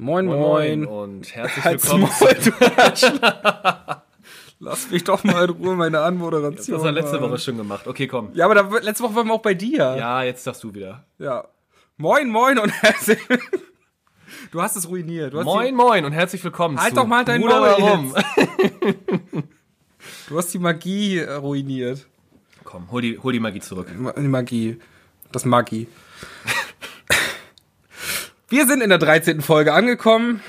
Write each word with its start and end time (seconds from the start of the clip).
Moin, 0.00 0.24
moin. 0.24 0.86
und 0.86 1.34
herzlich 1.34 1.62
Halt's 1.62 1.84
willkommen. 1.92 2.10
Maul. 2.20 4.00
Lass 4.58 4.90
mich 4.90 5.04
doch 5.04 5.22
mal 5.24 5.44
in 5.44 5.50
Ruhe 5.50 5.76
meine 5.76 5.98
Das 5.98 6.06
Anmoderation. 6.06 6.76
hast 6.78 6.84
du 6.86 6.90
letzte. 6.90 7.20
Woche 7.20 7.36
schon 7.36 7.58
gemacht. 7.58 7.86
Okay, 7.86 8.06
komm. 8.06 8.30
Ja, 8.32 8.46
aber 8.46 8.54
da, 8.54 8.62
letzte 8.78 9.04
Woche 9.04 9.14
waren 9.16 9.26
wir 9.26 9.34
auch 9.34 9.42
bei 9.42 9.52
dir. 9.52 9.96
Ja, 9.98 10.22
jetzt 10.22 10.46
darfst 10.46 10.64
du 10.64 10.72
wieder. 10.72 11.04
Ja. 11.18 11.44
Moin, 11.98 12.30
moin 12.30 12.58
und 12.58 12.70
herzlich. 12.70 13.18
Du 14.52 14.62
hast 14.62 14.74
es 14.74 14.88
ruiniert. 14.88 15.34
Du 15.34 15.38
hast 15.38 15.44
Moin, 15.44 15.74
moin 15.74 16.04
und 16.04 16.12
herzlich 16.12 16.42
willkommen 16.42 16.80
Halt 16.80 16.96
doch 16.96 17.06
mal 17.06 17.24
dein 17.24 17.42
Bruder, 17.42 17.78
Maul? 17.78 18.14
Die, 18.36 18.94
du 20.28 20.38
hast 20.38 20.54
die 20.54 20.58
Magie 20.58 21.18
äh, 21.18 21.32
ruiniert. 21.34 22.06
Komm, 22.64 22.90
hol 22.90 23.02
die, 23.02 23.18
hol 23.18 23.32
die 23.32 23.38
Magie 23.40 23.60
zurück. 23.60 23.88
Die 24.16 24.28
Magie. 24.28 24.78
Das 25.30 25.44
Magie. 25.44 25.88
Wir 28.50 28.66
sind 28.66 28.82
in 28.82 28.88
der 28.88 28.98
13. 28.98 29.40
Folge 29.42 29.72
angekommen 29.72 30.40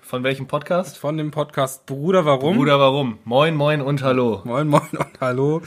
Von 0.00 0.22
welchem 0.24 0.46
Podcast? 0.46 0.96
von 0.96 1.16
dem 1.18 1.30
Podcast 1.30 1.84
Bruder 1.86 2.24
Warum. 2.24 2.56
Bruder, 2.56 2.78
warum? 2.80 3.18
Moin, 3.24 3.54
moin 3.54 3.82
und 3.82 4.02
hallo. 4.02 4.40
Moin, 4.44 4.68
moin 4.68 4.88
und 4.92 5.20
hallo. 5.20 5.60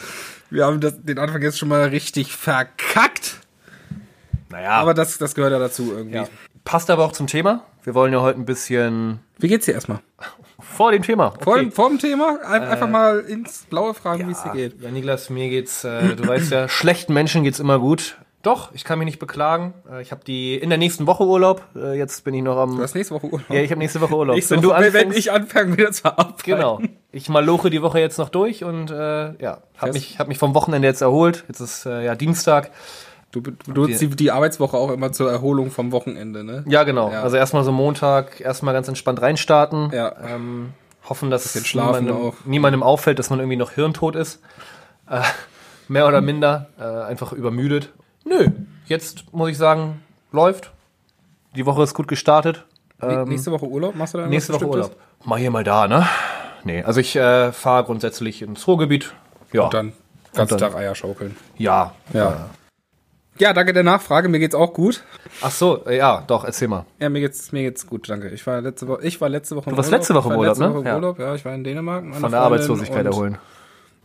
Wir 0.50 0.66
haben 0.66 0.80
das, 0.80 1.02
den 1.04 1.20
Anfang 1.20 1.42
jetzt 1.44 1.60
schon 1.60 1.70
mal 1.70 1.84
richtig 1.90 2.36
verkackt. 2.36 3.40
Naja, 4.50 4.72
Aber 4.72 4.94
das, 4.96 5.18
das 5.20 5.36
gehört 5.36 5.52
ja 5.52 5.60
dazu 5.60 5.92
irgendwie. 5.96 6.18
ja. 6.18 6.28
passt 6.64 6.90
aber 6.90 7.04
auch 7.06 7.12
zum 7.12 7.28
Thema. 7.28 7.64
Wir 7.84 7.94
wollen 7.94 8.12
ja 8.14 8.22
heute 8.22 8.40
ein 8.40 8.46
bisschen 8.46 9.20
Wie 9.38 9.48
geht's 9.48 9.66
dir 9.66 9.74
erstmal? 9.74 10.00
vor 10.60 10.92
dem 10.92 11.04
Thema. 11.04 11.34
Vor, 11.42 11.60
dem- 11.60 11.72
vor 11.72 11.90
dem 11.90 12.00
Thema 12.00 12.40
ein, 12.48 12.64
einfach 12.64 12.90
mal 12.90 13.20
ins 13.20 13.66
Blaue 13.70 13.94
fragen, 13.94 14.28
wie 14.28 14.32
es 14.32 14.42
dir 14.42 14.48
Ja, 14.50 14.54
geht. 14.56 14.82
Ja, 14.82 14.90
Niklas, 14.90 15.30
mir 15.30 15.50
geht's, 15.50 15.84
äh, 15.84 16.16
du 16.16 16.28
weißt 16.28 16.52
ja, 16.52 16.68
schlechten 16.70 17.14
Menschen 17.14 17.44
geht's 17.44 17.60
immer 17.60 17.78
gut. 17.78 18.18
Doch, 18.46 18.70
ich 18.74 18.84
kann 18.84 19.00
mich 19.00 19.08
nicht 19.08 19.18
beklagen. 19.18 19.74
Äh, 19.92 20.04
ich 20.04 20.12
habe 20.12 20.24
die 20.24 20.54
in 20.54 20.70
der 20.70 20.78
nächsten 20.78 21.08
Woche 21.08 21.24
Urlaub. 21.24 21.64
Äh, 21.76 21.98
jetzt 21.98 22.24
bin 22.24 22.36
ich 22.36 22.44
noch 22.44 22.58
am. 22.58 22.78
Du 22.78 22.84
hast 22.84 22.94
nächste 22.94 23.16
Woche 23.16 23.26
Urlaub. 23.26 23.50
ja, 23.50 23.62
ich 23.62 23.72
habe 23.72 23.80
nächste 23.80 24.02
Woche 24.02 24.16
Urlaub. 24.16 24.36
Nächste 24.36 24.54
wenn 24.54 24.62
du 24.62 24.70
Woche, 24.70 24.82
wenn, 24.82 24.94
wenn 24.94 25.08
anfängst, 25.08 25.18
ich 25.18 25.32
anfange 25.32 25.76
wieder 25.78 25.92
zu 25.92 26.06
arbeiten. 26.06 26.36
genau. 26.44 26.80
Ich 27.12 27.28
maloche 27.28 27.72
die 27.72 27.82
Woche 27.82 28.00
jetzt 28.00 28.20
noch 28.20 28.30
durch 28.30 28.64
und 28.64 28.92
äh, 28.92 29.42
ja, 29.42 29.62
habe 29.78 29.94
mich, 29.94 30.20
hab 30.20 30.28
mich 30.28 30.38
vom 30.38 30.54
Wochenende 30.54 30.88
jetzt 30.88 31.02
erholt. 31.02 31.44
Jetzt 31.48 31.60
ist 31.60 31.88
äh, 31.88 32.06
ja 32.06 32.14
Dienstag. 32.14 32.70
Du, 33.32 33.42
du 33.42 33.54
nutzt 33.68 34.00
die, 34.00 34.10
die 34.10 34.30
Arbeitswoche 34.30 34.78
auch 34.78 34.92
immer 34.92 35.12
zur 35.12 35.32
Erholung 35.32 35.72
vom 35.72 35.92
Wochenende, 35.92 36.44
ne? 36.44 36.64
Ja, 36.68 36.84
genau. 36.84 37.12
Ja. 37.12 37.24
Also 37.24 37.38
erstmal 37.38 37.64
so 37.64 37.72
Montag, 37.72 38.42
erstmal 38.42 38.76
ganz 38.76 38.88
entspannt 38.88 39.24
reinstarten. 39.24 39.90
Ja. 39.92 40.14
Ähm, 40.24 40.74
hoffen, 41.10 41.32
dass 41.32 41.56
es 41.56 41.74
niemandem, 41.74 42.34
niemandem 42.46 42.84
auffällt, 42.84 43.18
dass 43.18 43.32
man 43.32 43.40
irgendwie 43.40 43.58
noch 43.58 43.72
hirntot 43.72 44.16
ist. 44.16 44.40
Äh, 45.10 45.22
mehr 45.88 46.08
oder 46.08 46.22
minder. 46.22 46.68
Äh, 46.78 46.84
einfach 46.84 47.34
übermüdet. 47.34 47.92
Nö, 48.26 48.48
jetzt 48.88 49.26
muss 49.34 49.50
ich 49.50 49.58
sagen, 49.58 50.02
läuft. 50.32 50.72
Die 51.56 51.66
Woche 51.66 51.84
ist 51.84 51.94
gut 51.94 52.08
gestartet. 52.08 52.66
Ähm, 53.02 53.30
nächste 53.30 53.52
Woche 53.52 53.66
Urlaub? 53.68 53.96
Machst 53.96 54.14
du 54.14 54.18
da 54.18 54.28
nächste 54.28 54.54
Woche? 54.54 54.68
Urlaub. 54.68 54.96
Mal 55.24 55.40
hier, 55.40 55.52
mal 55.52 55.64
da, 55.64 55.88
ne? 55.88 56.08
Nee, 56.64 56.84
also 56.84 57.00
ich 57.00 57.16
äh, 57.16 57.52
fahre 57.52 57.84
grundsätzlich 57.86 58.42
ins 58.42 58.68
Ruhrgebiet. 58.68 59.14
Ja. 59.54 59.66
Und 59.66 59.74
dann 59.74 59.94
ganzen 60.34 60.58
Tag 60.58 60.76
Eier 60.76 60.96
schaukeln. 60.96 61.36
Ja. 61.58 61.94
Ja. 62.14 62.50
Ja, 63.38 63.52
danke 63.54 63.74
der 63.74 63.84
Nachfrage. 63.84 64.30
Mir 64.30 64.40
geht's 64.40 64.56
auch 64.56 64.74
gut. 64.74 65.04
Ach 65.42 65.52
so, 65.52 65.86
äh, 65.86 65.98
ja, 65.98 66.24
doch, 66.26 66.46
erzähl 66.46 66.68
mal. 66.70 66.86
Ja, 67.00 67.10
mir 67.10 67.20
geht's, 67.20 67.52
mir 67.52 67.64
geht's 67.64 67.86
gut, 67.86 68.10
danke. 68.10 68.30
Ich 68.30 68.48
war 68.48 68.62
letzte 68.62 68.88
Woche, 68.88 69.04
ich 69.04 69.20
war 69.20 69.28
letzte 69.30 69.56
Woche 69.58 69.70
im 69.70 69.72
Du 69.74 69.78
warst 69.78 69.90
Urlaub. 69.90 70.00
letzte 70.00 70.16
Woche 70.16 70.34
im 70.34 70.40
Urlaub, 70.40 70.58
ne? 70.58 70.66
Im 70.68 70.86
Ja. 70.86 70.96
Urlaub, 70.96 71.20
ja. 71.20 71.36
Ich 71.36 71.44
war 71.46 71.54
in 71.54 71.64
Dänemark. 71.64 72.02
Von 72.04 72.12
der 72.14 72.20
Freundin 72.22 72.40
Arbeitslosigkeit 72.40 73.06
erholen. 73.06 73.38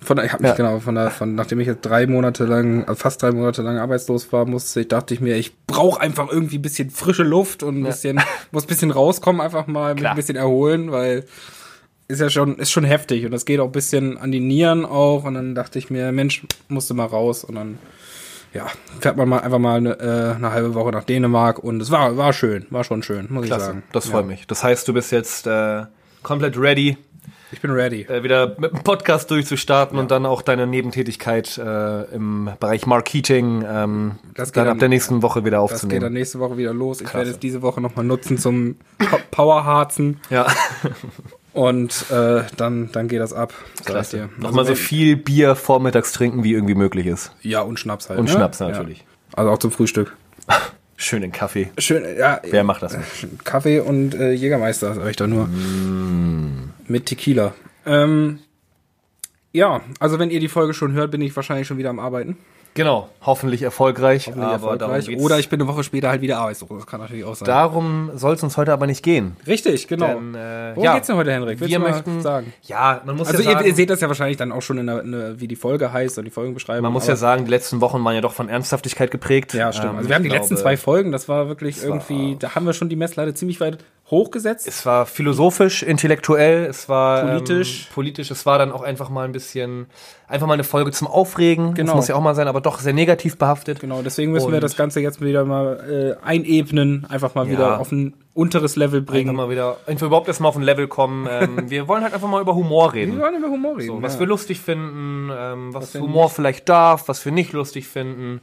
Von 0.03 0.19
ich 0.19 0.33
habe 0.33 0.43
mich 0.43 0.51
Ja. 0.51 0.57
genau 0.57 0.81
von 0.81 0.95
der, 0.95 1.11
von 1.11 1.35
nachdem 1.35 1.61
ich 1.61 1.67
jetzt 1.67 1.83
drei 1.83 2.07
Monate 2.07 2.45
lang, 2.45 2.85
also 2.85 2.95
fast 2.99 3.23
drei 3.23 3.33
Monate 3.33 3.61
lang 3.63 3.79
arbeitslos 3.79 4.33
war, 4.33 4.47
musste 4.47 4.81
ich, 4.81 4.89
dachte 4.89 5.13
ich 5.13 5.21
mir, 5.21 5.37
ich 5.37 5.53
brauche 5.67 6.01
einfach 6.01 6.31
irgendwie 6.33 6.59
ein 6.59 6.63
bisschen 6.63 6.89
frische 6.91 7.23
Luft 7.23 7.63
und 7.63 7.79
ein 7.81 7.85
bisschen, 7.85 8.21
muss 8.51 8.65
ein 8.65 8.69
bisschen 8.69 8.91
rauskommen, 8.91 9.41
einfach 9.41 9.67
mal 9.67 9.93
mich 9.95 10.01
Klar. 10.01 10.13
ein 10.13 10.17
bisschen 10.17 10.37
erholen, 10.37 10.91
weil 10.91 11.25
ist 12.09 12.21
ja 12.21 12.29
schon, 12.31 12.57
ist 12.57 12.71
schon 12.73 12.85
heftig 12.85 13.25
und 13.25 13.31
das 13.31 13.45
geht 13.45 13.61
auch 13.61 13.67
ein 13.67 13.73
bisschen 13.73 14.19
an 14.19 14.33
die 14.33 14.41
Nieren 14.41 14.85
auch 14.85 15.25
und 15.25 15.35
dann 15.35 15.55
dachte 15.55 15.79
ich 15.79 15.91
mir, 15.91 16.11
Mensch, 16.13 16.45
musste 16.69 16.93
mal 16.95 17.05
raus 17.07 17.45
und 17.45 17.55
dann, 17.55 17.79
ja, 18.53 18.67
fährt 19.01 19.17
man 19.17 19.29
mal 19.29 19.39
einfach 19.41 19.61
mal 19.61 19.77
eine, 19.77 20.01
äh, 20.01 20.35
eine 20.35 20.51
halbe 20.51 20.75
Woche 20.75 20.91
nach 20.91 21.05
Dänemark 21.05 21.59
und 21.61 21.81
es 21.81 21.91
war, 21.93 22.17
war 22.17 22.33
schön, 22.33 22.67
war 22.71 22.83
schon 22.85 23.03
schön, 23.05 23.27
muss 23.31 23.45
ich 23.45 23.51
Klasse, 23.51 23.67
sagen. 23.67 23.83
das 23.93 24.07
freut 24.09 24.27
mich. 24.27 24.47
Das 24.49 24.65
heißt, 24.65 24.89
du 24.89 24.93
bist 24.93 25.13
jetzt 25.13 25.47
äh, 25.47 25.83
komplett 26.25 26.59
ready, 26.59 26.97
Ich 27.53 27.61
bin 27.61 27.71
ready. 27.73 28.03
äh, 28.03 28.23
wieder 28.23 28.55
mit 28.59 28.73
dem 28.73 28.83
Podcast 28.85 29.31
durchzustarten 29.31 29.99
und 29.99 30.11
dann 30.11 30.25
auch 30.27 30.43
deine 30.43 30.67
Nebentätigkeit 30.67 31.59
äh, 31.59 32.03
im 32.15 32.51
Bereich 32.61 32.87
Marketing 32.87 33.65
ähm, 33.69 34.13
Das 34.35 34.53
dann 34.53 34.69
ab 34.69 34.79
der 34.79 34.89
nächsten 34.89 35.23
Woche 35.23 35.45
wieder 35.45 35.59
Das 35.59 35.71
geht 35.71 35.81
dann 35.83 35.87
aufzunehmen. 35.87 36.13
nächste 36.13 36.39
Woche 36.39 36.57
wieder 36.57 36.73
los. 36.73 37.01
Ich 37.01 37.13
werde 37.13 37.31
es 37.31 37.39
diese 37.39 37.63
Woche 37.63 37.81
nochmal 37.81 38.05
nutzen 38.05 38.39
zum 38.39 38.77
Powerharzen. 39.31 40.21
Ja, 40.31 40.47
Und 41.53 42.07
äh, 42.11 42.43
dann, 42.57 42.91
dann 42.93 43.09
geht 43.09 43.21
das 43.21 43.33
ab. 43.33 43.53
Klasse. 43.85 44.17
dir. 44.17 44.29
Nochmal 44.39 44.61
Also 44.61 44.75
so 44.75 44.81
viel 44.81 45.17
Bier 45.17 45.57
vormittags 45.57 46.13
trinken, 46.13 46.45
wie 46.45 46.53
irgendwie 46.53 46.77
möglich 46.77 47.07
ist. 47.07 47.33
Ja, 47.43 47.63
und 47.63 47.79
Schnaps 47.81 48.09
halt. 48.09 48.21
Und 48.21 48.27
ne? 48.27 48.31
Schnaps 48.33 48.61
natürlich. 48.61 48.99
Ja. 48.99 49.05
Also 49.39 49.51
auch 49.51 49.59
zum 49.59 49.73
Frühstück. 49.73 50.17
Schön 50.97 51.23
den 51.23 51.33
Kaffee. 51.33 51.71
Schön, 51.79 52.05
ja. 52.19 52.41
Wer 52.49 52.63
macht 52.63 52.83
das 52.83 52.97
nicht? 52.97 53.45
Kaffee 53.45 53.81
und 53.81 54.15
äh, 54.15 54.33
Jägermeister, 54.33 54.95
sag 54.95 55.09
ich 55.09 55.17
da 55.17 55.27
nur. 55.27 55.47
Mm. 55.47 56.70
Mit 56.91 57.07
Tequila. 57.07 57.55
Ähm, 57.87 58.41
ja, 59.53 59.81
also 60.01 60.19
wenn 60.19 60.31
ihr 60.31 60.41
die 60.41 60.49
Folge 60.49 60.75
schon 60.75 60.93
hört, 60.93 61.13
bin 61.13 61.21
ich 61.21 61.35
wahrscheinlich 61.37 61.69
schon 61.69 61.79
wieder 61.79 61.91
am 61.91 62.01
Arbeiten. 62.01 62.37
Genau, 62.75 63.09
hoffentlich 63.23 63.63
erfolgreich. 63.63 64.27
Hoffentlich 64.27 64.49
aber 64.49 64.73
erfolgreich. 64.73 65.09
Oder 65.21 65.39
ich 65.39 65.49
bin 65.49 65.61
eine 65.61 65.69
Woche 65.69 65.85
später 65.85 66.09
halt 66.09 66.21
wieder 66.21 66.39
arbeitslos. 66.39 66.69
Das 66.71 66.87
kann 66.87 67.01
natürlich 67.01 67.25
auch 67.25 67.35
sein. 67.37 67.47
darum 67.47 68.11
soll 68.15 68.35
es 68.35 68.43
uns 68.43 68.57
heute 68.57 68.73
aber 68.73 68.87
nicht 68.89 69.05
gehen. 69.05 69.37
Richtig, 69.47 69.87
genau. 69.87 70.07
Denn, 70.15 70.35
äh, 70.35 70.73
Worum 70.75 70.85
ja, 70.85 70.95
geht's 70.95 71.07
denn 71.09 71.17
heute, 71.17 71.33
Henrik? 71.33 71.61
Willst 71.61 71.71
wir 71.73 71.79
möchten 71.81 72.23
sagen? 72.23 72.53
Ja, 72.63 73.03
man 73.05 73.17
muss 73.17 73.29
Also 73.29 73.43
ja 73.43 73.51
ihr, 73.51 73.55
sagen, 73.57 73.67
ihr 73.69 73.75
seht 73.75 73.91
das 73.91 74.01
ja 74.01 74.09
wahrscheinlich 74.09 74.37
dann 74.37 74.51
auch 74.53 74.63
schon 74.63 74.79
in 74.79 74.87
der, 74.87 75.03
in 75.03 75.13
der 75.13 75.41
wie 75.41 75.49
die 75.49 75.57
Folge 75.57 75.93
heißt 75.93 76.19
und 76.19 76.25
die 76.25 76.31
Folgenbeschreibung. 76.31 76.83
man 76.83 76.93
muss 76.93 77.07
ja 77.09 77.17
sagen, 77.17 77.45
die 77.45 77.51
letzten 77.51 77.81
Wochen 77.81 78.05
waren 78.05 78.15
ja 78.17 78.21
doch 78.21 78.33
von 78.33 78.49
Ernsthaftigkeit 78.49 79.11
geprägt. 79.11 79.53
Ja, 79.55 79.73
stimmt. 79.73 79.91
Ähm, 79.93 79.97
also 79.99 80.09
wir 80.09 80.15
haben 80.17 80.23
die 80.23 80.29
ich 80.29 80.35
letzten 80.35 80.55
glaube, 80.55 80.63
zwei 80.63 80.77
Folgen, 80.77 81.13
das 81.13 81.29
war 81.29 81.49
wirklich 81.49 81.79
war- 81.79 81.89
irgendwie, 81.89 82.37
da 82.39 82.55
haben 82.55 82.67
wir 82.67 82.73
schon 82.73 82.89
die 82.89 82.97
Messlatte 82.97 83.35
ziemlich 83.35 83.61
weit 83.61 83.79
hochgesetzt. 84.11 84.67
Es 84.67 84.85
war 84.87 85.07
philosophisch, 85.07 85.83
intellektuell, 85.83 86.65
es 86.67 86.89
war 86.89 87.23
Politisch. 87.25 87.83
ähm, 87.89 87.95
politisch. 87.95 88.31
Es 88.31 88.45
war 88.47 88.59
dann 88.59 88.73
auch 88.73 88.83
einfach 88.83 89.09
mal 89.09 89.25
ein 89.25 89.33
bisschen, 89.33 89.87
einfach 90.27 90.47
mal 90.47 90.55
eine 90.55 90.65
Folge 90.65 90.91
zum 90.91 91.07
Aufregen. 91.07 91.75
Genau. 91.75 91.93
Das 91.93 91.97
muss 91.97 92.09
ja 92.09 92.15
auch 92.17 92.21
mal 92.21 92.35
sein, 92.35 92.49
aber 92.49 92.61
doch 92.61 92.81
sehr 92.81 92.93
negativ 92.93 93.39
behaftet. 93.39 93.81
Genau, 93.81 94.03
deswegen 94.03 94.33
müssen 94.33 94.49
wir 94.49 94.57
Und- 94.57 94.63
das 94.65 94.77
Ganze 94.77 95.01
jetzt 95.01 95.21
wieder 95.21 95.45
mal 95.45 96.17
äh, 96.23 96.27
einebnen, 96.27 97.07
einfach 97.09 97.35
mal 97.35 97.47
Ja. 97.47 97.53
wieder 97.53 97.81
auf 97.81 97.93
ein 97.93 98.15
unteres 98.33 98.77
Level 98.77 99.01
Einfach 99.01 99.13
bringen. 99.13 99.35
mal 99.37 99.51
wieder, 99.51 99.77
einfach 99.87 100.07
überhaupt 100.07 100.29
erstmal 100.29 100.49
auf 100.51 100.57
ein 100.57 100.63
Level 100.63 100.89
kommen. 100.89 101.29
Ähm, 101.41 101.71
wir 101.71 101.87
wollen 101.89 102.03
halt 102.03 102.13
einfach 102.15 102.29
mal 102.29 102.41
über 102.41 102.55
Humor 102.55 102.93
Wir 102.95 103.03
reden. 103.03 103.21
wollen 103.21 103.37
über 103.37 103.49
Humor 103.49 103.77
reden. 103.77 103.87
So, 103.87 104.03
was 104.03 104.15
ja. 104.15 104.21
wir 104.21 104.27
lustig 104.27 104.61
finden, 104.61 105.31
ähm, 105.33 105.73
was, 105.75 105.95
wir 105.95 106.01
Humor 106.01 106.29
vielleicht 106.31 106.69
darf, 106.69 107.07
was 107.09 107.25
wir 107.25 107.33
nicht 107.33 107.53
lustig 107.53 107.87
finden. 107.89 108.41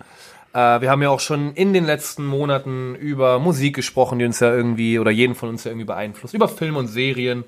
Äh, 0.57 0.81
wir 0.81 0.89
haben 0.89 1.03
ja 1.03 1.09
auch 1.09 1.19
schon 1.19 1.53
in 1.53 1.71
den 1.71 1.85
letzten 1.85 2.25
Monaten 2.25 2.95
über 2.95 3.37
Musik 3.37 3.75
gesprochen, 3.75 4.17
die 4.17 4.25
uns 4.25 4.39
ja 4.39 4.51
irgendwie 4.51 4.97
oder 4.97 5.11
jeden 5.11 5.35
von 5.35 5.49
uns 5.49 5.63
ja 5.63 5.69
irgendwie 5.69 5.85
beeinflusst, 5.85 6.33
über 6.33 6.47
Film 6.47 6.77
und 6.77 6.87
Serien 6.87 7.43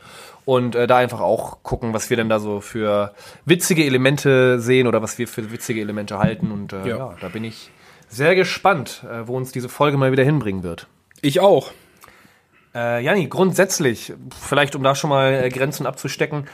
und 0.46 0.76
äh, 0.76 0.86
da 0.86 0.98
einfach 0.98 1.20
auch 1.20 1.64
gucken, 1.64 1.92
was 1.92 2.12
wir 2.12 2.18
denn 2.18 2.30
da 2.30 2.40
so 2.40 2.62
für 2.62 3.14
witzige 3.46 3.84
Elemente 3.84 4.60
sehen 4.60 4.86
oder 4.86 5.02
was 5.02 5.18
wir 5.18 5.28
für 5.28 5.52
witzige 5.52 5.82
Elemente 5.82 6.20
halten 6.20 6.52
und 6.52 6.72
äh, 6.72 6.88
Ja. 6.88 6.98
ja. 6.98 7.16
da 7.20 7.30
bin 7.30 7.44
ich 7.44 7.72
sehr 8.10 8.36
gespannt, 8.36 9.04
äh, 9.10 9.28
wo 9.28 9.36
uns 9.36 9.52
diese 9.52 9.70
Folge 9.70 9.98
mal 9.98 10.12
wieder 10.12 10.24
hinbringen 10.24 10.62
wird. 10.62 10.86
Ich 11.22 11.40
auch. 11.40 11.72
Äh, 12.76 13.04
Jani, 13.04 13.28
grundsätzlich, 13.28 14.14
vielleicht 14.40 14.76
um 14.76 14.84
da 14.84 14.94
schon 14.94 15.10
mal 15.10 15.34
äh, 15.34 15.50
Grenzen 15.50 15.88
abzustecken, 15.88 16.48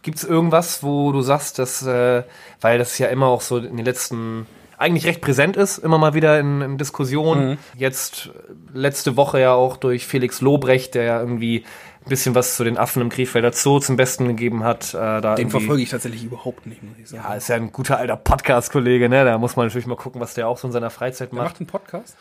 gibt 0.00 0.16
es 0.16 0.24
irgendwas, 0.24 0.82
wo 0.82 1.12
du 1.12 1.20
sagst, 1.20 1.58
dass, 1.58 1.82
äh, 1.86 2.22
weil 2.62 2.78
das 2.78 2.96
ja 2.98 3.08
immer 3.08 3.26
auch 3.26 3.42
so 3.42 3.58
in 3.58 3.76
den 3.76 3.84
letzten, 3.84 4.46
eigentlich 4.78 5.06
recht 5.06 5.20
präsent 5.20 5.56
ist, 5.56 5.78
immer 5.78 5.98
mal 5.98 6.14
wieder 6.14 6.38
in, 6.38 6.60
in 6.60 6.78
Diskussionen. 6.78 7.58
Jetzt 7.76 8.26
äh, 8.26 8.78
letzte 8.78 9.16
Woche 9.16 9.40
ja 9.40 9.52
auch 9.52 9.76
durch 9.76 10.06
Felix 10.06 10.40
Lobrecht, 10.40 10.94
der 10.94 11.04
ja 11.04 11.20
irgendwie 11.20 11.64
ein 12.04 12.08
bisschen 12.08 12.34
was 12.34 12.56
zu 12.56 12.64
den 12.64 12.78
Affen 12.78 13.02
im 13.02 13.08
Krefelder 13.08 13.52
Zoo 13.52 13.80
zum 13.80 13.96
Besten 13.96 14.28
gegeben 14.28 14.64
hat. 14.64 14.94
Äh, 14.94 15.20
da 15.20 15.34
Den 15.34 15.50
verfolge 15.50 15.82
ich 15.82 15.90
tatsächlich 15.90 16.24
überhaupt 16.24 16.66
nicht, 16.66 16.82
muss 16.82 16.98
ich 16.98 17.08
sagen. 17.08 17.24
Ja, 17.26 17.34
ist 17.34 17.48
ja 17.48 17.56
ein 17.56 17.72
guter 17.72 17.98
alter 17.98 18.16
Podcast-Kollege, 18.16 19.08
ne? 19.08 19.24
Da 19.24 19.38
muss 19.38 19.56
man 19.56 19.66
natürlich 19.66 19.86
mal 19.86 19.96
gucken, 19.96 20.20
was 20.20 20.34
der 20.34 20.46
auch 20.46 20.58
so 20.58 20.68
in 20.68 20.72
seiner 20.72 20.90
Freizeit 20.90 21.32
Der 21.32 21.38
macht. 21.38 21.52
macht 21.52 21.60
einen 21.60 21.66
Podcast? 21.66 22.16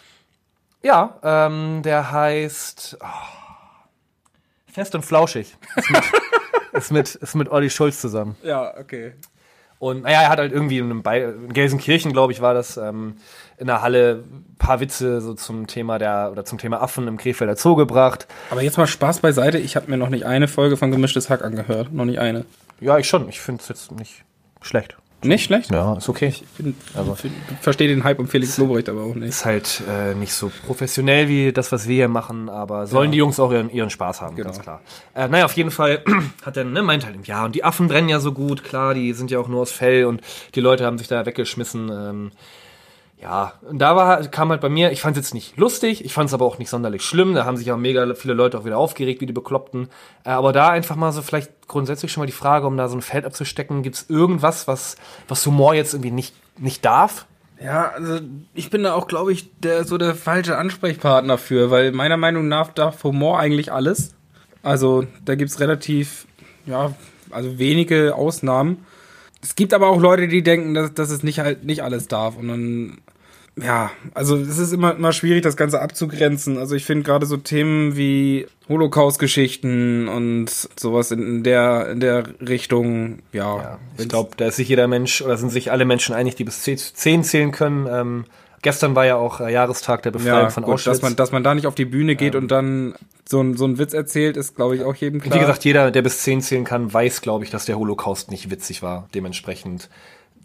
Ja, 0.81 1.19
ähm, 1.23 1.81
der 1.83 2.11
heißt 2.11 2.97
oh, 3.01 3.05
Fest 4.71 4.95
und 4.95 5.03
Flauschig. 5.03 5.55
Ist 5.75 5.89
mit, 5.91 6.03
ist 6.73 6.91
mit, 6.91 7.15
ist 7.15 7.35
mit 7.35 7.49
Olli 7.49 7.69
Schulz 7.69 8.01
zusammen. 8.01 8.35
Ja, 8.43 8.77
okay. 8.77 9.13
Und 9.85 10.01
naja, 10.01 10.23
er 10.23 10.29
hat 10.29 10.39
halt 10.39 10.51
irgendwie 10.51 10.79
in, 10.79 10.89
in 10.89 11.53
Gelsenkirchen, 11.53 12.11
glaube 12.11 12.33
ich, 12.33 12.41
war 12.41 12.55
das, 12.55 12.75
ähm, 12.75 13.17
in 13.59 13.67
der 13.67 13.83
Halle 13.83 14.23
ein 14.25 14.55
paar 14.57 14.79
Witze 14.79 15.21
so 15.21 15.35
zum 15.35 15.67
Thema 15.67 15.99
der 15.99 16.29
oder 16.31 16.43
zum 16.43 16.57
Thema 16.57 16.81
Affen 16.81 17.07
im 17.07 17.17
Krefelder 17.17 17.55
Zoo 17.55 17.75
gebracht. 17.75 18.25
Aber 18.49 18.63
jetzt 18.63 18.79
mal 18.79 18.87
Spaß 18.87 19.19
beiseite. 19.19 19.59
Ich 19.59 19.75
habe 19.75 19.91
mir 19.91 19.97
noch 19.97 20.09
nicht 20.09 20.25
eine 20.25 20.47
Folge 20.47 20.75
von 20.75 20.89
Gemischtes 20.89 21.29
Hack 21.29 21.43
angehört. 21.43 21.93
Noch 21.93 22.05
nicht 22.05 22.17
eine. 22.17 22.45
Ja, 22.79 22.97
ich 22.97 23.07
schon. 23.07 23.29
Ich 23.29 23.39
finde 23.39 23.61
es 23.61 23.67
jetzt 23.67 23.91
nicht 23.91 24.23
schlecht. 24.59 24.97
Nicht 25.23 25.45
schlecht? 25.45 25.71
Ja, 25.71 25.95
ist 25.95 26.07
okay. 26.07 26.27
Ich 26.27 26.43
bin, 26.57 26.75
verstehe 27.61 27.87
den 27.87 28.03
Hype 28.03 28.19
um 28.19 28.27
Felix 28.27 28.57
Lobrecht 28.57 28.89
aber 28.89 29.03
auch 29.03 29.15
nicht. 29.15 29.29
Ist 29.29 29.45
halt 29.45 29.81
äh, 29.89 30.13
nicht 30.13 30.33
so 30.33 30.51
professionell 30.65 31.27
wie 31.27 31.51
das, 31.51 31.71
was 31.71 31.87
wir 31.87 31.95
hier 31.95 32.07
machen, 32.07 32.49
aber 32.49 32.85
sollen 32.85 33.07
ja. 33.07 33.11
die 33.13 33.17
Jungs 33.19 33.39
auch 33.39 33.51
ihren, 33.51 33.69
ihren 33.69 33.89
Spaß 33.89 34.21
haben, 34.21 34.35
genau. 34.35 34.49
ganz 34.49 34.61
klar. 34.61 34.81
Äh, 35.15 35.27
naja, 35.27 35.45
auf 35.45 35.53
jeden 35.53 35.71
Fall 35.71 36.03
hat 36.45 36.57
er, 36.57 36.63
ne, 36.63 36.83
meint 36.83 37.05
halt, 37.05 37.15
ja, 37.27 37.45
und 37.45 37.55
die 37.55 37.63
Affen 37.63 37.87
brennen 37.87 38.09
ja 38.09 38.19
so 38.19 38.33
gut, 38.33 38.63
klar, 38.63 38.93
die 38.93 39.13
sind 39.13 39.31
ja 39.31 39.39
auch 39.39 39.47
nur 39.47 39.61
aus 39.61 39.71
Fell 39.71 40.05
und 40.05 40.21
die 40.53 40.61
Leute 40.61 40.85
haben 40.85 40.97
sich 40.97 41.07
da 41.07 41.25
weggeschmissen. 41.25 41.89
Ähm, 41.89 42.31
ja, 43.21 43.53
und 43.61 43.79
da 43.79 43.95
war, 43.95 44.21
kam 44.27 44.49
halt 44.49 44.61
bei 44.61 44.69
mir, 44.69 44.91
ich 44.91 45.01
fand 45.01 45.15
es 45.15 45.23
jetzt 45.23 45.33
nicht 45.33 45.57
lustig, 45.57 46.03
ich 46.03 46.13
fand 46.13 46.27
es 46.27 46.33
aber 46.33 46.45
auch 46.45 46.57
nicht 46.57 46.69
sonderlich 46.69 47.01
schlimm, 47.01 47.33
da 47.33 47.45
haben 47.45 47.55
sich 47.55 47.71
auch 47.71 47.77
mega 47.77 48.13
viele 48.13 48.33
Leute 48.33 48.59
auch 48.59 48.65
wieder 48.65 48.77
aufgeregt, 48.77 49.21
wie 49.21 49.25
die 49.25 49.33
Bekloppten. 49.33 49.87
Äh, 50.25 50.31
aber 50.31 50.51
da 50.51 50.69
einfach 50.69 50.95
mal 50.95 51.11
so 51.11 51.21
vielleicht 51.21 51.67
grundsätzlich 51.67 52.11
schon 52.11 52.21
mal 52.21 52.27
die 52.27 52.33
Frage, 52.33 52.67
um 52.67 52.77
da 52.77 52.89
so 52.89 52.97
ein 52.97 53.01
Feld 53.01 53.25
abzustecken, 53.25 53.83
gibt 53.83 53.95
es 53.95 54.09
irgendwas, 54.09 54.67
was, 54.67 54.97
was 55.27 55.45
Humor 55.45 55.73
jetzt 55.73 55.93
irgendwie 55.93 56.11
nicht, 56.11 56.35
nicht 56.59 56.83
darf? 56.83 57.25
Ja, 57.63 57.91
also 57.91 58.19
ich 58.53 58.69
bin 58.69 58.83
da 58.83 58.93
auch, 58.93 59.07
glaube 59.07 59.31
ich, 59.31 59.49
der 59.59 59.85
so 59.85 59.97
der 59.97 60.13
falsche 60.13 60.57
Ansprechpartner 60.57 61.37
für, 61.37 61.71
weil 61.71 61.93
meiner 61.93 62.17
Meinung 62.17 62.49
nach 62.49 62.73
darf 62.73 63.03
Humor 63.03 63.39
eigentlich 63.39 63.71
alles. 63.71 64.13
Also 64.61 65.05
da 65.23 65.35
gibt's 65.35 65.59
relativ, 65.61 66.27
ja, 66.65 66.93
also 67.31 67.57
wenige 67.57 68.15
Ausnahmen. 68.15 68.85
Es 69.45 69.53
gibt 69.53 69.75
aber 69.75 69.89
auch 69.89 70.01
Leute, 70.01 70.27
die 70.27 70.41
denken, 70.41 70.73
dass, 70.73 70.95
dass 70.95 71.11
es 71.11 71.21
nicht 71.21 71.39
halt 71.39 71.65
nicht 71.65 71.83
alles 71.83 72.07
darf. 72.07 72.35
Und 72.35 72.47
dann 72.47 72.97
ja, 73.61 73.91
also 74.15 74.35
es 74.35 74.57
ist 74.57 74.73
immer, 74.73 74.95
immer 74.95 75.13
schwierig, 75.13 75.43
das 75.43 75.55
Ganze 75.55 75.81
abzugrenzen. 75.81 76.57
Also 76.57 76.75
ich 76.75 76.83
finde 76.83 77.03
gerade 77.03 77.27
so 77.27 77.37
Themen 77.37 77.95
wie 77.95 78.47
Holocaust-Geschichten 78.67 80.07
und 80.07 80.49
sowas 80.75 81.11
in, 81.11 81.21
in, 81.21 81.43
der, 81.43 81.91
in 81.91 81.99
der 81.99 82.23
Richtung, 82.41 83.19
ja. 83.31 83.57
ja 83.57 83.79
ich 83.99 84.09
glaube, 84.09 84.31
da 84.35 84.47
ist 84.47 84.55
sich 84.55 84.67
jeder 84.67 84.87
Mensch 84.87 85.21
oder 85.21 85.37
sind 85.37 85.51
sich 85.51 85.71
alle 85.71 85.85
Menschen 85.85 86.15
einig, 86.15 86.35
die 86.35 86.43
bis 86.43 86.63
zehn 86.63 87.23
zählen 87.23 87.51
können. 87.51 87.87
Ähm, 87.89 88.25
gestern 88.65 88.95
war 88.95 89.05
ja 89.05 89.15
auch 89.15 89.39
äh, 89.39 89.53
Jahrestag 89.53 90.01
der 90.01 90.11
Befreiung 90.11 90.39
ja, 90.41 90.49
von 90.49 90.63
gut, 90.63 90.73
Auschwitz. 90.73 90.95
Dass 90.95 91.01
man, 91.03 91.15
dass 91.15 91.31
man 91.31 91.43
da 91.43 91.53
nicht 91.53 91.67
auf 91.67 91.75
die 91.75 91.85
Bühne 91.85 92.15
geht 92.15 92.33
ähm, 92.33 92.41
und 92.41 92.47
dann 92.49 92.95
so, 93.29 93.39
ein, 93.39 93.55
so 93.55 93.63
einen 93.63 93.77
Witz 93.77 93.93
erzählt, 93.93 94.37
ist, 94.37 94.55
glaube 94.55 94.75
ich, 94.75 94.83
auch 94.83 94.95
jedem 94.95 95.21
klar. 95.21 95.35
Wie 95.35 95.39
gesagt, 95.39 95.63
jeder, 95.63 95.91
der 95.91 96.01
bis 96.01 96.23
zehn 96.23 96.41
zählen 96.41 96.65
kann, 96.65 96.91
weiß, 96.91 97.21
glaube 97.21 97.45
ich, 97.45 97.51
dass 97.51 97.65
der 97.65 97.77
Holocaust 97.77 98.31
nicht 98.31 98.49
witzig 98.49 98.81
war. 98.81 99.07
Dementsprechend 99.13 99.89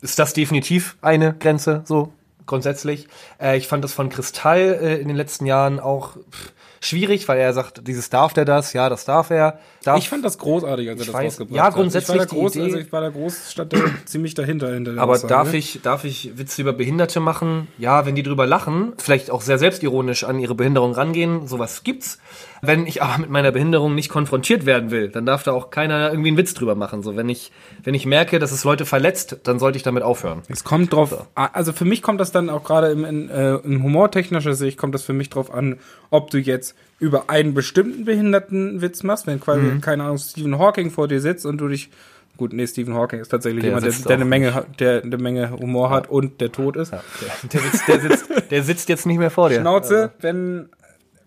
ist 0.03 0.19
das 0.19 0.35
definitiv 0.35 0.99
eine 1.01 1.35
Grenze, 1.35 1.83
so 1.87 2.13
grundsätzlich. 2.45 3.09
Äh, 3.41 3.57
ich 3.57 3.67
fand 3.67 3.83
das 3.83 3.95
von 3.95 4.11
Kristall 4.11 4.79
äh, 4.83 5.01
in 5.01 5.09
den 5.09 5.17
letzten 5.17 5.47
Jahren 5.47 5.81
auch 5.81 6.17
pff, 6.31 6.53
schwierig, 6.81 7.27
weil 7.27 7.39
er 7.39 7.55
sagt, 7.55 7.87
dieses 7.89 8.11
darf 8.11 8.35
der 8.35 8.45
das, 8.45 8.75
ja, 8.75 8.91
das 8.91 9.07
darf 9.07 9.31
er. 9.31 9.59
Darf. 9.83 9.99
Ich 9.99 10.11
fand 10.11 10.23
das 10.25 10.37
großartig, 10.37 10.91
als 10.91 11.01
er 11.01 11.07
das 11.07 11.15
weiß, 11.15 11.25
rausgebracht 11.25 11.57
ja, 11.57 11.71
grundsätzlich 11.71 12.21
hat. 12.21 12.27
Ich 12.27 12.33
war 12.33 12.41
da 12.41 12.43
groß, 12.43 12.57
also 12.59 12.79
ich 12.79 12.93
war 12.93 13.01
da 13.01 13.09
groß, 13.09 13.51
stand 13.51 13.73
da 13.73 13.79
ziemlich 14.05 14.35
dahinter. 14.35 14.75
Hinter 14.75 14.99
Aber 14.99 15.15
Aussage. 15.15 15.33
darf 15.33 15.55
ich, 15.55 15.81
darf 15.83 16.05
ich 16.05 16.33
Witze 16.37 16.61
über 16.61 16.75
Behinderte 16.75 17.19
machen? 17.19 17.69
Ja, 17.79 18.05
wenn 18.05 18.15
die 18.15 18.23
drüber 18.23 18.47
lachen, 18.47 18.93
vielleicht 18.99 19.31
auch 19.31 19.41
sehr 19.41 19.59
selbstironisch 19.59 20.25
an 20.25 20.39
ihre 20.39 20.55
Behinderung 20.55 20.93
rangehen, 20.93 21.47
sowas 21.47 21.83
gibt's. 21.83 22.19
Wenn 22.61 22.87
ich 22.87 23.03
aber 23.03 23.17
mit 23.17 23.31
meiner 23.31 23.53
Behinderung 23.53 23.95
nicht 23.95 24.11
konfrontiert 24.11 24.67
werden 24.67 24.91
will, 24.91 25.09
dann 25.09 25.25
darf 25.25 25.45
da 25.45 25.53
auch 25.53 25.71
keiner 25.71 26.11
irgendwie 26.11 26.29
einen 26.29 26.37
Witz 26.37 26.53
drüber 26.53 26.75
machen. 26.75 27.03
So, 27.03 27.17
wenn 27.17 27.31
ich, 27.31 27.51
wenn 27.83 27.95
ich 27.95 28.05
merke, 28.05 28.39
dass 28.39 28.53
es 28.53 28.65
Leute 28.65 28.85
verletzt, 28.85 29.39
dann 29.45 29.59
sollte 29.59 29.79
ich 29.79 29.83
damit 29.83 30.03
aufhören. 30.03 30.43
Es 30.49 30.63
kommt 30.63 30.93
drauf, 30.93 31.09
so. 31.09 31.27
also 31.35 31.73
für 31.73 31.87
mich 31.87 32.03
kommt 32.03 32.21
das 32.21 32.33
dann 32.33 32.51
auch 32.51 32.65
gerade 32.65 32.91
im, 32.91 33.07
in, 33.07 33.31
äh, 33.31 33.55
in 33.57 33.83
humortechnischer 33.83 34.53
Sicht 34.53 34.77
kommt 34.77 34.95
das 34.95 35.05
für 35.05 35.15
mich 35.15 35.31
drauf 35.31 35.51
an, 35.53 35.79
ob 36.11 36.31
du 36.31 36.39
jetzt 36.39 36.75
über 36.99 37.31
einen 37.31 37.55
bestimmten 37.55 38.05
Behinderten 38.05 38.83
Witz 38.83 39.03
machst, 39.03 39.27
wenn 39.27 39.41
quasi, 39.41 39.70
mhm. 39.77 39.81
keine 39.81 40.05
Ahnung, 40.05 40.19
Stephen 40.19 40.59
Hawking 40.59 40.91
vor 40.91 41.09
dir 41.09 41.21
sitzt 41.21 41.47
und 41.47 41.59
du 41.59 41.69
dich 41.69 41.91
Gut, 42.37 42.55
nee, 42.55 42.67
Stephen 42.67 42.95
Hawking 42.95 43.21
ist 43.21 43.29
tatsächlich 43.29 43.61
der 43.61 43.73
jemand, 43.73 43.85
der, 43.85 43.93
der 43.93 44.17
eine 44.17 44.25
Menge, 44.25 44.65
der 44.79 45.03
eine 45.03 45.19
Menge 45.19 45.51
Humor 45.51 45.91
hat 45.91 46.09
und 46.09 46.41
der 46.41 46.51
tot 46.51 46.77
ist. 46.77 46.91
Ja, 46.91 47.03
der, 47.21 47.49
der, 47.49 47.61
sitzt, 47.61 47.89
der, 47.89 48.01
sitzt, 48.01 48.51
der 48.51 48.63
sitzt 48.63 48.89
jetzt 48.89 49.05
nicht 49.05 49.19
mehr 49.19 49.31
vor 49.31 49.51
dir. 49.51 49.61
Schnauze, 49.61 50.13
wenn 50.21 50.71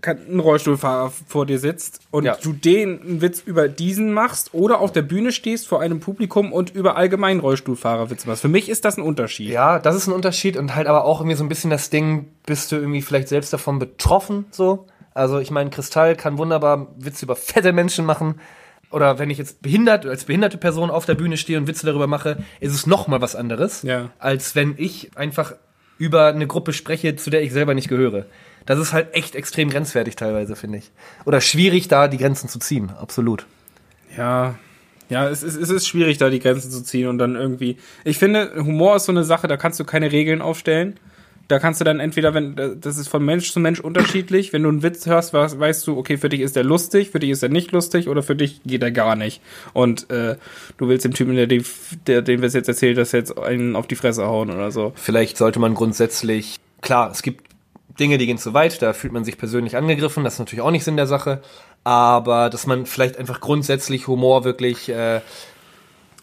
ein 0.08 0.40
Rollstuhlfahrer 0.40 1.14
vor 1.28 1.46
dir 1.46 1.60
sitzt 1.60 2.02
und 2.12 2.26
ja. 2.26 2.36
du 2.42 2.54
den 2.54 3.02
einen 3.02 3.22
Witz 3.22 3.42
über 3.46 3.70
diesen 3.70 4.12
machst 4.12 4.54
oder 4.54 4.80
auf 4.80 4.92
der 4.92 5.02
Bühne 5.02 5.32
stehst 5.32 5.68
vor 5.68 5.82
einem 5.82 6.00
Publikum 6.00 6.52
und 6.52 6.74
über 6.76 6.98
allgemein 6.98 7.40
Rollstuhlfahrer 7.40 8.10
Witz 8.10 8.26
machst. 8.26 8.42
Für 8.42 8.48
mich 8.48 8.68
ist 8.70 8.84
das 8.86 8.98
ein 8.98 9.04
Unterschied. 9.04 9.50
Ja, 9.50 9.80
das 9.80 9.96
ist 9.96 10.08
ein 10.08 10.14
Unterschied 10.14 10.58
und 10.58 10.76
halt 10.76 10.88
aber 10.88 11.06
auch 11.06 11.22
irgendwie 11.22 11.38
so 11.38 11.44
ein 11.44 11.50
bisschen 11.50 11.70
das 11.70 11.90
Ding, 11.90 12.26
bist 12.46 12.72
du 12.72 12.76
irgendwie 12.76 13.02
vielleicht 13.02 13.28
selbst 13.28 13.54
davon 13.54 13.80
betroffen, 13.80 14.46
so. 14.52 14.88
Also 15.14 15.40
ich 15.40 15.52
meine, 15.52 15.70
Kristall 15.70 16.16
kann 16.16 16.38
wunderbar 16.38 16.88
Witze 16.98 17.26
über 17.26 17.36
fette 17.36 17.74
Menschen 17.74 18.06
machen. 18.06 18.40
Oder 18.92 19.18
wenn 19.18 19.30
ich 19.30 19.40
jetzt 19.40 19.62
behindert, 19.62 20.06
als 20.06 20.26
behinderte 20.26 20.58
Person 20.58 20.92
auf 20.92 21.06
der 21.06 21.16
Bühne 21.16 21.38
stehe 21.38 21.58
und 21.58 21.68
Witze 21.68 21.86
darüber 21.86 22.06
mache, 22.06 22.38
ist 22.60 22.74
es 22.74 22.86
noch 22.86 23.08
mal 23.08 23.22
was 23.22 23.36
anderes, 23.36 23.82
ja. 23.82 24.12
als 24.20 24.56
wenn 24.56 24.76
ich 24.78 25.18
einfach 25.18 25.56
über 25.98 26.28
eine 26.28 26.46
Gruppe 26.46 26.74
spreche, 26.74 27.16
zu 27.16 27.30
der 27.30 27.42
ich 27.42 27.52
selber 27.54 27.74
nicht 27.74 27.90
gehöre. 27.90 28.26
Das 28.66 28.80
ist 28.80 28.94
halt 28.94 29.14
echt 29.14 29.36
extrem 29.36 29.70
grenzwertig 29.70 30.16
teilweise, 30.16 30.56
finde 30.56 30.78
ich. 30.78 30.92
Oder 31.26 31.42
schwierig, 31.42 31.88
da 31.88 32.08
die 32.08 32.18
Grenzen 32.18 32.50
zu 32.50 32.60
ziehen, 32.60 32.92
absolut. 32.92 33.46
Ja, 34.16 34.56
ja, 35.10 35.28
es 35.30 35.44
ist, 35.44 35.56
es 35.56 35.70
ist 35.70 35.88
schwierig, 35.88 36.18
da 36.18 36.30
die 36.30 36.40
Grenzen 36.40 36.72
zu 36.72 36.84
ziehen 36.84 37.08
und 37.08 37.18
dann 37.18 37.36
irgendwie. 37.36 37.78
Ich 38.04 38.18
finde, 38.18 38.54
Humor 38.56 38.96
ist 38.96 39.06
so 39.06 39.12
eine 39.12 39.24
Sache, 39.24 39.48
da 39.48 39.58
kannst 39.58 39.80
du 39.80 39.86
keine 39.86 40.12
Regeln 40.12 40.42
aufstellen. 40.42 41.00
Da 41.50 41.60
kannst 41.60 41.82
du 41.82 41.86
dann 41.86 42.00
entweder, 42.00 42.34
wenn, 42.34 42.56
das 42.80 42.98
ist 42.98 43.10
von 43.10 43.24
Mensch 43.24 43.52
zu 43.52 43.60
Mensch 43.60 43.80
unterschiedlich, 43.80 44.54
wenn 44.54 44.64
du 44.64 44.70
einen 44.70 44.82
Witz 44.82 45.06
hörst, 45.06 45.34
weißt 45.34 45.86
du, 45.86 45.98
okay, 45.98 46.18
für 46.18 46.30
dich 46.30 46.40
ist 46.40 46.56
der 46.56 46.64
lustig, 46.64 47.10
für 47.10 47.20
dich 47.20 47.32
ist 47.32 47.44
er 47.44 47.50
nicht 47.50 47.72
lustig 47.72 48.08
oder 48.08 48.24
für 48.24 48.36
dich 48.36 48.62
geht 48.66 48.82
er 48.82 48.92
gar 48.92 49.16
nicht. 49.16 49.42
Und 49.74 50.10
äh, 50.10 50.38
du 50.78 50.88
willst 50.88 51.06
dem 51.06 51.14
Typen, 51.14 51.36
der, 51.36 51.48
der 51.48 52.22
dem 52.22 52.42
wir 52.42 52.48
es 52.48 52.54
jetzt 52.54 52.70
erzählt, 52.70 52.98
das 52.98 53.12
jetzt 53.12 53.38
einen 53.38 53.76
auf 53.76 53.88
die 53.88 53.96
Fresse 53.96 54.26
hauen 54.26 54.52
oder 54.52 54.72
so. 54.72 54.94
Vielleicht 54.96 55.38
sollte 55.38 55.60
man 55.60 55.74
grundsätzlich, 55.74 56.60
klar, 56.82 57.12
es 57.12 57.22
gibt 57.22 57.44
Dinge, 58.00 58.18
die 58.18 58.26
gehen 58.26 58.38
zu 58.38 58.54
weit, 58.54 58.82
da 58.82 58.94
fühlt 58.94 59.14
man 59.14 59.24
sich 59.24 59.38
persönlich 59.38 59.76
angegriffen, 59.76 60.24
das 60.24 60.34
ist 60.34 60.40
natürlich 60.40 60.62
auch 60.62 60.72
nicht 60.72 60.84
Sinn 60.84 60.98
der 60.98 61.08
Sache, 61.08 61.42
aber 61.84 62.50
dass 62.50 62.66
man 62.66 62.86
vielleicht 62.86 63.18
einfach 63.18 63.40
grundsätzlich 63.40 64.08
Humor 64.08 64.44
wirklich 64.44 64.90
äh, 64.90 65.22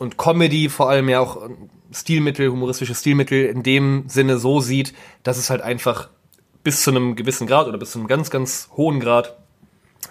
und 0.00 0.16
Comedy 0.16 0.70
vor 0.70 0.88
allem 0.88 1.08
ja 1.10 1.20
auch 1.20 1.48
Stilmittel, 1.92 2.50
humoristische 2.50 2.94
Stilmittel 2.94 3.44
in 3.44 3.62
dem 3.62 4.04
Sinne 4.08 4.38
so 4.38 4.60
sieht, 4.60 4.94
dass 5.22 5.36
es 5.36 5.50
halt 5.50 5.60
einfach 5.60 6.08
bis 6.64 6.82
zu 6.82 6.90
einem 6.90 7.16
gewissen 7.16 7.46
Grad 7.46 7.68
oder 7.68 7.76
bis 7.76 7.92
zu 7.92 7.98
einem 7.98 8.08
ganz, 8.08 8.30
ganz 8.30 8.70
hohen 8.76 8.98
Grad 9.00 9.36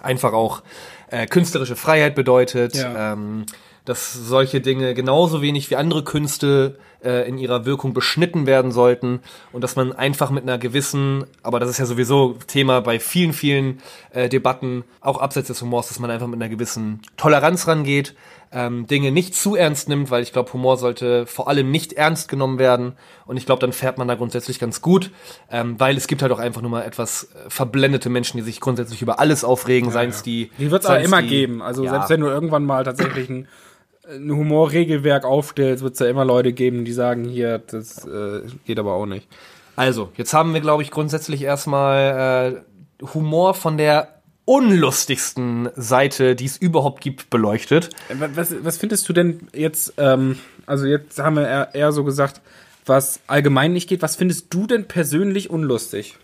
einfach 0.00 0.32
auch 0.32 0.62
äh, 1.08 1.26
künstlerische 1.26 1.74
Freiheit 1.74 2.14
bedeutet. 2.14 2.76
Ja. 2.76 3.14
Ähm, 3.14 3.46
dass 3.84 4.12
solche 4.12 4.60
Dinge 4.60 4.94
genauso 4.94 5.42
wenig 5.42 5.70
wie 5.70 5.76
andere 5.76 6.04
Künste 6.04 6.78
äh, 7.02 7.26
in 7.28 7.38
ihrer 7.38 7.64
Wirkung 7.64 7.94
beschnitten 7.94 8.46
werden 8.46 8.72
sollten 8.72 9.20
und 9.52 9.64
dass 9.64 9.74
man 9.74 9.92
einfach 9.92 10.30
mit 10.30 10.44
einer 10.44 10.58
gewissen, 10.58 11.24
aber 11.42 11.58
das 11.60 11.70
ist 11.70 11.78
ja 11.78 11.86
sowieso 11.86 12.36
Thema 12.46 12.82
bei 12.82 13.00
vielen, 13.00 13.32
vielen 13.32 13.80
äh, 14.10 14.28
Debatten, 14.28 14.84
auch 15.00 15.18
abseits 15.18 15.48
des 15.48 15.62
Humors, 15.62 15.88
dass 15.88 15.98
man 15.98 16.10
einfach 16.10 16.26
mit 16.26 16.40
einer 16.40 16.50
gewissen 16.50 17.00
Toleranz 17.16 17.66
rangeht, 17.66 18.14
ähm, 18.52 18.86
Dinge 18.86 19.12
nicht 19.12 19.34
zu 19.34 19.54
ernst 19.54 19.88
nimmt, 19.88 20.10
weil 20.10 20.22
ich 20.22 20.32
glaube, 20.32 20.52
Humor 20.52 20.76
sollte 20.76 21.26
vor 21.26 21.48
allem 21.48 21.70
nicht 21.70 21.92
ernst 21.92 22.28
genommen 22.28 22.58
werden 22.58 22.94
und 23.26 23.36
ich 23.36 23.46
glaube, 23.46 23.60
dann 23.60 23.72
fährt 23.72 23.98
man 23.98 24.08
da 24.08 24.16
grundsätzlich 24.16 24.58
ganz 24.58 24.80
gut, 24.80 25.10
ähm, 25.50 25.78
weil 25.78 25.96
es 25.96 26.06
gibt 26.06 26.22
halt 26.22 26.32
auch 26.32 26.38
einfach 26.38 26.60
nur 26.60 26.70
mal 26.70 26.82
etwas 26.82 27.24
äh, 27.24 27.48
verblendete 27.48 28.08
Menschen, 28.10 28.38
die 28.38 28.42
sich 28.42 28.60
grundsätzlich 28.60 29.02
über 29.02 29.20
alles 29.20 29.44
aufregen, 29.44 29.88
ja, 29.90 29.92
seien 29.92 30.10
es 30.10 30.18
ja. 30.18 30.24
die... 30.24 30.50
Die 30.58 30.70
wird 30.70 30.82
es 30.82 30.88
aber 30.88 31.00
immer 31.00 31.22
die, 31.22 31.28
geben, 31.28 31.62
also 31.62 31.84
ja. 31.84 31.90
selbst 31.90 32.10
wenn 32.10 32.20
du 32.20 32.26
irgendwann 32.26 32.64
mal 32.64 32.84
tatsächlich 32.84 33.28
ein 33.28 33.48
ein 34.10 34.30
Humorregelwerk 34.30 35.24
aufstellst, 35.24 35.82
wird 35.82 35.94
es 35.94 36.00
ja 36.00 36.06
immer 36.06 36.24
Leute 36.24 36.52
geben, 36.52 36.84
die 36.84 36.92
sagen, 36.92 37.24
hier, 37.24 37.58
das 37.58 38.04
äh, 38.06 38.42
geht 38.66 38.78
aber 38.78 38.94
auch 38.94 39.06
nicht. 39.06 39.28
Also, 39.76 40.10
jetzt 40.16 40.34
haben 40.34 40.52
wir, 40.52 40.60
glaube 40.60 40.82
ich, 40.82 40.90
grundsätzlich 40.90 41.42
erstmal 41.42 42.62
äh, 43.00 43.06
Humor 43.14 43.54
von 43.54 43.78
der 43.78 44.19
unlustigsten 44.44 45.68
Seite, 45.76 46.34
die 46.34 46.46
es 46.46 46.56
überhaupt 46.56 47.00
gibt, 47.00 47.30
beleuchtet. 47.30 47.90
Was, 48.34 48.54
was 48.64 48.78
findest 48.78 49.08
du 49.08 49.12
denn 49.12 49.48
jetzt, 49.54 49.94
ähm, 49.96 50.38
also 50.66 50.86
jetzt 50.86 51.18
haben 51.18 51.36
wir 51.36 51.46
eher, 51.46 51.74
eher 51.74 51.92
so 51.92 52.04
gesagt, 52.04 52.40
was 52.86 53.20
allgemein 53.26 53.72
nicht 53.72 53.88
geht, 53.88 54.02
was 54.02 54.16
findest 54.16 54.52
du 54.52 54.66
denn 54.66 54.88
persönlich 54.88 55.50
unlustig? 55.50 56.16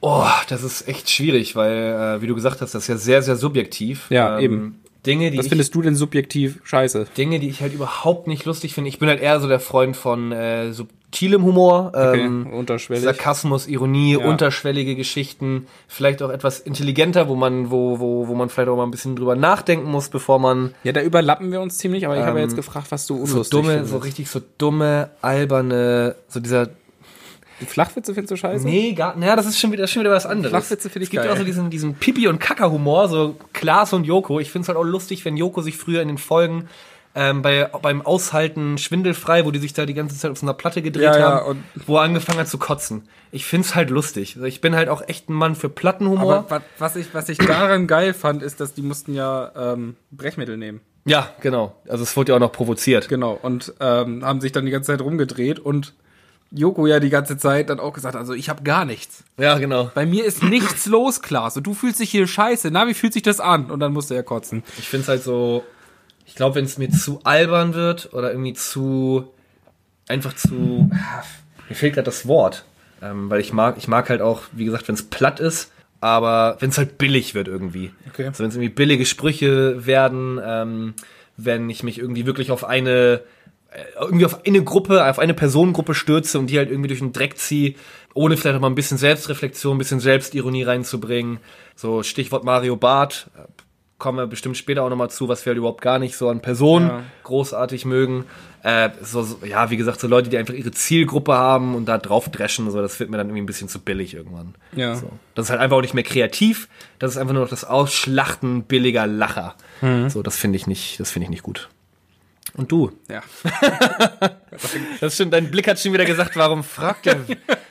Oh, 0.00 0.26
das 0.48 0.64
ist 0.64 0.88
echt 0.88 1.08
schwierig, 1.08 1.54
weil, 1.54 1.72
äh, 1.72 2.22
wie 2.22 2.26
du 2.26 2.34
gesagt 2.34 2.60
hast, 2.60 2.74
das 2.74 2.82
ist 2.82 2.88
ja 2.88 2.96
sehr, 2.96 3.22
sehr 3.22 3.36
subjektiv. 3.36 4.10
Ja, 4.10 4.38
ähm, 4.38 4.44
eben. 4.44 4.81
Dinge, 5.06 5.32
die 5.32 5.38
Was 5.38 5.48
findest 5.48 5.70
ich, 5.70 5.72
du 5.72 5.82
denn 5.82 5.96
subjektiv 5.96 6.60
scheiße? 6.62 7.06
Dinge, 7.16 7.40
die 7.40 7.48
ich 7.48 7.60
halt 7.60 7.74
überhaupt 7.74 8.28
nicht 8.28 8.44
lustig 8.44 8.74
finde. 8.74 8.88
Ich 8.88 8.98
bin 9.00 9.08
halt 9.08 9.20
eher 9.20 9.40
so 9.40 9.48
der 9.48 9.58
Freund 9.58 9.96
von 9.96 10.30
äh, 10.30 10.72
subtilem 10.72 11.42
Humor, 11.42 11.92
ähm, 11.94 12.46
okay, 12.46 12.56
unterschwellig. 12.56 13.02
Sarkasmus, 13.02 13.66
Ironie, 13.66 14.12
ja. 14.12 14.24
unterschwellige 14.24 14.94
Geschichten, 14.94 15.66
vielleicht 15.88 16.22
auch 16.22 16.30
etwas 16.30 16.60
intelligenter, 16.60 17.28
wo 17.28 17.34
man, 17.34 17.72
wo, 17.72 17.98
wo, 17.98 18.28
wo 18.28 18.34
man 18.34 18.48
vielleicht 18.48 18.68
auch 18.68 18.76
mal 18.76 18.84
ein 18.84 18.92
bisschen 18.92 19.16
drüber 19.16 19.34
nachdenken 19.34 19.90
muss, 19.90 20.08
bevor 20.08 20.38
man. 20.38 20.72
Ja, 20.84 20.92
da 20.92 21.02
überlappen 21.02 21.50
wir 21.50 21.60
uns 21.60 21.78
ziemlich, 21.78 22.06
aber 22.06 22.16
ich 22.16 22.22
habe 22.22 22.38
jetzt 22.38 22.52
ähm, 22.52 22.56
gefragt, 22.56 22.86
was 22.90 23.06
du 23.06 23.16
unlustig 23.16 23.44
so 23.44 23.56
dumme, 23.56 23.72
findest. 23.72 23.90
So 23.90 23.98
richtig 23.98 24.30
so 24.30 24.40
dumme, 24.58 25.10
alberne, 25.20 26.14
so 26.28 26.38
dieser 26.38 26.68
Flachwitze 27.66 28.14
findest 28.14 28.30
du 28.32 28.36
scheiße? 28.36 28.64
Nee, 28.66 28.92
gar, 28.92 29.16
naja, 29.16 29.36
das 29.36 29.46
ist 29.46 29.58
schon 29.58 29.72
wieder, 29.72 29.86
schon 29.86 30.00
wieder 30.02 30.12
was 30.12 30.26
anderes. 30.26 30.50
Flachwitze 30.50 30.90
finde 30.90 31.04
ich 31.04 31.08
Es 31.08 31.10
gibt 31.10 31.22
geil. 31.24 31.32
auch 31.32 31.36
so 31.36 31.44
diesen, 31.44 31.70
diesen 31.70 31.94
Pipi- 31.94 32.28
und 32.28 32.38
Kacker-Humor, 32.40 33.08
so 33.08 33.36
Klaas 33.52 33.92
und 33.92 34.04
Joko. 34.04 34.40
Ich 34.40 34.50
finde 34.50 34.62
es 34.64 34.68
halt 34.68 34.78
auch 34.78 34.84
lustig, 34.84 35.24
wenn 35.24 35.36
Joko 35.36 35.62
sich 35.62 35.76
früher 35.76 36.02
in 36.02 36.08
den 36.08 36.18
Folgen 36.18 36.68
ähm, 37.14 37.42
bei, 37.42 37.68
beim 37.82 38.00
Aushalten 38.00 38.78
schwindelfrei, 38.78 39.44
wo 39.44 39.50
die 39.50 39.58
sich 39.58 39.74
da 39.74 39.84
die 39.84 39.92
ganze 39.92 40.16
Zeit 40.16 40.30
auf 40.30 40.38
so 40.38 40.46
einer 40.46 40.54
Platte 40.54 40.80
gedreht 40.80 41.04
Ja, 41.04 41.18
ja, 41.18 41.30
haben, 41.42 41.46
und- 41.46 41.64
wo 41.86 41.96
er 41.96 42.02
angefangen 42.04 42.38
hat 42.38 42.48
zu 42.48 42.56
kotzen. 42.58 43.06
Ich 43.32 43.44
find's 43.44 43.74
halt 43.74 43.90
lustig. 43.90 44.36
Also 44.36 44.46
Ich 44.46 44.60
bin 44.62 44.74
halt 44.74 44.88
auch 44.88 45.02
echt 45.06 45.28
ein 45.28 45.34
Mann 45.34 45.54
für 45.54 45.68
Plattenhumor. 45.68 46.34
Aber 46.38 46.50
wa- 46.50 46.62
was 46.78 46.96
ich, 46.96 47.12
was 47.12 47.28
ich 47.28 47.36
daran 47.38 47.86
geil 47.86 48.14
fand, 48.14 48.42
ist, 48.42 48.60
dass 48.60 48.72
die 48.74 48.82
mussten 48.82 49.14
ja 49.14 49.52
ähm, 49.56 49.96
Brechmittel 50.10 50.56
nehmen. 50.56 50.80
ja, 51.04 51.28
genau. 51.42 51.74
Also 51.86 52.02
es 52.02 52.16
wurde 52.16 52.32
ja 52.32 52.36
auch 52.36 52.40
noch 52.40 52.52
provoziert. 52.52 53.10
Genau. 53.10 53.38
Und 53.42 53.74
ähm, 53.80 54.24
haben 54.24 54.40
sich 54.40 54.52
dann 54.52 54.64
die 54.64 54.70
ganze 54.70 54.86
Zeit 54.92 55.02
rumgedreht 55.02 55.58
und 55.58 55.92
Joko 56.54 56.86
ja 56.86 57.00
die 57.00 57.10
ganze 57.10 57.38
Zeit 57.38 57.70
dann 57.70 57.80
auch 57.80 57.92
gesagt, 57.92 58.14
also 58.14 58.34
ich 58.34 58.48
habe 58.48 58.62
gar 58.62 58.84
nichts. 58.84 59.24
Ja, 59.38 59.58
genau. 59.58 59.90
Bei 59.94 60.06
mir 60.06 60.24
ist 60.24 60.42
nichts 60.42 60.86
los, 60.86 61.22
Klaas. 61.22 61.56
Und 61.56 61.66
du 61.66 61.74
fühlst 61.74 62.00
dich 62.00 62.10
hier 62.10 62.26
scheiße. 62.26 62.70
Na, 62.70 62.86
wie 62.86 62.94
fühlt 62.94 63.12
sich 63.12 63.22
das 63.22 63.40
an? 63.40 63.70
Und 63.70 63.80
dann 63.80 63.92
musste 63.92 64.14
er 64.14 64.22
kotzen. 64.22 64.62
Ich 64.78 64.88
find's 64.88 65.08
halt 65.08 65.22
so, 65.22 65.64
ich 66.26 66.34
glaube, 66.34 66.56
wenn 66.56 66.64
es 66.64 66.78
mir 66.78 66.90
zu 66.90 67.20
albern 67.24 67.74
wird 67.74 68.12
oder 68.12 68.30
irgendwie 68.30 68.54
zu, 68.54 69.32
einfach 70.08 70.34
zu, 70.34 70.90
mir 71.68 71.74
fehlt 71.74 71.94
gerade 71.94 72.06
das 72.06 72.26
Wort, 72.26 72.64
ähm, 73.00 73.30
weil 73.30 73.40
ich 73.40 73.52
mag, 73.52 73.76
ich 73.78 73.88
mag 73.88 74.08
halt 74.10 74.20
auch, 74.20 74.42
wie 74.52 74.64
gesagt, 74.64 74.88
wenn 74.88 74.94
es 74.94 75.02
platt 75.02 75.40
ist, 75.40 75.72
aber 76.00 76.56
wenn 76.60 76.70
es 76.70 76.78
halt 76.78 76.98
billig 76.98 77.34
wird 77.34 77.48
irgendwie. 77.48 77.92
Okay. 78.08 78.26
Also 78.26 78.42
wenn 78.42 78.50
es 78.50 78.56
irgendwie 78.56 78.74
billige 78.74 79.06
Sprüche 79.06 79.86
werden, 79.86 80.40
ähm, 80.44 80.94
wenn 81.36 81.70
ich 81.70 81.82
mich 81.82 81.98
irgendwie 81.98 82.26
wirklich 82.26 82.50
auf 82.50 82.64
eine, 82.64 83.20
irgendwie 84.00 84.26
auf 84.26 84.44
eine 84.46 84.62
Gruppe, 84.62 85.08
auf 85.08 85.18
eine 85.18 85.34
Personengruppe 85.34 85.94
stürze 85.94 86.38
und 86.38 86.48
die 86.48 86.58
halt 86.58 86.70
irgendwie 86.70 86.88
durch 86.88 87.00
den 87.00 87.12
Dreck 87.12 87.38
ziehe, 87.38 87.74
ohne 88.14 88.36
vielleicht 88.36 88.56
auch 88.56 88.60
mal 88.60 88.68
ein 88.68 88.74
bisschen 88.74 88.98
Selbstreflexion, 88.98 89.76
ein 89.76 89.78
bisschen 89.78 90.00
Selbstironie 90.00 90.64
reinzubringen. 90.64 91.38
So 91.74 92.02
Stichwort 92.02 92.44
Mario 92.44 92.76
Barth, 92.76 93.30
äh, 93.36 93.42
kommen 93.98 94.18
wir 94.18 94.26
bestimmt 94.26 94.56
später 94.56 94.82
auch 94.82 94.90
nochmal 94.90 95.10
zu, 95.10 95.28
was 95.28 95.46
wir 95.46 95.50
halt 95.52 95.58
überhaupt 95.58 95.80
gar 95.80 96.00
nicht 96.00 96.16
so 96.16 96.28
an 96.28 96.40
Personen 96.40 96.88
Ja. 96.88 97.02
großartig 97.22 97.84
mögen. 97.84 98.24
Äh, 98.64 98.90
so, 99.00 99.22
so, 99.22 99.38
ja, 99.46 99.70
wie 99.70 99.76
gesagt, 99.76 100.00
so 100.00 100.08
Leute, 100.08 100.28
die 100.28 100.38
einfach 100.38 100.54
ihre 100.54 100.72
Zielgruppe 100.72 101.34
haben 101.34 101.74
und 101.76 101.86
da 101.86 101.98
drauf 101.98 102.28
dreschen, 102.28 102.68
so, 102.70 102.82
das 102.82 102.98
wird 103.00 103.10
mir 103.10 103.16
dann 103.16 103.28
irgendwie 103.28 103.42
ein 103.42 103.46
bisschen 103.46 103.68
zu 103.68 103.78
billig 103.78 104.14
irgendwann. 104.14 104.54
Ja. 104.74 104.96
So. 104.96 105.08
Das 105.36 105.46
ist 105.46 105.50
halt 105.50 105.60
einfach 105.60 105.76
auch 105.76 105.82
nicht 105.82 105.94
mehr 105.94 106.02
kreativ, 106.04 106.68
das 106.98 107.12
ist 107.12 107.16
einfach 107.16 107.32
nur 107.32 107.42
noch 107.44 107.50
das 107.50 107.64
Ausschlachten 107.64 108.64
billiger 108.64 109.06
Lacher. 109.06 109.54
So, 110.08 110.22
das 110.22 110.36
finde 110.36 110.56
ich 110.56 110.66
nicht, 110.66 111.00
das 111.00 111.10
finde 111.10 111.24
ich 111.24 111.30
nicht 111.30 111.42
gut. 111.42 111.68
Und 112.54 112.70
du? 112.72 112.92
Ja. 113.08 113.22
Das 115.00 115.14
stimmt, 115.14 115.32
dein 115.32 115.50
Blick 115.50 115.66
hat 115.66 115.80
schon 115.80 115.94
wieder 115.94 116.04
gesagt, 116.04 116.36
warum 116.36 116.62
fragt 116.62 117.06
er, 117.06 117.16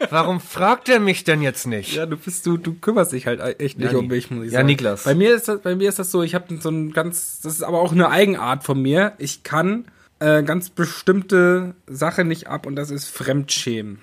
warum 0.09 0.41
fragt 0.41 0.89
er 0.89 0.99
mich 0.99 1.23
denn 1.23 1.41
jetzt 1.41 1.67
nicht? 1.67 1.93
Ja, 1.95 2.05
du 2.07 2.17
bist 2.17 2.45
du, 2.45 2.57
du 2.57 2.73
kümmerst 2.73 3.11
dich 3.11 3.27
halt 3.27 3.39
echt 3.61 3.77
nicht 3.77 3.91
Ja, 3.91 3.99
um 3.99 4.07
mich, 4.07 4.31
muss 4.31 4.45
ich 4.47 4.51
ja, 4.51 4.57
sagen. 4.57 4.65
Niklas. 4.67 5.03
Bei 5.03 5.13
mir 5.13 5.35
ist 5.35 5.47
das, 5.47 5.61
bei 5.61 5.75
mir 5.75 5.87
ist 5.87 5.99
das 5.99 6.09
so, 6.11 6.23
ich 6.23 6.33
habe 6.33 6.57
so 6.59 6.69
ein 6.69 6.91
ganz, 6.91 7.39
das 7.41 7.53
ist 7.53 7.63
aber 7.63 7.79
auch 7.79 7.91
eine 7.91 8.09
Eigenart 8.09 8.63
von 8.63 8.81
mir. 8.81 9.13
Ich 9.19 9.43
kann 9.43 9.85
äh, 10.19 10.41
ganz 10.43 10.69
bestimmte 10.71 11.75
Sache 11.87 12.25
nicht 12.25 12.47
ab 12.47 12.65
und 12.65 12.75
das 12.75 12.89
ist 12.89 13.07
Fremdschämen. 13.09 13.99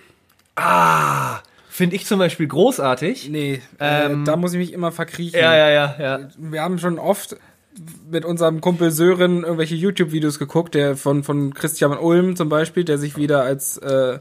Ah, 0.54 1.40
finde 1.68 1.96
ich 1.96 2.06
zum 2.06 2.20
Beispiel 2.20 2.46
großartig. 2.46 3.28
Nee, 3.28 3.60
Ähm, 3.80 4.22
äh, 4.22 4.24
da 4.24 4.36
muss 4.36 4.52
ich 4.52 4.58
mich 4.58 4.72
immer 4.72 4.92
verkriechen. 4.92 5.38
Ja, 5.40 5.54
ja, 5.56 5.68
ja, 5.68 5.96
ja. 5.98 6.28
Wir 6.38 6.62
haben 6.62 6.78
schon 6.78 6.98
oft 6.98 7.36
mit 8.10 8.24
unserem 8.24 8.60
Kumpel 8.60 8.90
Sören 8.90 9.42
irgendwelche 9.42 9.74
YouTube-Videos 9.74 10.38
geguckt, 10.38 10.74
der 10.74 10.96
von, 10.96 11.22
von 11.24 11.54
Christian 11.54 11.96
Ulm 11.96 12.36
zum 12.36 12.48
Beispiel, 12.48 12.84
der 12.84 12.98
sich 12.98 13.16
wieder 13.16 13.42
als 13.42 13.78
äh, 13.78 14.18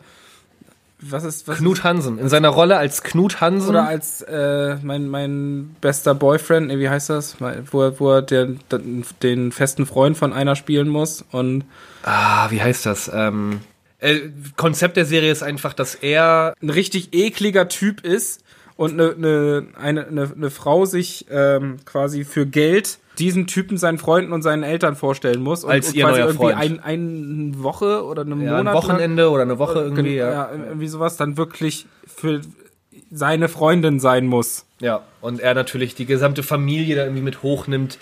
was 0.99 1.23
ist 1.23 1.47
was 1.47 1.59
Knut 1.59 1.83
Hansen. 1.83 2.17
In 2.17 2.27
seiner 2.27 2.49
Rolle 2.49 2.77
als 2.77 3.03
Knut 3.03 3.39
Hansen. 3.39 3.69
Oder 3.69 3.87
als 3.87 4.21
äh, 4.23 4.77
mein, 4.81 5.07
mein 5.07 5.75
bester 5.79 6.15
Boyfriend, 6.15 6.67
nee, 6.67 6.79
wie 6.79 6.89
heißt 6.89 7.09
das? 7.09 7.37
Wo 7.71 7.83
er, 7.83 7.99
wo 7.99 8.13
er 8.13 8.21
den, 8.23 8.59
den 9.21 9.51
festen 9.51 9.85
Freund 9.85 10.17
von 10.17 10.33
einer 10.33 10.55
spielen 10.55 10.87
muss. 10.87 11.23
Und 11.31 11.65
ah, 12.03 12.49
wie 12.49 12.61
heißt 12.61 12.85
das? 12.87 13.11
Ähm, 13.13 13.59
äh, 13.99 14.21
Konzept 14.55 14.97
der 14.97 15.05
Serie 15.05 15.31
ist 15.31 15.43
einfach, 15.43 15.73
dass 15.73 15.95
er 15.95 16.55
ein 16.61 16.69
richtig 16.69 17.13
ekliger 17.13 17.67
Typ 17.67 18.01
ist 18.01 18.43
und 18.75 18.99
eine, 18.99 19.15
eine, 19.77 20.05
eine, 20.07 20.31
eine, 20.35 20.49
Frau 20.51 20.85
sich 20.85 21.25
ähm, 21.29 21.77
quasi 21.85 22.23
für 22.23 22.45
Geld 22.45 22.99
diesen 23.19 23.47
Typen 23.47 23.77
seinen 23.77 23.97
Freunden 23.97 24.31
und 24.33 24.41
seinen 24.41 24.63
Eltern 24.63 24.95
vorstellen 24.95 25.41
muss. 25.41 25.63
Und, 25.63 25.71
Als 25.71 25.89
und 25.89 25.95
ihr 25.95 26.03
quasi 26.05 26.19
neuer 26.19 26.27
irgendwie 26.29 26.53
Freund. 26.53 26.57
ein, 26.59 26.79
eine 26.83 27.63
Woche 27.63 28.05
oder 28.05 28.21
eine 28.23 28.35
ja, 28.35 28.51
ein 28.51 28.57
Monat 28.57 28.65
lang- 28.65 28.73
Wochenende 28.75 29.29
oder 29.29 29.41
eine 29.43 29.59
Woche 29.59 29.79
irgendwie. 29.79 30.15
ja. 30.15 30.31
Ja. 30.31 30.51
irgendwie 30.53 30.87
sowas 30.87 31.17
dann 31.17 31.37
wirklich 31.37 31.85
für 32.05 32.41
seine 33.11 33.47
Freundin 33.49 33.99
sein 33.99 34.27
muss. 34.27 34.65
ja. 34.79 35.01
Und 35.21 35.39
er 35.39 35.53
natürlich 35.53 35.95
die 35.95 36.05
gesamte 36.05 36.43
Familie 36.43 36.95
da 36.95 37.03
irgendwie 37.03 37.21
mit 37.23 37.43
hochnimmt. 37.43 37.97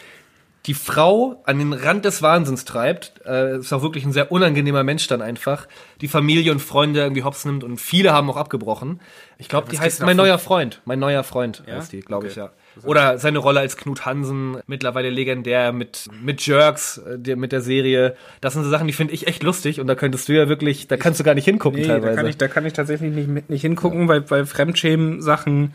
Die 0.66 0.74
Frau 0.74 1.42
an 1.46 1.60
den 1.60 1.74
Rand 1.74 2.06
des 2.06 2.22
Wahnsinns 2.24 2.66
treibt. 2.66 3.14
Äh, 3.26 3.60
ist 3.60 3.72
auch 3.72 3.84
wirklich 3.84 4.04
ein 4.04 4.12
sehr 4.12 4.32
unangenehmer 4.32 4.84
Mensch 4.84 5.08
dann 5.08 5.22
einfach. 5.22 5.68
Die 6.02 6.08
Familie 6.08 6.52
und 6.52 6.60
Freunde 6.60 7.02
irgendwie 7.02 7.24
hops 7.24 7.46
nimmt 7.46 7.64
und 7.64 7.80
viele 7.80 8.14
haben 8.14 8.30
auch 8.32 8.38
abgebrochen. 8.38 9.00
Ich 9.38 9.48
glaube, 9.48 9.68
die 9.70 9.78
was 9.78 9.84
heißt 9.84 10.02
Mein 10.04 10.18
neuer 10.18 10.40
Freund. 10.40 10.82
Mein 10.86 10.98
neuer 11.00 11.24
Freund 11.24 11.62
Ja? 11.68 11.76
heißt 11.76 11.92
die, 11.94 12.00
glaube 12.00 12.28
ich, 12.28 12.34
Okay. 12.34 12.40
ja. 12.42 12.52
Oder 12.84 13.18
seine 13.20 13.38
Rolle 13.40 13.62
als 13.62 13.78
Knut 13.78 14.06
Hansen, 14.06 14.58
mittlerweile 14.68 15.10
legendär 15.10 15.72
mit, 15.72 16.10
mit 16.22 16.46
Jerks, 16.46 16.98
äh, 16.98 17.18
der, 17.20 17.38
mit 17.38 17.52
der 17.52 17.62
Serie. 17.62 18.16
Das 18.42 18.54
sind 18.54 18.64
so 18.64 18.70
Sachen, 18.70 18.88
die 18.88 18.94
finde 18.94 19.14
ich 19.14 19.28
echt 19.28 19.44
lustig 19.44 19.80
und 19.80 19.88
da 19.88 19.96
könntest 19.96 20.28
du 20.28 20.34
ja 20.34 20.50
wirklich, 20.50 20.88
da 20.88 20.98
kannst 20.98 21.20
du 21.20 21.24
gar 21.24 21.36
nicht 21.36 21.46
hingucken 21.46 21.80
Nee, 21.82 21.88
teilweise. 21.88 22.10
da 22.16 22.16
kann 22.22 22.28
ich, 22.30 22.38
da 22.38 22.48
kann 22.50 22.66
ich 22.66 22.74
tatsächlich 22.74 23.14
nicht, 23.14 23.50
nicht 23.50 23.62
hingucken, 23.62 24.08
weil 24.10 24.22
bei 24.22 24.46
Fremdschämen-Sachen, 24.46 25.74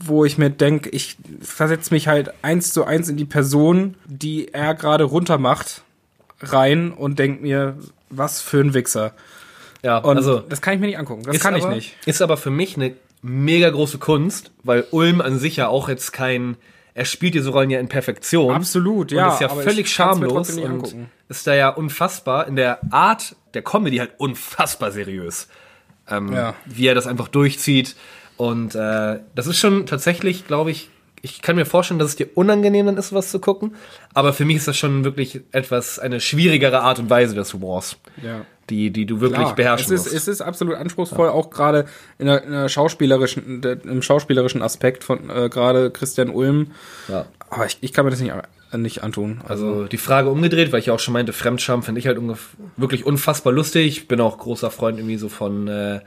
wo 0.00 0.24
ich 0.24 0.38
mir 0.38 0.50
denke, 0.50 0.88
ich 0.90 1.16
versetze 1.40 1.92
mich 1.92 2.08
halt 2.08 2.32
eins 2.42 2.72
zu 2.72 2.84
eins 2.84 3.08
in 3.08 3.16
die 3.16 3.24
Person, 3.24 3.94
die 4.06 4.52
er 4.52 4.74
gerade 4.74 5.04
runtermacht, 5.04 5.82
rein 6.40 6.92
und 6.92 7.18
denk 7.18 7.42
mir, 7.42 7.76
was 8.10 8.40
für 8.40 8.60
ein 8.60 8.74
Wichser. 8.74 9.12
ja, 9.82 9.98
Und 9.98 10.16
also 10.16 10.40
das 10.40 10.60
kann 10.60 10.74
ich 10.74 10.80
mir 10.80 10.86
nicht 10.86 10.98
angucken. 10.98 11.22
Das 11.24 11.40
kann 11.40 11.56
ich 11.56 11.64
aber, 11.64 11.74
nicht. 11.74 11.96
Ist 12.06 12.22
aber 12.22 12.36
für 12.36 12.50
mich 12.50 12.76
eine 12.76 12.94
mega 13.22 13.68
große 13.70 13.98
Kunst, 13.98 14.50
weil 14.62 14.86
Ulm 14.90 15.20
an 15.20 15.38
sich 15.38 15.56
ja 15.56 15.68
auch 15.68 15.88
jetzt 15.88 16.12
kein, 16.12 16.56
er 16.94 17.04
spielt 17.04 17.34
diese 17.34 17.50
Rollen 17.50 17.70
ja 17.70 17.80
in 17.80 17.88
Perfektion. 17.88 18.54
Absolut, 18.54 19.12
und 19.12 19.18
ja, 19.18 19.32
ist 19.34 19.40
ja 19.40 19.48
völlig 19.48 19.90
schamlos 19.90 20.50
und 20.50 20.64
angucken. 20.64 21.10
ist 21.28 21.46
da 21.46 21.54
ja 21.54 21.68
unfassbar 21.68 22.46
in 22.46 22.56
der 22.56 22.78
Art 22.92 23.34
der 23.54 23.62
Comedy 23.62 23.96
halt 23.98 24.12
unfassbar 24.18 24.92
seriös. 24.92 25.48
Ähm, 26.08 26.32
Ja. 26.32 26.54
Wie 26.64 26.86
er 26.86 26.94
das 26.94 27.06
einfach 27.06 27.28
durchzieht 27.28 27.96
und 28.38 28.74
äh, 28.74 29.18
das 29.34 29.46
ist 29.46 29.58
schon 29.58 29.84
tatsächlich, 29.84 30.46
glaube 30.46 30.70
ich, 30.70 30.88
ich 31.20 31.42
kann 31.42 31.56
mir 31.56 31.66
vorstellen, 31.66 31.98
dass 31.98 32.10
es 32.10 32.16
dir 32.16 32.28
unangenehm 32.36 32.86
dann 32.86 32.96
ist, 32.96 33.12
was 33.12 33.30
zu 33.30 33.40
gucken, 33.40 33.74
aber 34.14 34.32
für 34.32 34.44
mich 34.44 34.56
ist 34.56 34.68
das 34.68 34.76
schon 34.78 35.02
wirklich 35.04 35.40
etwas, 35.52 35.98
eine 35.98 36.20
schwierigere 36.20 36.80
Art 36.80 37.00
und 37.00 37.10
Weise 37.10 37.34
des 37.34 37.52
Humors, 37.52 37.96
Ja. 38.22 38.42
die, 38.70 38.90
die 38.90 39.04
du 39.04 39.20
wirklich 39.20 39.40
Klar, 39.42 39.56
beherrschen 39.56 39.92
es 39.92 40.00
ist, 40.02 40.12
musst. 40.12 40.16
es 40.16 40.28
ist 40.28 40.40
absolut 40.40 40.76
anspruchsruhsvoll, 40.76 41.28
auch 41.30 41.50
gerade 41.50 41.86
in 42.18 42.26
der, 42.26 42.44
in 42.44 42.52
der 42.52 42.68
schauspielerischen, 42.68 43.60
im 43.62 44.00
schauspielerischen 44.00 44.62
Aspekt 44.62 45.02
von 45.02 45.28
äh, 45.28 45.48
gerade 45.48 45.90
Christian 45.90 46.30
Ulm. 46.30 46.70
ja. 47.08 47.26
Aber 47.50 47.64
ich, 47.66 47.78
ich 47.80 47.94
kann 47.94 48.04
mir 48.04 48.10
das 48.10 48.20
nicht, 48.20 48.34
nicht 48.76 49.02
antun. 49.02 49.40
Also, 49.48 49.66
Also 49.66 49.84
die 49.86 49.96
Frage 49.96 50.28
umgedreht, 50.28 50.70
weil 50.70 50.80
ich 50.80 50.86
ja 50.86 50.92
auch 50.92 51.00
schon 51.00 51.14
meinte, 51.14 51.32
Fremdscham 51.32 51.82
finde 51.82 51.98
ich 51.98 52.06
halt 52.06 52.20
wirklich 52.76 53.06
unfassbar 53.06 53.54
lustig. 53.54 53.86
Ich 53.86 54.06
bin 54.06 54.20
auch 54.20 54.36
großer 54.36 54.70
Freund 54.70 54.98
irgendwie 54.98 55.16
so 55.16 55.30
von 55.30 55.66
äh, 55.66 56.00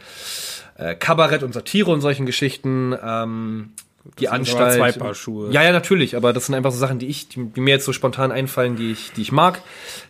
äh, 0.81 0.95
Kabarett 0.95 1.43
und 1.43 1.53
Satire 1.53 1.91
und 1.91 2.01
solchen 2.01 2.25
Geschichten. 2.25 2.95
Ähm, 3.03 3.71
die 4.17 4.27
aber 4.29 4.37
Anstalt. 4.37 4.73
zwei 4.77 4.91
Paar 4.93 5.13
Schuhe. 5.13 5.51
Ja, 5.51 5.61
ja, 5.61 5.71
natürlich, 5.71 6.15
aber 6.15 6.33
das 6.33 6.47
sind 6.47 6.55
einfach 6.55 6.71
so 6.71 6.79
Sachen, 6.79 6.97
die 6.97 7.05
ich, 7.05 7.29
die, 7.29 7.45
die 7.45 7.61
mir 7.61 7.69
jetzt 7.69 7.85
so 7.85 7.93
spontan 7.93 8.31
einfallen, 8.31 8.75
die 8.75 8.91
ich, 8.91 9.11
die 9.11 9.21
ich 9.21 9.31
mag. 9.31 9.61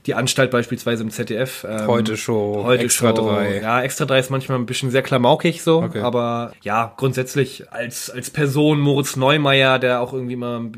Die 0.06 0.14
Anstalt 0.14 0.50
beispielsweise 0.50 1.04
im 1.04 1.10
ZDF. 1.12 1.66
Ähm, 1.70 1.88
Heute 1.88 2.16
Show, 2.16 2.62
Heute 2.64 2.86
Extra 2.86 3.10
Show. 3.10 3.28
drei. 3.28 3.60
Ja, 3.62 3.82
Extra 3.82 4.06
3 4.06 4.20
ist 4.20 4.30
manchmal 4.30 4.60
ein 4.60 4.66
bisschen 4.66 4.92
sehr 4.92 5.02
klamaukig 5.02 5.62
so, 5.62 5.82
Okay. 5.84 6.00
aber 6.00 6.54
ja, 6.62 6.94
grundsätzlich 6.96 7.70
als, 7.74 8.10
als 8.10 8.30
Person 8.30 8.80
Moritz 8.80 9.18
Neumeier, 9.18 9.78
der 9.78 10.00
auch 10.00 10.14
irgendwie 10.14 10.38
mal 10.38 10.72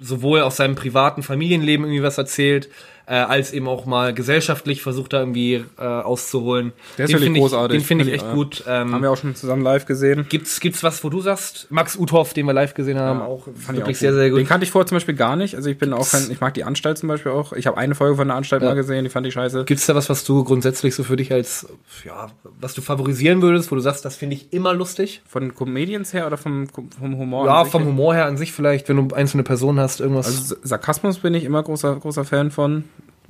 sowohl 0.00 0.40
aus 0.40 0.56
seinem 0.56 0.74
privaten 0.74 1.22
Familienleben 1.22 1.84
irgendwie 1.84 2.02
was 2.02 2.16
erzählt, 2.16 2.70
äh, 3.06 3.14
als 3.14 3.52
eben 3.52 3.68
auch 3.68 3.84
mal 3.86 4.14
gesellschaftlich 4.14 4.82
versucht 4.82 5.12
da 5.12 5.20
irgendwie 5.20 5.64
äh, 5.78 5.82
auszuholen. 5.82 6.72
Der 6.96 7.04
ist 7.04 7.10
Den 7.12 7.20
wirklich 7.20 7.34
ich- 7.36 7.40
großartig. 7.40 7.78
Den 7.78 7.84
finde 7.86 8.04
ich 8.04 8.10
Find 8.10 8.22
echt 8.22 8.30
ich, 8.30 8.34
gut. 8.34 8.64
Ähm, 8.66 8.92
haben 8.94 9.02
wir 9.02 9.10
auch 9.10 9.16
schon 9.16 9.34
zusammen 9.34 9.62
live 9.62 9.84
gesehen. 9.86 10.26
Gibt's, 10.28 10.58
gibt's 10.60 10.82
was, 10.82 11.04
wo 11.04 11.10
du 11.10 11.20
sagst? 11.20 11.66
Max 11.70 11.96
Uthoff, 11.98 12.32
den 12.32 12.46
wir 12.46 12.52
live 12.54 12.74
gesehen 12.74 12.98
haben, 12.98 13.20
auch 13.20 13.44
Fand 13.44 13.54
ich 13.56 13.68
wirklich 13.68 13.82
auch 13.82 13.86
gut. 13.88 13.96
sehr, 13.96 14.14
sehr 14.14 14.30
gut. 14.30 14.38
Den 14.38 14.46
kannte 14.46 14.64
ich 14.64 14.70
vorher 14.70 14.86
zum 14.86 14.96
Beispiel 14.96 15.14
gar 15.14 15.36
nicht. 15.36 15.54
Also 15.54 15.68
ich 15.68 15.78
bin 15.78 15.92
auch 15.92 16.08
kein, 16.10 16.30
ich 16.30 16.40
mag 16.40 16.54
die 16.54 16.64
Anstalt 16.64 16.96
zum 16.98 17.08
Beispiel 17.08 17.32
auch. 17.32 17.52
Ich 17.52 17.66
habe 17.66 17.76
eine 17.76 17.94
Folge 17.94 18.16
von 18.16 18.28
der 18.28 18.36
Anstalt 18.36 18.62
Ja. 18.62 18.68
mal 18.70 18.74
gesehen, 18.74 19.04
die 19.04 19.10
fand 19.10 19.26
ich 19.26 19.34
scheiße. 19.34 19.64
Gibt's 19.64 19.86
da 19.86 19.94
was, 19.94 20.08
was 20.08 20.24
du 20.24 20.42
grundsätzlich 20.44 20.94
so 20.94 21.04
für 21.04 21.16
dich 21.16 21.32
als, 21.32 21.66
ja, 22.04 22.28
was 22.60 22.74
du 22.74 22.80
favorisieren 22.80 23.42
würdest, 23.42 23.70
wo 23.70 23.74
du 23.74 23.80
sagst, 23.82 24.04
das 24.04 24.16
finde 24.16 24.36
ich 24.36 24.52
immer 24.52 24.72
lustig? 24.72 25.20
Von 25.26 25.54
Comedians 25.54 26.12
her 26.14 26.26
oder 26.26 26.36
vom, 26.38 26.68
vom 26.68 27.18
Humor? 27.18 27.46
Ja, 27.46 27.64
vom? 27.64 27.84
Humor 27.84 28.14
her 28.14 28.26
an 28.26 28.36
sich 28.38 28.52
vielleicht, 28.52 28.88
wenn 28.88 29.08
du 29.08 29.14
einzelne 29.14 29.42
Personen 29.42 29.78
hast, 29.78 30.00
irgendwas. 30.00 30.26
Also 30.26 30.56
Sarkasmus 30.62 31.18
bin 31.18 31.34
ich 31.34 31.44
immer 31.44 31.62
großer, 31.62 31.96
großer 31.96 32.24
Fan 32.24 32.50
von. 32.50 32.84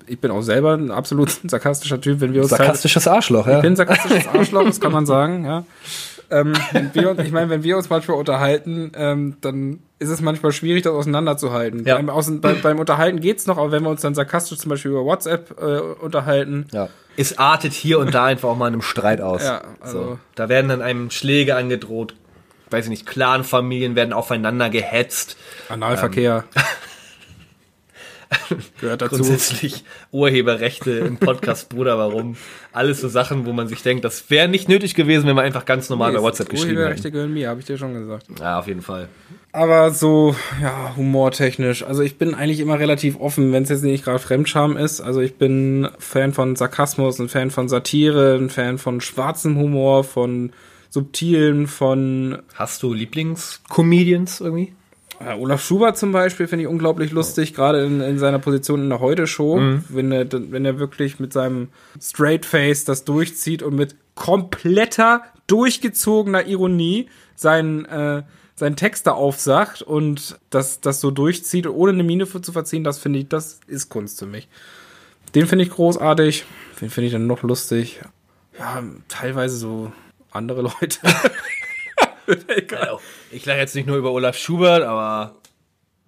Ich 0.06 0.20
bin 0.20 0.30
auch 0.30 0.42
selber 0.42 0.74
ein 0.74 0.90
absolut 0.90 1.30
sarkastischer 1.50 2.00
Typ, 2.00 2.20
wenn 2.20 2.32
wir 2.32 2.42
uns 2.42 2.50
sarkastisches 2.50 3.06
Arschloch, 3.08 3.46
ja. 3.46 3.56
Ich 3.56 3.62
bin 3.62 3.72
ein 3.72 3.76
sarkastisches 3.76 4.26
Arschloch, 4.32 4.64
das 4.64 4.80
kann 4.80 4.92
man 4.92 5.06
sagen, 5.06 5.44
ja. 5.44 5.64
ähm, 6.30 6.52
wenn 6.72 6.94
wir 6.94 7.18
ich 7.18 7.32
meine, 7.32 7.50
wenn 7.50 7.62
wir 7.62 7.76
uns 7.76 7.90
manchmal 7.90 8.18
unterhalten, 8.18 8.92
ähm, 8.96 9.36
dann 9.40 9.80
ist 9.98 10.10
es 10.10 10.20
manchmal 10.20 10.52
schwierig, 10.52 10.82
das 10.82 10.92
auseinanderzuhalten. 10.92 11.84
Ja. 11.84 11.96
Beim, 11.96 12.10
außen, 12.10 12.40
bei, 12.40 12.54
beim 12.54 12.78
Unterhalten 12.78 13.20
geht's 13.20 13.46
noch, 13.46 13.56
aber 13.56 13.72
wenn 13.72 13.82
wir 13.82 13.90
uns 13.90 14.02
dann 14.02 14.14
sarkastisch 14.14 14.58
zum 14.58 14.68
Beispiel 14.68 14.90
über 14.90 15.04
WhatsApp 15.04 15.54
äh, 15.60 15.80
unterhalten, 16.04 16.66
Ja. 16.72 16.88
Es 17.16 17.38
artet 17.38 17.72
hier 17.72 18.00
und 18.00 18.12
da 18.12 18.24
einfach 18.24 18.48
auch 18.48 18.56
mal 18.56 18.66
in 18.66 18.74
einem 18.74 18.82
Streit 18.82 19.20
aus. 19.20 19.44
Ja, 19.44 19.62
also- 19.80 19.98
so. 19.98 20.18
Da 20.34 20.48
werden 20.48 20.68
dann 20.68 20.82
einem 20.82 21.10
Schläge 21.10 21.54
angedroht. 21.54 22.14
Weiß 22.70 22.86
ich 22.86 22.90
nicht, 22.90 23.06
Clanfamilien 23.06 23.94
werden 23.94 24.12
aufeinander 24.12 24.68
gehetzt. 24.68 25.36
Analverkehr 25.68 26.42
gehört 28.80 29.02
dazu. 29.02 29.16
Grundsätzlich 29.16 29.84
Urheberrechte 30.12 30.90
im 30.92 31.16
Podcast 31.16 31.68
Bruder, 31.68 31.98
warum? 31.98 32.36
Alles 32.72 33.00
so 33.00 33.08
Sachen, 33.08 33.46
wo 33.46 33.52
man 33.52 33.68
sich 33.68 33.82
denkt, 33.82 34.04
das 34.04 34.30
wäre 34.30 34.48
nicht 34.48 34.68
nötig 34.68 34.94
gewesen, 34.94 35.26
wenn 35.26 35.36
wir 35.36 35.42
einfach 35.42 35.64
ganz 35.64 35.88
normal 35.90 36.12
bei 36.12 36.22
WhatsApp 36.22 36.48
geschrieben 36.48 36.76
Urheberrechte 36.76 37.04
hätten. 37.04 37.12
gehören 37.12 37.32
mir, 37.32 37.48
habe 37.48 37.60
ich 37.60 37.66
dir 37.66 37.78
schon 37.78 37.94
gesagt. 37.94 38.26
Ja, 38.38 38.58
auf 38.58 38.66
jeden 38.66 38.82
Fall. 38.82 39.08
Aber 39.52 39.92
so, 39.92 40.34
ja, 40.60 40.96
humortechnisch. 40.96 41.84
Also 41.84 42.02
ich 42.02 42.18
bin 42.18 42.34
eigentlich 42.34 42.58
immer 42.58 42.78
relativ 42.78 43.20
offen, 43.20 43.52
wenn 43.52 43.62
es 43.62 43.68
jetzt 43.68 43.84
nicht 43.84 44.04
gerade 44.04 44.18
Fremdscham 44.18 44.76
ist. 44.76 45.00
Also 45.00 45.20
ich 45.20 45.36
bin 45.36 45.88
Fan 45.98 46.32
von 46.32 46.56
Sarkasmus, 46.56 47.20
ein 47.20 47.28
Fan 47.28 47.52
von 47.52 47.68
Satire, 47.68 48.34
ein 48.34 48.50
Fan 48.50 48.78
von 48.78 49.00
schwarzem 49.00 49.56
Humor, 49.56 50.02
von 50.02 50.52
subtilen, 50.90 51.66
von 51.66 52.42
Hast 52.54 52.82
du 52.82 52.92
Lieblingscomedians 52.92 54.40
irgendwie? 54.40 54.72
Ja, 55.20 55.36
Olaf 55.36 55.64
Schubert 55.64 55.96
zum 55.96 56.12
Beispiel 56.12 56.46
finde 56.46 56.64
ich 56.64 56.68
unglaublich 56.68 57.12
lustig, 57.12 57.54
gerade 57.54 57.84
in, 57.84 58.00
in 58.00 58.18
seiner 58.18 58.38
Position 58.38 58.82
in 58.82 58.90
der 58.90 59.00
Heute-Show, 59.00 59.78
wenn, 59.88 60.12
er, 60.12 60.26
wenn 60.30 60.64
er 60.64 60.78
wirklich 60.78 61.20
mit 61.20 61.32
seinem 61.32 61.68
Straight 62.00 62.44
Face 62.44 62.84
das 62.84 63.04
durchzieht 63.04 63.62
und 63.62 63.74
mit 63.74 63.94
kompletter, 64.14 65.22
durchgezogener 65.46 66.46
Ironie 66.46 67.08
seinen, 67.36 67.84
äh, 67.84 68.22
seinen 68.54 68.76
Text 68.76 69.06
da 69.06 69.12
aufsagt 69.12 69.82
und 69.82 70.38
das, 70.50 70.80
das 70.80 71.00
so 71.00 71.10
durchzieht, 71.10 71.66
ohne 71.66 71.92
eine 71.92 72.02
Miene 72.02 72.26
zu 72.26 72.52
verziehen, 72.52 72.84
das 72.84 72.98
finde 72.98 73.20
ich, 73.20 73.28
das 73.28 73.60
ist 73.66 73.88
Kunst 73.88 74.18
für 74.18 74.26
mich. 74.26 74.48
Den 75.34 75.46
finde 75.46 75.64
ich 75.64 75.70
großartig. 75.70 76.44
Den 76.80 76.90
finde 76.90 77.06
ich 77.06 77.12
dann 77.12 77.26
noch 77.26 77.42
lustig. 77.42 78.00
Ja, 78.58 78.82
teilweise 79.08 79.56
so 79.56 79.92
andere 80.30 80.62
Leute. 80.80 80.98
Also, 82.80 83.00
ich 83.30 83.44
lache 83.46 83.58
jetzt 83.58 83.74
nicht 83.74 83.86
nur 83.86 83.96
über 83.96 84.12
Olaf 84.12 84.36
Schubert, 84.36 84.82
aber 84.82 85.34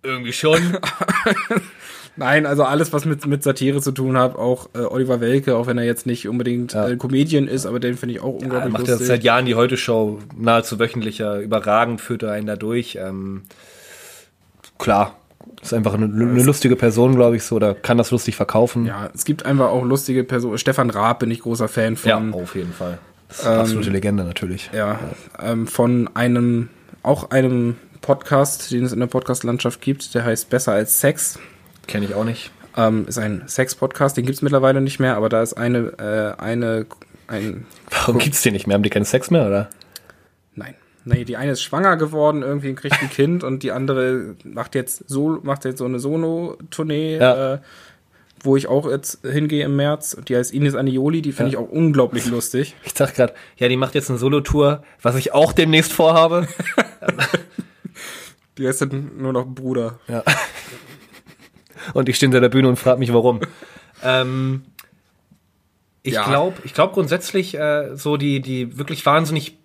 irgendwie 0.02 0.32
schon. 0.32 0.58
Nein, 2.18 2.46
also 2.46 2.64
alles, 2.64 2.94
was 2.94 3.04
mit, 3.04 3.26
mit 3.26 3.42
Satire 3.42 3.82
zu 3.82 3.92
tun 3.92 4.16
hat, 4.16 4.36
auch 4.36 4.70
äh, 4.74 4.78
Oliver 4.78 5.20
Welke, 5.20 5.54
auch 5.56 5.66
wenn 5.66 5.76
er 5.76 5.84
jetzt 5.84 6.06
nicht 6.06 6.26
unbedingt 6.28 6.74
äh, 6.74 6.96
Comedian 6.96 7.46
ist, 7.46 7.66
aber 7.66 7.78
den 7.78 7.96
finde 7.98 8.14
ich 8.14 8.20
auch 8.22 8.36
Er 8.36 8.42
unglaublich 8.42 8.72
macht 8.72 8.80
lustig. 8.88 8.98
das 9.00 9.06
seit 9.06 9.22
Jahren 9.24 9.44
die 9.44 9.54
Heute-Show 9.54 10.20
nahezu 10.34 10.78
wöchentlicher, 10.78 11.40
überragend 11.40 12.00
führt 12.00 12.22
er 12.22 12.32
einen 12.32 12.46
da 12.46 12.56
durch. 12.56 12.96
Ähm, 12.98 13.42
klar, 14.78 15.16
ist 15.60 15.74
einfach 15.74 15.92
eine, 15.92 16.06
eine 16.06 16.42
lustige 16.42 16.76
Person, 16.76 17.16
glaube 17.16 17.36
ich, 17.36 17.42
so, 17.42 17.56
oder 17.56 17.74
kann 17.74 17.98
das 17.98 18.10
lustig 18.10 18.34
verkaufen. 18.34 18.86
ja, 18.86 19.10
es 19.14 19.26
gibt 19.26 19.44
einfach 19.44 19.68
auch 19.68 19.84
lustige 19.84 20.24
Personen. 20.24 20.56
Stefan 20.56 20.88
Raab 20.88 21.18
bin 21.18 21.30
ich 21.30 21.40
großer 21.40 21.68
Fan 21.68 21.96
von. 21.96 22.08
Ja, 22.32 22.38
auf 22.38 22.54
jeden 22.54 22.72
Fall. 22.72 22.98
Das 23.28 23.40
ist 23.40 23.46
eine 23.46 23.60
absolute 23.60 23.90
Legende 23.90 24.24
natürlich. 24.24 24.70
Ja, 24.72 24.98
ähm, 25.42 25.66
von 25.66 26.08
einem, 26.14 26.68
auch 27.02 27.30
einem 27.30 27.76
Podcast, 28.00 28.70
den 28.70 28.84
es 28.84 28.92
in 28.92 29.00
der 29.00 29.06
Podcast-Landschaft 29.08 29.80
gibt, 29.80 30.14
der 30.14 30.24
heißt 30.24 30.48
Besser 30.50 30.72
als 30.72 31.00
Sex. 31.00 31.38
Kenne 31.86 32.06
ich 32.06 32.14
auch 32.14 32.24
nicht. 32.24 32.50
Ähm, 32.76 33.06
ist 33.08 33.18
ein 33.18 33.42
Sex-Podcast, 33.46 34.16
den 34.16 34.26
gibt's 34.26 34.42
mittlerweile 34.42 34.80
nicht 34.80 35.00
mehr, 35.00 35.16
aber 35.16 35.28
da 35.28 35.42
ist 35.42 35.54
eine, 35.54 35.78
äh, 36.38 36.40
eine, 36.40 36.86
ein, 37.26 37.66
Warum 37.90 38.18
gibt's 38.18 38.42
den 38.42 38.52
nicht 38.52 38.66
mehr? 38.66 38.74
Haben 38.74 38.82
die 38.82 38.90
keinen 38.90 39.04
Sex 39.06 39.30
mehr, 39.30 39.46
oder? 39.46 39.70
nein. 40.54 40.74
Nee, 41.08 41.24
die 41.24 41.36
eine 41.36 41.52
ist 41.52 41.62
schwanger 41.62 41.96
geworden, 41.96 42.42
irgendwie 42.42 42.74
kriegt 42.74 43.00
ein 43.00 43.08
Kind 43.10 43.44
und 43.44 43.62
die 43.62 43.70
andere 43.72 44.34
macht 44.44 44.74
jetzt 44.74 45.04
so, 45.08 45.38
macht 45.42 45.64
jetzt 45.64 45.78
so 45.78 45.84
eine 45.84 46.00
Solo-Tournee, 46.00 47.18
Ja. 47.18 47.54
äh, 47.54 47.58
wo 48.46 48.56
ich 48.56 48.66
auch 48.68 48.88
jetzt 48.90 49.18
hingehe 49.22 49.64
im 49.64 49.76
März. 49.76 50.16
Die 50.26 50.36
heißt 50.36 50.54
Ines 50.54 50.74
Anioli, 50.74 51.20
die 51.20 51.32
finde 51.32 51.50
ich 51.50 51.56
auch 51.58 51.68
unglaublich 51.68 52.24
lustig. 52.30 52.74
Ich 52.84 52.94
dachte 52.94 53.14
gerade, 53.14 53.34
ja, 53.58 53.68
die 53.68 53.76
macht 53.76 53.94
jetzt 53.94 54.08
eine 54.08 54.18
Solotour, 54.18 54.82
was 55.02 55.16
ich 55.16 55.34
auch 55.34 55.52
demnächst 55.52 55.92
vorhabe. 55.92 56.48
Die 58.58 58.66
heißt 58.66 58.80
dann 58.80 59.10
nur 59.18 59.32
noch 59.34 59.44
Bruder. 59.46 59.98
Ja. 60.08 60.22
Und 61.92 62.08
ich 62.08 62.16
stehe 62.16 62.28
hinter 62.28 62.40
der 62.40 62.48
Bühne 62.48 62.68
und 62.68 62.76
frage 62.76 62.98
mich, 62.98 63.12
warum. 63.12 63.40
ähm, 64.02 64.62
ich 66.02 66.14
Ja. 66.14 66.24
glaube, 66.24 66.56
ich 66.64 66.72
glaube 66.72 66.94
grundsätzlich 66.94 67.54
äh, 67.54 67.94
so 67.96 68.16
die, 68.16 68.40
die 68.40 68.78
wirklich 68.78 69.04
wahnsinnig, 69.04 69.58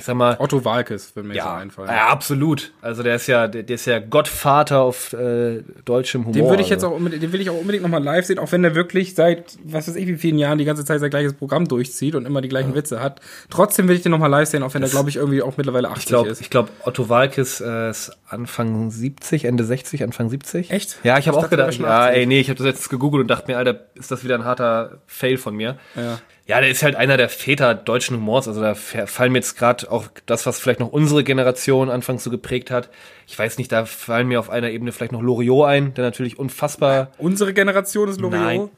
ich 0.00 0.06
sag 0.06 0.16
mal, 0.16 0.36
Otto 0.38 0.64
Walkes 0.64 1.14
mir 1.14 1.24
so 1.24 1.32
ja, 1.32 1.56
einfallen. 1.56 1.90
ja, 1.90 2.08
absolut. 2.08 2.72
Also 2.80 3.02
der 3.02 3.16
ist 3.16 3.26
ja, 3.26 3.48
der, 3.48 3.64
der 3.64 3.74
ist 3.74 3.84
ja 3.84 3.98
Gottvater 3.98 4.80
auf 4.80 5.12
äh, 5.12 5.62
deutschem 5.84 6.22
Humor. 6.22 6.32
Den 6.32 6.48
würde 6.48 6.62
ich 6.62 6.70
jetzt 6.70 6.84
also. 6.84 6.94
auch 6.94 6.98
unbedingt, 6.98 7.22
den 7.22 7.32
will 7.32 7.40
ich 7.42 7.50
auch 7.50 7.58
unbedingt 7.58 7.82
nochmal 7.82 8.02
live 8.02 8.24
sehen, 8.24 8.38
auch 8.38 8.50
wenn 8.50 8.62
der 8.62 8.74
wirklich 8.74 9.14
seit, 9.14 9.58
was 9.62 9.88
weiß 9.88 9.96
ich, 9.96 10.06
wie 10.06 10.16
vielen 10.16 10.38
Jahren 10.38 10.56
die 10.56 10.64
ganze 10.64 10.86
Zeit 10.86 11.00
sein 11.00 11.10
gleiches 11.10 11.34
Programm 11.34 11.68
durchzieht 11.68 12.14
und 12.14 12.24
immer 12.24 12.40
die 12.40 12.48
gleichen 12.48 12.74
Witze 12.74 13.02
hat. 13.02 13.20
Trotzdem 13.50 13.88
will 13.88 13.96
ich 13.96 14.00
den 14.00 14.10
nochmal 14.10 14.30
live 14.30 14.48
sehen, 14.48 14.62
auch 14.62 14.72
wenn 14.72 14.80
der, 14.80 14.90
glaube 14.90 15.10
ich, 15.10 15.16
irgendwie 15.16 15.42
auch 15.42 15.58
mittlerweile 15.58 15.90
80 15.90 16.02
Ich 16.02 16.08
glaube, 16.08 16.28
ist. 16.30 16.40
ich 16.40 16.48
glaub, 16.48 16.70
Otto 16.84 17.10
Walkes 17.10 17.60
äh, 17.60 17.90
ist 17.90 18.16
Anfang 18.26 18.90
70, 18.90 19.44
Ende 19.44 19.64
60, 19.64 20.02
Anfang 20.02 20.30
70. 20.30 20.70
Echt? 20.70 20.96
Ja, 21.04 21.18
ich 21.18 21.28
habe 21.28 21.36
auch 21.36 21.50
gedacht, 21.50 21.78
ja, 21.78 22.06
80. 22.06 22.16
ey, 22.16 22.26
nee, 22.26 22.40
ich 22.40 22.48
habe 22.48 22.56
das 22.56 22.66
jetzt 22.66 22.88
gegoogelt 22.88 23.20
und 23.20 23.28
dachte 23.28 23.52
mir, 23.52 23.58
Alter, 23.58 23.80
ist 23.96 24.10
das 24.10 24.24
wieder 24.24 24.36
ein 24.36 24.46
harter 24.46 25.02
Fail 25.06 25.36
von 25.36 25.54
mir. 25.54 25.76
Ja. 25.94 26.20
Ja, 26.50 26.60
der 26.60 26.68
ist 26.68 26.82
halt 26.82 26.96
einer 26.96 27.16
der 27.16 27.28
Väter 27.28 27.76
deutschen 27.76 28.16
Humors. 28.16 28.48
Also 28.48 28.60
da 28.60 28.74
fallen 28.74 29.30
mir 29.30 29.38
jetzt 29.38 29.56
gerade 29.56 29.88
auch 29.88 30.06
das, 30.26 30.46
was 30.46 30.58
vielleicht 30.58 30.80
noch 30.80 30.90
unsere 30.90 31.22
Generation 31.22 31.88
anfangs 31.88 32.24
so 32.24 32.30
geprägt 32.30 32.72
hat. 32.72 32.88
Ich 33.28 33.38
weiß 33.38 33.56
nicht, 33.56 33.70
da 33.70 33.84
fallen 33.84 34.26
mir 34.26 34.40
auf 34.40 34.50
einer 34.50 34.68
Ebene 34.70 34.90
vielleicht 34.90 35.12
noch 35.12 35.22
Loriot 35.22 35.68
ein, 35.68 35.94
der 35.94 36.02
natürlich 36.02 36.40
unfassbar. 36.40 37.12
Unsere 37.18 37.54
Generation 37.54 38.08
ist 38.08 38.20
Loriot. 38.20 38.42
Nein. 38.42 38.68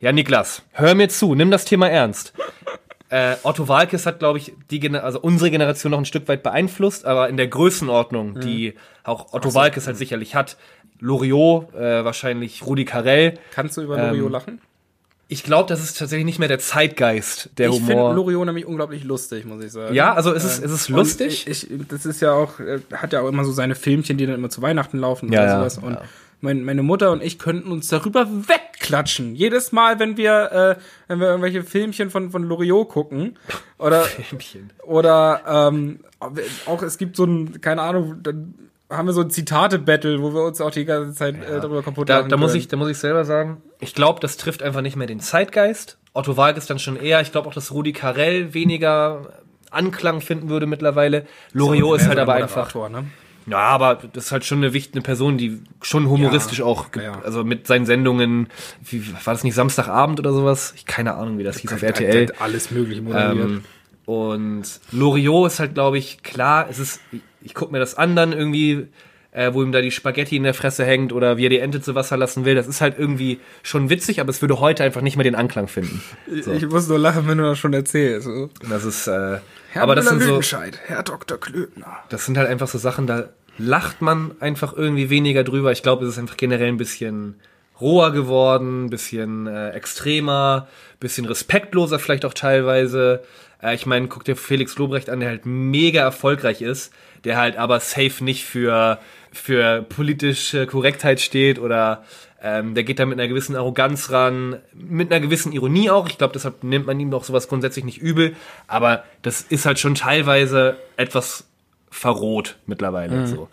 Ja, 0.00 0.10
Niklas, 0.10 0.62
hör 0.72 0.94
mir 0.94 1.10
zu, 1.10 1.34
nimm 1.34 1.50
das 1.50 1.66
Thema 1.66 1.90
ernst. 1.90 2.32
Äh, 3.10 3.36
Otto 3.42 3.68
Walkes 3.68 4.06
hat, 4.06 4.18
glaube 4.18 4.38
ich, 4.38 4.54
die 4.70 4.88
also 4.96 5.20
unsere 5.20 5.50
Generation 5.50 5.90
noch 5.90 5.98
ein 5.98 6.06
Stück 6.06 6.28
weit 6.28 6.42
beeinflusst, 6.42 7.04
aber 7.04 7.28
in 7.28 7.36
der 7.36 7.48
Größenordnung, 7.48 8.40
die 8.40 8.72
auch 9.04 9.34
Otto 9.34 9.52
Walkes 9.52 9.86
halt 9.86 9.98
sicherlich 9.98 10.34
hat. 10.34 10.56
Loriot, 10.98 11.74
äh, 11.74 12.06
wahrscheinlich 12.06 12.64
Rudi 12.64 12.86
Carell. 12.86 13.34
Kannst 13.50 13.76
du 13.76 13.82
über 13.82 13.98
Ähm, 13.98 14.06
Loriot 14.06 14.32
lachen? 14.32 14.62
Ich 15.32 15.44
glaube, 15.44 15.66
das 15.66 15.82
ist 15.82 15.96
tatsächlich 15.96 16.26
nicht 16.26 16.38
mehr 16.38 16.48
der 16.48 16.58
Zeitgeist 16.58 17.48
der 17.56 17.70
Ich 17.70 17.76
finde 17.76 17.94
Humor. 17.94 18.12
Loriot 18.12 18.44
nämlich 18.44 18.66
unglaublich 18.66 19.02
lustig, 19.02 19.46
muss 19.46 19.64
ich 19.64 19.72
sagen. 19.72 19.94
Ja, 19.94 20.12
also 20.12 20.30
ist 20.30 20.44
es, 20.44 20.58
ist 20.58 20.70
es 20.70 20.90
Und 20.90 20.96
lustig? 20.96 21.46
Ich, 21.46 21.70
ich, 21.70 21.86
das 21.88 22.04
ist 22.04 22.20
ja 22.20 22.32
auch, 22.34 22.60
äh, 22.60 22.80
hat 22.92 23.14
ja 23.14 23.22
auch 23.22 23.28
immer 23.28 23.42
so 23.46 23.50
seine 23.50 23.74
Filmchen, 23.74 24.18
die 24.18 24.26
dann 24.26 24.34
immer 24.34 24.50
zu 24.50 24.60
Weihnachten 24.60 24.98
laufen 24.98 25.32
Ja, 25.32 25.40
oder 25.40 25.48
ja, 25.48 25.58
sowas. 25.58 25.78
Und 25.78 25.94
ja. 25.94 26.02
mein, 26.42 26.62
meine 26.64 26.82
Mutter 26.82 27.12
und 27.12 27.22
ich 27.22 27.38
könnten 27.38 27.72
uns 27.72 27.88
darüber 27.88 28.28
wegklatschen. 28.28 29.34
Jedes 29.34 29.72
Mal, 29.72 29.98
wenn 29.98 30.18
wir, 30.18 30.52
äh, 30.78 30.82
wenn 31.08 31.18
wir 31.18 31.28
irgendwelche 31.28 31.62
Filmchen 31.62 32.10
von, 32.10 32.30
von 32.30 32.42
Loriot 32.42 32.90
gucken. 32.90 33.38
Oder, 33.78 34.02
Filmchen. 34.02 34.70
oder 34.84 35.70
ähm, 35.72 36.00
auch 36.66 36.82
es 36.82 36.98
gibt 36.98 37.16
so 37.16 37.24
ein, 37.24 37.62
keine 37.62 37.80
Ahnung, 37.80 38.16
dann 38.22 38.61
haben 38.96 39.06
wir 39.06 39.12
so 39.12 39.22
ein 39.22 39.30
Zitate-Battle, 39.30 40.22
wo 40.22 40.34
wir 40.34 40.42
uns 40.42 40.60
auch 40.60 40.70
die 40.70 40.84
ganze 40.84 41.14
Zeit 41.14 41.36
äh, 41.36 41.60
darüber 41.60 41.82
kaputt 41.82 42.08
Da, 42.08 42.18
lachen 42.18 42.28
da 42.28 42.36
muss 42.36 42.54
ich, 42.54 42.68
da 42.68 42.76
muss 42.76 42.88
ich 42.90 42.98
selber 42.98 43.24
sagen, 43.24 43.62
ich 43.80 43.94
glaube, 43.94 44.20
das 44.20 44.36
trifft 44.36 44.62
einfach 44.62 44.82
nicht 44.82 44.96
mehr 44.96 45.06
den 45.06 45.20
Zeitgeist. 45.20 45.98
Otto 46.12 46.36
Walkes 46.36 46.66
dann 46.66 46.78
schon 46.78 46.96
eher. 46.96 47.20
Ich 47.20 47.32
glaube 47.32 47.48
auch, 47.48 47.54
dass 47.54 47.72
Rudi 47.72 47.92
Carell 47.92 48.54
weniger 48.54 49.32
Anklang 49.70 50.20
finden 50.20 50.48
würde 50.50 50.66
mittlerweile. 50.66 51.26
Loriot 51.52 52.00
ist 52.00 52.08
halt 52.08 52.18
aber 52.18 52.34
einfach. 52.34 52.74
Ne? 52.90 53.04
Ja, 53.46 53.58
aber 53.58 53.98
das 54.12 54.26
ist 54.26 54.32
halt 54.32 54.44
schon 54.44 54.58
eine 54.58 54.72
wichtige 54.72 55.00
Person, 55.00 55.38
die 55.38 55.60
schon 55.80 56.08
humoristisch 56.08 56.60
Ja, 56.60 56.64
auch, 56.66 56.86
ja. 56.94 57.20
also 57.24 57.42
mit 57.44 57.66
seinen 57.66 57.86
Sendungen, 57.86 58.48
wie, 58.84 59.12
war 59.12 59.34
das 59.34 59.42
nicht 59.42 59.54
Samstagabend 59.54 60.20
oder 60.20 60.32
sowas? 60.32 60.74
Ich 60.76 60.86
keine 60.86 61.14
Ahnung, 61.14 61.38
wie 61.38 61.42
das 61.42 61.58
hieß 61.58 61.72
auf 61.72 61.82
RTL. 61.82 62.32
Alles 62.38 62.70
mögliche 62.70 63.02
moderiert. 63.02 63.46
Ähm, 63.46 63.64
und 64.04 64.64
Loriot 64.90 65.48
ist 65.48 65.60
halt, 65.60 65.74
glaube 65.74 65.98
ich, 65.98 66.22
klar, 66.22 66.66
es 66.68 66.78
ist, 66.78 67.00
ich, 67.44 67.54
gucke 67.54 67.72
mir 67.72 67.78
das 67.78 67.94
an 67.94 68.16
dann 68.16 68.32
irgendwie, 68.32 68.88
äh, 69.32 69.52
wo 69.52 69.62
ihm 69.62 69.72
da 69.72 69.80
die 69.80 69.90
Spaghetti 69.90 70.36
in 70.36 70.42
der 70.42 70.54
Fresse 70.54 70.84
hängt 70.84 71.12
oder 71.12 71.36
wie 71.36 71.46
er 71.46 71.50
die 71.50 71.58
Ente 71.58 71.80
zu 71.80 71.94
Wasser 71.94 72.16
lassen 72.16 72.44
will. 72.44 72.54
Das 72.54 72.66
ist 72.66 72.80
halt 72.80 72.98
irgendwie 72.98 73.40
schon 73.62 73.90
witzig, 73.90 74.20
aber 74.20 74.30
es 74.30 74.40
würde 74.40 74.60
heute 74.60 74.84
einfach 74.84 75.00
nicht 75.00 75.16
mehr 75.16 75.24
den 75.24 75.34
Anklang 75.34 75.68
finden. 75.68 76.02
So. 76.42 76.52
Ich 76.52 76.66
muss 76.66 76.88
nur 76.88 76.98
lachen, 76.98 77.26
wenn 77.28 77.38
du 77.38 77.44
das 77.44 77.58
schon 77.58 77.72
erzählst. 77.72 78.26
So. 78.26 78.50
Das 78.68 78.84
ist, 78.84 79.06
äh, 79.06 79.38
Herr 79.70 79.82
aber 79.82 79.94
das 79.94 80.08
sind 80.08 80.22
so, 80.22 80.40
Herr 80.86 81.02
Dr. 81.02 81.38
Klöbner. 81.38 81.98
das 82.08 82.26
sind 82.26 82.36
halt 82.36 82.48
einfach 82.48 82.68
so 82.68 82.78
Sachen, 82.78 83.06
da 83.06 83.30
lacht 83.58 84.02
man 84.02 84.32
einfach 84.40 84.74
irgendwie 84.76 85.10
weniger 85.10 85.44
drüber. 85.44 85.72
Ich 85.72 85.82
glaube, 85.82 86.04
es 86.04 86.12
ist 86.12 86.18
einfach 86.18 86.36
generell 86.36 86.68
ein 86.68 86.78
bisschen 86.78 87.36
roher 87.80 88.12
geworden, 88.12 88.86
ein 88.86 88.90
bisschen 88.90 89.46
äh, 89.46 89.70
extremer, 89.70 90.68
bisschen 91.00 91.26
respektloser 91.26 91.98
vielleicht 91.98 92.24
auch 92.24 92.34
teilweise. 92.34 93.22
Äh, 93.62 93.74
ich 93.74 93.86
meine, 93.86 94.08
guck 94.08 94.24
dir 94.24 94.36
Felix 94.36 94.76
Lobrecht 94.78 95.10
an, 95.10 95.20
der 95.20 95.30
halt 95.30 95.46
mega 95.46 96.00
erfolgreich 96.00 96.62
ist, 96.62 96.92
der 97.24 97.36
halt 97.36 97.56
aber 97.56 97.80
safe 97.80 98.22
nicht 98.24 98.44
für 98.44 98.98
für 99.32 99.82
politische 99.82 100.66
Korrektheit 100.66 101.20
steht 101.20 101.58
oder 101.58 102.04
Ähm, 102.44 102.74
der 102.74 102.82
geht 102.82 102.98
da 102.98 103.06
mit 103.06 103.20
einer 103.20 103.28
gewissen 103.28 103.54
Arroganz 103.54 104.10
ran, 104.10 104.56
mit 104.74 105.12
einer 105.12 105.20
gewissen 105.20 105.52
Ironie 105.52 105.90
auch. 105.90 106.08
Ich 106.08 106.18
glaube, 106.18 106.32
deshalb 106.32 106.64
nimmt 106.64 106.86
man 106.86 106.98
ihm 106.98 107.14
auch 107.14 107.22
sowas 107.22 107.46
grundsätzlich 107.46 107.84
nicht 107.84 107.98
übel. 107.98 108.34
Aber 108.66 109.04
das 109.22 109.42
ist 109.42 109.64
halt 109.64 109.78
schon 109.78 109.94
teilweise 109.94 110.76
etwas 110.96 111.44
verroht 111.88 112.56
mittlerweile 112.66 113.28
so. 113.28 113.48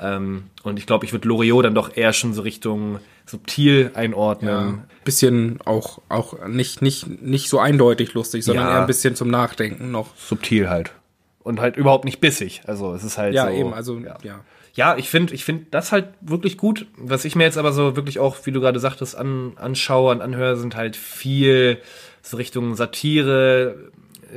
Ähm, 0.00 0.50
und 0.64 0.76
ich 0.80 0.86
glaube, 0.86 1.04
ich 1.06 1.12
würde 1.12 1.28
Loriot 1.28 1.64
dann 1.64 1.76
doch 1.76 1.96
eher 1.96 2.12
schon 2.12 2.34
so 2.34 2.42
Richtung 2.42 2.98
subtil 3.26 3.92
einordnen. 3.94 4.82
Bisschen 5.04 5.60
auch, 5.64 6.00
auch 6.08 6.44
nicht, 6.48 6.82
nicht, 6.82 7.22
nicht 7.22 7.48
so 7.48 7.60
eindeutig 7.60 8.12
lustig, 8.14 8.44
sondern 8.44 8.66
Ja. 8.66 8.72
eher 8.72 8.80
ein 8.80 8.86
bisschen 8.88 9.14
zum 9.14 9.30
Nachdenken 9.30 9.92
noch. 9.92 10.08
Subtil 10.16 10.68
halt. 10.68 10.90
Und 11.42 11.60
halt 11.60 11.76
überhaupt 11.76 12.04
nicht 12.04 12.20
bissig. 12.20 12.62
Also 12.66 12.94
es 12.94 13.02
ist 13.02 13.18
halt 13.18 13.34
Ja, 13.34 13.46
so, 13.46 13.52
eben, 13.52 13.74
also, 13.74 13.98
ja. 13.98 14.16
ja. 14.22 14.40
Ja, 14.74 14.96
ich 14.96 15.10
finde 15.10 15.34
ich 15.34 15.44
find 15.44 15.74
das 15.74 15.92
halt 15.92 16.08
wirklich 16.22 16.56
gut. 16.56 16.86
Was 16.96 17.26
ich 17.26 17.36
mir 17.36 17.44
jetzt 17.44 17.58
aber 17.58 17.72
so 17.72 17.94
wirklich 17.94 18.18
auch, 18.18 18.36
wie 18.44 18.52
du 18.52 18.60
gerade 18.60 18.80
sagtest, 18.80 19.14
an, 19.16 19.52
anschaue 19.56 20.12
und 20.12 20.22
anhöre, 20.22 20.56
sind 20.56 20.76
halt 20.76 20.96
viel 20.96 21.78
so 22.22 22.38
Richtung 22.38 22.74
Satire, 22.74 23.90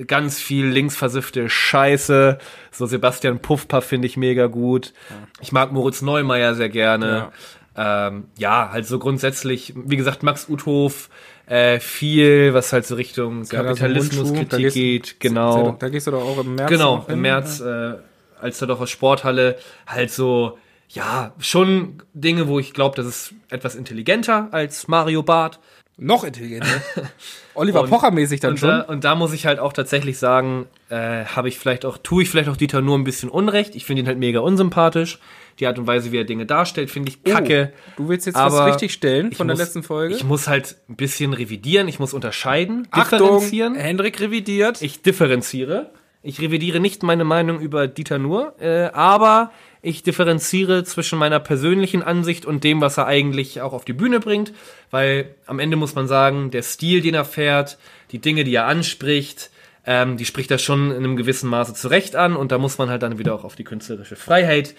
ganz 0.07 0.41
viel 0.41 0.65
linksversiffte 0.65 1.49
Scheiße. 1.49 2.37
So 2.71 2.85
Sebastian 2.85 3.39
Puffpaff 3.39 3.85
finde 3.85 4.07
ich 4.07 4.17
mega 4.17 4.47
gut. 4.47 4.93
Ich 5.39 5.53
mag 5.53 5.71
Moritz 5.71 6.01
Neumeier 6.01 6.53
sehr 6.55 6.69
gerne. 6.69 7.31
Ja. 7.77 8.07
Ähm, 8.07 8.25
ja, 8.37 8.69
halt 8.71 8.85
so 8.85 8.99
grundsätzlich, 8.99 9.73
wie 9.75 9.97
gesagt, 9.97 10.23
Max 10.23 10.47
Uthof, 10.49 11.09
äh, 11.47 11.79
viel, 11.79 12.53
was 12.53 12.73
halt 12.73 12.85
so 12.85 12.95
Richtung 12.95 13.45
Kapitalismuskritik 13.47 14.73
geht, 14.73 15.19
genau. 15.19 15.75
Da 15.79 15.89
gehst 15.89 16.07
du 16.07 16.11
doch 16.11 16.23
auch 16.23 16.39
im 16.43 16.55
März. 16.55 16.69
Genau, 16.69 17.05
im. 17.07 17.21
März, 17.21 17.59
äh, 17.59 17.93
als 18.39 18.59
da 18.59 18.65
doch 18.65 18.79
aus 18.81 18.89
Sporthalle, 18.89 19.57
halt 19.87 20.11
so, 20.11 20.57
ja, 20.89 21.33
schon 21.39 22.01
Dinge, 22.13 22.47
wo 22.47 22.59
ich 22.59 22.73
glaube, 22.73 22.95
das 22.95 23.05
ist 23.05 23.33
etwas 23.49 23.75
intelligenter 23.75 24.49
als 24.51 24.87
Mario 24.87 25.23
Barth. 25.23 25.59
Noch 25.97 26.25
intelligenter. 26.25 26.81
Oliver 27.53 27.81
Und- 27.81 27.89
Pocher-mäßig 27.89 28.41
dann 28.41 28.51
und 28.51 28.57
schon. 28.57 28.69
Da, 28.69 28.81
und 28.81 29.03
da 29.05 29.15
muss 29.15 29.31
ich 29.31 29.45
halt 29.45 29.59
auch 29.59 29.71
tatsächlich 29.71 30.17
sagen, 30.17 30.65
äh, 30.89 31.23
habe 31.25 31.47
ich 31.47 31.57
vielleicht 31.57 31.85
auch, 31.85 31.97
tue 31.97 32.23
ich 32.23 32.29
vielleicht 32.29 32.49
auch 32.49 32.57
Dieter 32.57 32.81
nur 32.81 32.97
ein 32.97 33.05
bisschen 33.05 33.29
Unrecht. 33.29 33.75
Ich 33.75 33.85
finde 33.85 34.01
ihn 34.01 34.07
halt 34.07 34.17
mega 34.19 34.41
unsympathisch. 34.41 35.19
Die 35.59 35.67
Art 35.67 35.79
und 35.79 35.87
Weise, 35.87 36.11
wie 36.11 36.17
er 36.17 36.23
Dinge 36.25 36.45
darstellt, 36.45 36.91
finde 36.91 37.09
ich 37.11 37.23
kacke. 37.23 37.71
Oh, 37.73 37.91
du 38.03 38.09
willst 38.09 38.25
jetzt 38.25 38.35
Aber 38.35 38.55
was 38.57 38.73
richtig 38.73 38.91
stellen 38.93 39.31
von 39.31 39.47
muss- 39.47 39.57
der 39.57 39.65
letzten 39.65 39.83
Folge? 39.83 40.15
Ich 40.15 40.23
muss 40.23 40.47
halt 40.47 40.75
ein 40.89 40.95
bisschen 40.97 41.33
revidieren, 41.33 41.87
ich 41.87 41.99
muss 41.99 42.13
unterscheiden, 42.13 42.87
Achtung, 42.91 43.19
differenzieren. 43.19 43.75
Hendrik 43.75 44.19
revidiert. 44.19 44.81
Ich 44.81 45.01
differenziere. 45.01 45.91
Ich 46.23 46.41
revidiere 46.41 46.79
nicht 46.79 47.03
meine 47.03 47.23
Meinung 47.23 47.59
über 47.59 47.87
Dieter 47.87 48.17
Nuhr, 48.17 48.55
äh, 48.59 48.85
aber 48.93 49.51
ich 49.83 50.01
differenziere 50.01 50.83
zwischen 50.83 51.19
meiner 51.19 51.39
persönlichen 51.39 52.01
Ansicht 52.01 52.47
und 52.47 52.63
dem, 52.63 52.81
was 52.81 52.97
er 52.97 53.05
eigentlich 53.05 53.61
auch 53.61 53.73
auf 53.73 53.85
die 53.85 53.93
Bühne 53.93 54.19
bringt, 54.19 54.51
weil 54.89 55.35
am 55.45 55.59
Ende 55.59 55.77
muss 55.77 55.93
man 55.93 56.07
sagen, 56.07 56.49
der 56.49 56.63
Stil, 56.63 57.01
den 57.01 57.13
er 57.13 57.25
fährt, 57.25 57.77
die 58.11 58.17
Dinge, 58.19 58.43
die 58.43 58.55
er 58.55 58.65
anspricht, 58.65 59.51
ähm, 59.85 60.17
die 60.17 60.25
spricht 60.25 60.49
er 60.49 60.57
schon 60.57 60.89
in 60.89 60.97
einem 60.97 61.15
gewissen 61.15 61.47
Maße 61.47 61.75
zurecht 61.75 62.15
an 62.15 62.35
und 62.35 62.51
da 62.51 62.57
muss 62.57 62.79
man 62.79 62.89
halt 62.89 63.03
dann 63.03 63.19
wieder 63.19 63.35
auch 63.35 63.43
auf 63.43 63.55
die 63.55 63.63
künstlerische 63.63 64.15
Freiheit 64.15 64.73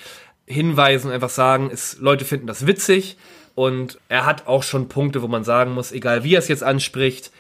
hinweisen, 0.47 1.11
einfach 1.11 1.31
sagen, 1.31 1.71
ist, 1.71 1.99
Leute 2.01 2.25
finden 2.25 2.47
das 2.47 2.67
witzig 2.67 3.17
und 3.55 3.99
er 4.09 4.27
hat 4.27 4.47
auch 4.47 4.63
schon 4.63 4.89
Punkte, 4.89 5.23
wo 5.23 5.29
man 5.29 5.45
sagen 5.45 5.73
muss, 5.73 5.93
egal 5.93 6.25
wie 6.25 6.35
er 6.35 6.39
es 6.39 6.49
jetzt 6.49 6.63
anspricht, 6.63 7.31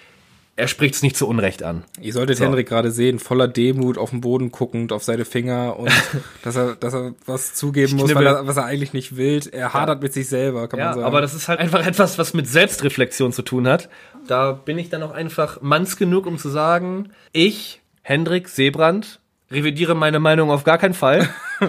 er 0.58 0.68
spricht 0.68 0.94
es 0.94 1.02
nicht 1.02 1.16
zu 1.18 1.28
Unrecht 1.28 1.62
an. 1.62 1.84
Ihr 2.00 2.14
solltet 2.14 2.40
Hendrik 2.40 2.66
gerade 2.66 2.90
sehen, 2.90 3.18
voller 3.18 3.46
Demut 3.46 3.98
auf 3.98 4.08
den 4.08 4.22
Boden 4.22 4.50
guckend, 4.50 4.90
auf 4.90 5.04
seine 5.04 5.26
Finger 5.26 5.78
und 5.78 5.92
dass 6.42 6.56
er, 6.56 6.76
dass 6.76 6.94
er 6.94 7.14
was 7.26 7.54
zugeben 7.54 7.96
muss, 7.96 8.10
er, 8.10 8.46
was 8.46 8.56
er 8.56 8.64
eigentlich 8.64 8.94
nicht 8.94 9.16
will. 9.18 9.42
Er 9.52 9.74
hadert 9.74 10.02
mit 10.02 10.14
sich 10.14 10.28
selber, 10.30 10.66
kann 10.66 10.80
Ja, 10.80 10.86
man 10.86 10.94
sagen. 10.94 11.06
aber 11.06 11.20
das 11.20 11.34
ist 11.34 11.48
halt 11.48 11.60
einfach 11.60 11.86
etwas, 11.86 12.16
was 12.16 12.32
mit 12.32 12.48
Selbstreflexion 12.48 13.32
zu 13.34 13.42
tun 13.42 13.68
hat. 13.68 13.90
Da 14.26 14.52
bin 14.52 14.78
ich 14.78 14.88
dann 14.88 15.02
auch 15.02 15.12
einfach 15.12 15.60
manns 15.60 15.98
genug, 15.98 16.24
um 16.24 16.38
zu 16.38 16.48
sagen, 16.48 17.10
ich, 17.32 17.82
Hendrik 18.00 18.48
Seebrand, 18.48 19.20
revidiere 19.50 19.94
meine 19.94 20.20
Meinung 20.20 20.50
auf 20.50 20.64
gar 20.64 20.78
keinen 20.78 20.94
Fall. 20.94 21.28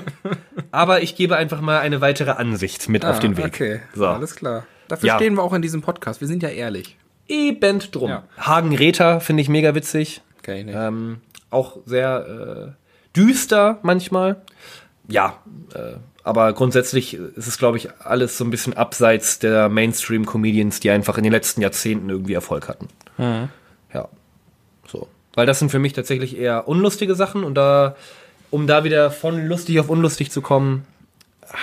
aber 0.78 1.02
ich 1.02 1.16
gebe 1.16 1.36
einfach 1.36 1.60
mal 1.62 1.80
eine 1.80 2.00
weitere 2.02 2.32
Ansicht 2.32 2.88
mit 2.90 3.04
auf 3.06 3.18
Ah, 3.18 3.20
den 3.20 3.36
Weg. 3.38 3.46
Okay, 3.48 3.82
So. 3.94 4.06
alles 4.08 4.36
klar. 4.36 4.66
Dafür 4.88 5.08
Ja. 5.08 5.16
stehen 5.18 5.34
wir 5.36 5.44
auch 5.44 5.54
in 5.54 5.62
diesem 5.62 5.82
Podcast. 5.82 6.22
Wir 6.22 6.28
sind 6.28 6.42
ja 6.44 6.50
ehrlich. 6.50 6.98
Eben 7.28 7.80
drum. 7.92 8.10
Ja. 8.10 8.24
Hagen 8.38 8.74
Räther 8.76 9.20
finde 9.20 9.42
ich 9.42 9.50
mega 9.50 9.76
witzig. 9.76 10.22
Okay, 10.40 10.64
nicht. 10.64 10.76
Ähm, 10.78 11.20
auch 11.50 11.78
sehr 11.86 12.74
äh, 12.74 13.18
düster 13.18 13.80
manchmal. 13.82 14.42
Ja, 15.10 15.38
äh, 15.74 15.94
aber 16.24 16.54
grundsätzlich 16.54 17.14
ist 17.16 17.48
es, 17.48 17.58
glaube 17.58 17.78
ich, 17.78 17.90
alles 18.00 18.38
so 18.38 18.44
ein 18.46 18.50
bisschen 18.50 18.76
abseits 18.76 19.40
der 19.40 19.70
Mainstream-Comedians, 19.70 20.80
die 20.82 20.90
einfach 20.90 21.18
in 21.18 21.24
den 21.24 21.32
letzten 21.34 21.62
Jahrzehnten 21.62 22.10
irgendwie 22.10 22.34
Erfolg 22.34 22.68
hatten. 22.70 22.88
Ja, 23.94 24.08
so. 24.88 25.08
Weil 25.36 25.46
das 25.46 25.60
sind 25.60 25.70
für 25.70 25.80
mich 25.80 25.94
tatsächlich 25.94 26.38
eher 26.38 26.68
unlustige 26.68 27.16
Sachen 27.16 27.44
und 27.44 27.56
da, 27.56 27.96
um 28.50 28.68
da 28.68 28.84
wieder 28.84 29.12
von 29.12 29.48
lustig 29.48 29.80
auf 29.80 29.90
unlustig 29.90 30.32
zu 30.32 30.42
kommen, 30.42 30.86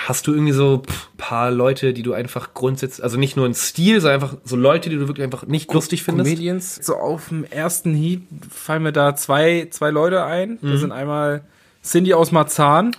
hast 0.07 0.27
du 0.27 0.33
irgendwie 0.33 0.51
so 0.51 0.83
pff, 0.85 1.09
paar 1.17 1.51
Leute, 1.51 1.93
die 1.93 2.03
du 2.03 2.13
einfach 2.13 2.53
grundsätzlich, 2.53 3.03
also 3.03 3.17
nicht 3.17 3.37
nur 3.37 3.45
in 3.45 3.53
Stil, 3.53 4.01
sondern 4.01 4.21
einfach 4.21 4.37
so 4.43 4.55
Leute, 4.55 4.89
die 4.89 4.95
du 4.95 5.07
wirklich 5.07 5.23
einfach 5.23 5.45
nicht 5.45 5.71
lustig 5.73 6.03
findest. 6.03 6.29
Comedians, 6.29 6.75
so 6.81 6.95
auf 6.95 7.29
dem 7.29 7.43
ersten 7.43 7.93
Hieb 7.93 8.23
fallen 8.49 8.83
mir 8.83 8.93
da 8.93 9.15
zwei, 9.15 9.67
zwei 9.71 9.91
Leute 9.91 10.23
ein. 10.23 10.57
Mhm. 10.61 10.71
Das 10.71 10.79
sind 10.81 10.91
einmal 10.91 11.41
Cindy 11.83 12.13
aus 12.13 12.31
Marzahn. 12.31 12.95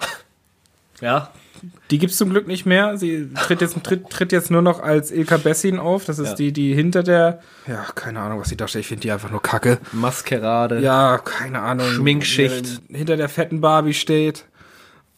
Ja. 1.00 1.30
Die 1.90 1.98
gibt's 1.98 2.16
zum 2.16 2.30
Glück 2.30 2.46
nicht 2.46 2.66
mehr. 2.66 2.96
Sie 2.96 3.28
tritt 3.34 3.60
jetzt, 3.60 3.82
tritt, 3.84 4.10
tritt 4.10 4.32
jetzt 4.32 4.50
nur 4.50 4.62
noch 4.62 4.80
als 4.80 5.10
Ilka 5.10 5.36
Bessin 5.36 5.78
auf. 5.78 6.04
Das 6.04 6.18
ist 6.18 6.30
Ja. 6.30 6.34
die, 6.34 6.52
die 6.52 6.74
hinter 6.74 7.02
der, 7.02 7.40
ja, 7.66 7.84
keine 7.94 8.20
Ahnung, 8.20 8.40
was 8.40 8.48
sie 8.48 8.56
darstellt. 8.56 8.82
Ich 8.82 8.88
finde 8.88 9.02
die 9.02 9.12
einfach 9.12 9.30
nur 9.30 9.42
kacke. 9.42 9.78
Maskerade. 9.92 10.80
Ja, 10.80 11.18
keine 11.18 11.60
Ahnung. 11.60 11.86
Schminkschicht. 11.86 12.80
die 12.88 12.96
Hinter 12.96 13.16
der 13.16 13.28
fetten 13.28 13.60
Barbie 13.60 13.94
steht. 13.94 14.44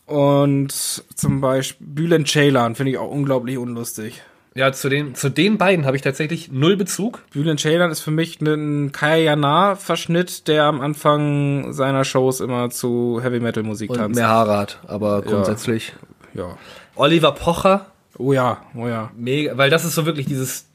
Und 0.06 0.72
zum 1.14 1.40
Beispiel 1.40 1.86
Bülent 1.86 2.28
Ceylan 2.28 2.74
finde 2.74 2.92
ich 2.92 2.98
auch 2.98 3.10
unglaublich 3.10 3.58
unlustig. 3.58 4.22
Ja, 4.54 4.72
zu 4.72 4.88
den, 4.88 5.14
zu 5.14 5.28
den 5.28 5.56
beiden 5.58 5.84
habe 5.86 5.96
ich 5.96 6.02
tatsächlich 6.02 6.50
null 6.50 6.76
Bezug. 6.76 7.22
Bülent 7.32 7.60
Ceylan 7.60 7.90
ist 7.90 8.00
für 8.00 8.10
mich 8.10 8.40
ein 8.40 8.90
Kaya 8.90 9.16
Jana-Verschnitt, 9.22 10.48
der 10.48 10.64
am 10.64 10.80
Anfang 10.80 11.72
seiner 11.72 12.04
Shows 12.04 12.40
immer 12.40 12.70
zu 12.70 13.20
Heavy 13.22 13.38
Metal 13.38 13.62
Musik 13.62 13.90
Und 13.90 13.98
tanzt. 13.98 14.16
mehr 14.16 14.28
Haarrad, 14.28 14.80
aber 14.88 15.22
grundsätzlich. 15.22 15.92
Ja. 16.38 16.56
Oliver 16.96 17.32
Pocher, 17.32 17.86
Oh 18.18 18.32
ja, 18.32 18.62
oh 18.76 18.88
ja. 18.88 19.10
mega, 19.16 19.56
weil 19.56 19.70
das 19.70 19.84
ist 19.84 19.94
so 19.94 20.04
wirklich 20.04 20.26
dieses 20.26 20.66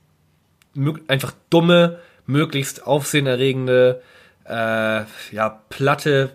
einfach 1.08 1.34
dumme, 1.50 2.00
möglichst 2.26 2.88
aufsehenerregende, 2.88 4.02
äh, 4.46 5.04
ja, 5.32 5.62
platte, 5.70 6.32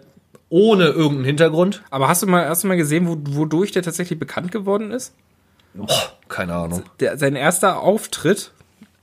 ohne 0.50 0.86
irgendeinen 0.86 1.24
Hintergrund. 1.24 1.82
Aber 1.90 2.08
hast 2.08 2.22
du 2.22 2.26
mal, 2.26 2.48
hast 2.48 2.64
du 2.64 2.68
mal 2.68 2.76
gesehen, 2.76 3.08
wo, 3.08 3.16
wodurch 3.36 3.72
der 3.72 3.82
tatsächlich 3.82 4.18
bekannt 4.18 4.52
geworden 4.52 4.92
ist? 4.92 5.14
Boah, 5.74 6.12
keine 6.28 6.54
Ahnung. 6.54 6.82
Der, 7.00 7.16
sein 7.18 7.36
erster 7.36 7.80
Auftritt, 7.80 8.52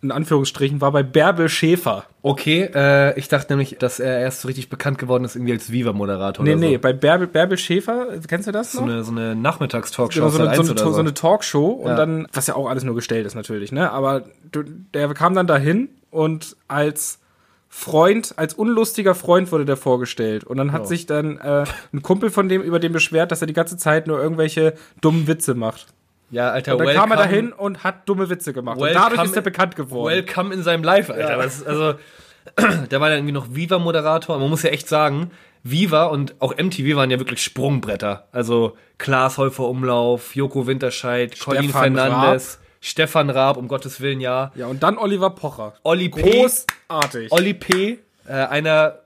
in 0.01 0.11
Anführungsstrichen, 0.11 0.81
war 0.81 0.91
bei 0.91 1.01
Bärbel 1.03 1.49
Schäfer. 1.49 2.05
Okay, 2.21 2.69
äh, 2.75 3.17
ich 3.17 3.27
dachte 3.27 3.53
nämlich, 3.53 3.77
dass 3.79 3.99
er 3.99 4.19
erst 4.19 4.41
so 4.41 4.47
richtig 4.47 4.69
bekannt 4.69 4.97
geworden 4.97 5.23
ist, 5.25 5.35
irgendwie 5.35 5.53
als 5.53 5.71
Viva-Moderator 5.71 6.43
Nee, 6.45 6.51
oder 6.51 6.59
nee, 6.59 6.73
so. 6.75 6.79
bei 6.81 6.93
Bärbel, 6.93 7.27
Bärbel 7.27 7.57
Schäfer, 7.57 8.07
kennst 8.27 8.47
du 8.47 8.51
das 8.51 8.73
So 8.73 8.81
noch? 8.81 8.87
eine, 8.87 9.03
so 9.03 9.11
eine 9.11 9.35
Nachmittagstalkshow 9.35 10.19
Genau, 10.19 10.29
so 10.29 10.37
eine, 10.39 10.45
so, 10.55 10.61
1 10.61 10.69
eine, 10.71 10.81
oder 10.81 10.93
so 10.93 10.99
eine 10.99 11.13
Talkshow 11.13 11.67
und 11.69 11.89
Ja. 11.89 11.95
dann, 11.95 12.27
was 12.33 12.47
ja 12.47 12.55
auch 12.55 12.69
alles 12.69 12.83
nur 12.83 12.95
gestellt 12.95 13.25
ist 13.25 13.35
natürlich, 13.35 13.71
ne? 13.71 13.91
Aber 13.91 14.23
der 14.93 15.13
kam 15.13 15.33
dann 15.33 15.47
dahin 15.47 15.89
und 16.11 16.55
als 16.67 17.19
Freund, 17.67 18.35
als 18.37 18.53
unlustiger 18.53 19.15
Freund 19.15 19.51
wurde 19.51 19.65
der 19.65 19.75
vorgestellt. 19.75 20.45
Und 20.45 20.55
dann 20.57 20.71
hat 20.71 20.87
sich 20.87 21.07
dann 21.07 21.37
äh, 21.39 21.65
ein 21.93 22.01
Kumpel 22.01 22.29
von 22.29 22.47
dem 22.47 22.61
über 22.61 22.79
den 22.79 22.93
beschwert, 22.93 23.31
dass 23.33 23.41
er 23.41 23.47
die 23.47 23.53
ganze 23.53 23.75
Zeit 23.75 24.07
nur 24.07 24.21
irgendwelche 24.21 24.75
dummen 25.01 25.27
Witze 25.27 25.55
macht. 25.55 25.87
Ja, 26.35 26.51
Alter, 26.51 26.77
Und 26.77 26.85
dann 26.85 26.95
kam 26.95 27.11
er 27.11 27.17
welcome- 27.17 27.29
dahin 27.31 27.53
und 27.53 27.83
hat 27.83 28.07
dumme 28.09 28.29
Witze 28.29 28.51
gemacht. 28.53 28.77
Und 28.77 28.83
Welcome- 28.87 29.09
dadurch 29.09 29.23
ist 29.29 29.35
er 29.35 29.41
bekannt 29.41 29.75
geworden. 29.75 30.13
Welcome 30.13 30.53
in 30.53 30.63
seinem 30.63 30.83
Live, 30.83 31.09
Alter. 31.09 31.37
Das 31.37 31.57
ist, 31.59 31.67
also, 31.67 31.93
der 32.91 32.99
war 33.01 33.09
dann 33.09 33.19
irgendwie 33.19 33.31
noch 33.33 33.47
Viva-Moderator. 33.55 34.37
Man 34.37 34.49
muss 34.49 34.63
ja 34.63 34.69
echt 34.69 34.87
sagen, 34.87 35.31
Viva 35.63 36.05
und 36.05 36.35
auch 36.39 36.55
MTV 36.57 36.95
waren 36.97 37.09
ja 37.09 37.17
wirklich 37.19 37.41
Sprungbretter. 37.41 38.27
Also 38.31 38.77
Klaas 38.97 39.37
Häufer 39.37 39.63
Umlauf, 39.67 40.35
Joko 40.35 40.67
Winterscheid, 40.67 41.39
Colin 41.39 41.69
Fernandes, 41.71 42.59
Stefan 42.81 43.29
Raab, 43.31 43.57
um 43.57 43.67
Gottes 43.67 43.99
Willen, 44.01 44.19
ja. 44.21 44.51
Ja, 44.55 44.67
und 44.67 44.83
dann 44.83 44.97
Oliver 44.97 45.31
Pocher. 45.31 45.73
Olli 45.83 46.09
P. 46.09 46.21
Großartig. 46.21 47.31
Olli 47.31 47.53
P., 47.55 47.99
äh, 48.27 48.31
einer 48.33 48.99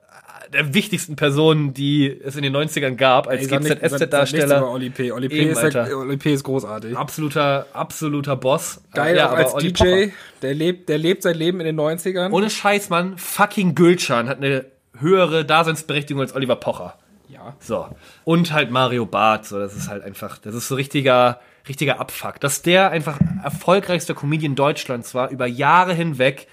der 0.53 0.73
wichtigsten 0.73 1.15
Personen, 1.15 1.73
die 1.73 2.07
es 2.09 2.35
in 2.35 2.43
den 2.43 2.55
90ern 2.55 2.95
gab, 2.95 3.27
als 3.27 3.47
GZSZ-Darsteller. 3.47 4.69
Oli 4.69 4.89
P. 4.89 5.11
Oli 5.11 5.29
P. 5.29 5.39
Eben, 5.39 5.49
ist, 5.51 5.61
der, 5.61 5.83
Alter. 5.83 5.97
Oli 5.97 6.17
P. 6.17 6.33
ist 6.33 6.43
großartig. 6.43 6.97
Absoluter, 6.97 7.67
absoluter 7.73 8.35
Boss. 8.35 8.81
Geil, 8.93 9.15
ja, 9.17 9.29
auch 9.29 9.35
als 9.35 9.53
Olli 9.53 9.73
DJ. 9.73 10.07
Der 10.41 10.53
lebt, 10.53 10.89
der 10.89 10.97
lebt 10.97 11.23
sein 11.23 11.35
Leben 11.35 11.59
in 11.59 11.65
den 11.65 11.79
90ern. 11.79 12.31
Ohne 12.31 12.49
Scheiß, 12.49 12.89
Mann, 12.89 13.17
fucking 13.17 13.75
Gülcan 13.75 14.27
hat 14.27 14.37
eine 14.37 14.65
höhere 14.97 15.45
Daseinsberechtigung 15.45 16.21
als 16.21 16.35
Oliver 16.35 16.55
Pocher. 16.55 16.97
ja, 17.27 17.39
Ja. 17.39 17.55
So. 17.59 17.87
Und 18.23 18.51
halt 18.51 18.71
Mario 18.71 19.05
Barth, 19.05 19.45
so, 19.45 19.59
das 19.59 19.75
ist 19.75 19.89
halt 19.89 20.03
einfach, 20.03 20.37
das 20.39 20.55
ist 20.55 20.67
so 20.67 20.75
richtiger, 20.75 21.39
richtiger 21.67 21.99
Abfuck. 21.99 22.39
Dass 22.39 22.61
der 22.61 22.91
einfach 22.91 23.19
erfolgreichster 23.43 24.13
Comedian 24.15 24.55
Deutschlands 24.55 25.13
war, 25.13 25.29
über 25.29 25.45
Jahre 25.45 25.93
hinweg, 25.93 26.47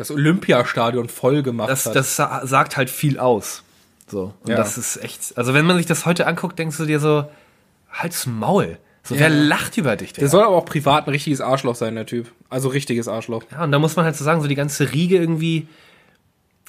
Das 0.00 0.10
Olympiastadion 0.10 1.10
voll 1.10 1.42
gemacht 1.42 1.68
das, 1.68 1.84
hat. 1.84 1.94
das 1.94 2.16
sa- 2.16 2.46
sagt 2.46 2.76
halt 2.78 2.88
viel 2.88 3.18
aus. 3.18 3.62
So. 4.08 4.32
Und 4.42 4.48
Ja. 4.50 4.56
das 4.56 4.78
ist 4.78 4.96
echt, 5.04 5.36
also 5.36 5.52
wenn 5.52 5.66
man 5.66 5.76
sich 5.76 5.84
das 5.84 6.06
heute 6.06 6.26
anguckt, 6.26 6.58
denkst 6.58 6.78
du 6.78 6.86
dir 6.86 7.00
so, 7.00 7.26
halt's 7.92 8.24
Maul. 8.26 8.78
So, 9.02 9.18
wer 9.18 9.28
lacht 9.28 9.76
über 9.76 9.96
dich, 9.96 10.12
der 10.14 10.28
soll 10.28 10.42
aber 10.42 10.56
auch 10.56 10.64
privat 10.64 11.06
ein 11.06 11.10
richtiges 11.10 11.40
Arschloch 11.42 11.74
sein, 11.74 11.94
der 11.96 12.06
Typ. 12.06 12.32
Also 12.48 12.68
richtiges 12.68 13.08
Arschloch. 13.08 13.44
Ja, 13.50 13.62
und 13.64 13.72
da 13.72 13.78
muss 13.78 13.94
man 13.96 14.04
halt 14.06 14.16
so 14.16 14.24
sagen, 14.24 14.40
so 14.40 14.48
die 14.48 14.54
ganze 14.54 14.92
Riege 14.92 15.16
irgendwie 15.18 15.68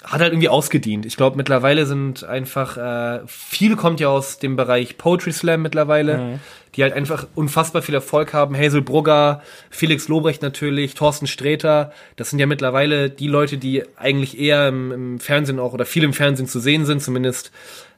hat 0.03 0.21
halt 0.21 0.33
irgendwie 0.33 0.49
ausgedient. 0.49 1.05
Ich 1.05 1.15
glaube, 1.15 1.37
mittlerweile 1.37 1.85
sind 1.85 2.23
einfach, 2.23 2.77
äh, 2.77 3.19
viel 3.27 3.75
kommt 3.75 3.99
ja 3.99 4.09
aus 4.09 4.39
dem 4.39 4.55
Bereich 4.55 4.97
Poetry 4.97 5.31
Slam 5.31 5.61
mittlerweile, 5.61 6.39
die 6.75 6.83
halt 6.83 6.93
einfach 6.93 7.27
unfassbar 7.35 7.81
viel 7.81 7.93
Erfolg 7.95 8.33
haben. 8.33 8.55
Hazel 8.57 8.81
Brugger, 8.81 9.41
Felix 9.69 10.07
Lobrecht 10.07 10.41
natürlich, 10.41 10.95
Thorsten 10.95 11.27
Sträter. 11.27 11.91
Das 12.15 12.29
sind 12.31 12.39
ja 12.39 12.47
mittlerweile 12.47 13.09
die 13.09 13.27
Leute, 13.27 13.57
die 13.57 13.83
eigentlich 13.95 14.39
eher 14.39 14.69
im, 14.69 14.91
im 14.91 15.19
Fernsehen 15.19 15.59
auch 15.59 15.73
oder 15.73 15.85
viel 15.85 16.03
im 16.03 16.13
Fernsehen 16.13 16.47
zu 16.47 16.59
sehen 16.59 16.85
sind, 16.85 17.03
zumindest 17.03 17.51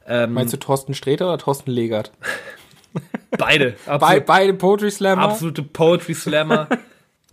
ähm, 0.06 0.34
Meinst 0.34 0.52
du 0.52 0.58
Thorsten 0.58 0.92
Sträter 0.92 1.28
oder 1.28 1.38
Thorsten 1.38 1.70
Legert? 1.70 2.12
beide. 3.38 3.76
Bei, 3.86 3.92
Absolut, 3.92 4.26
beide 4.26 4.54
Poetry 4.54 4.90
Slammer. 4.90 5.22
absolute 5.22 5.62
Poetry 5.62 6.14
Slammer. 6.14 6.68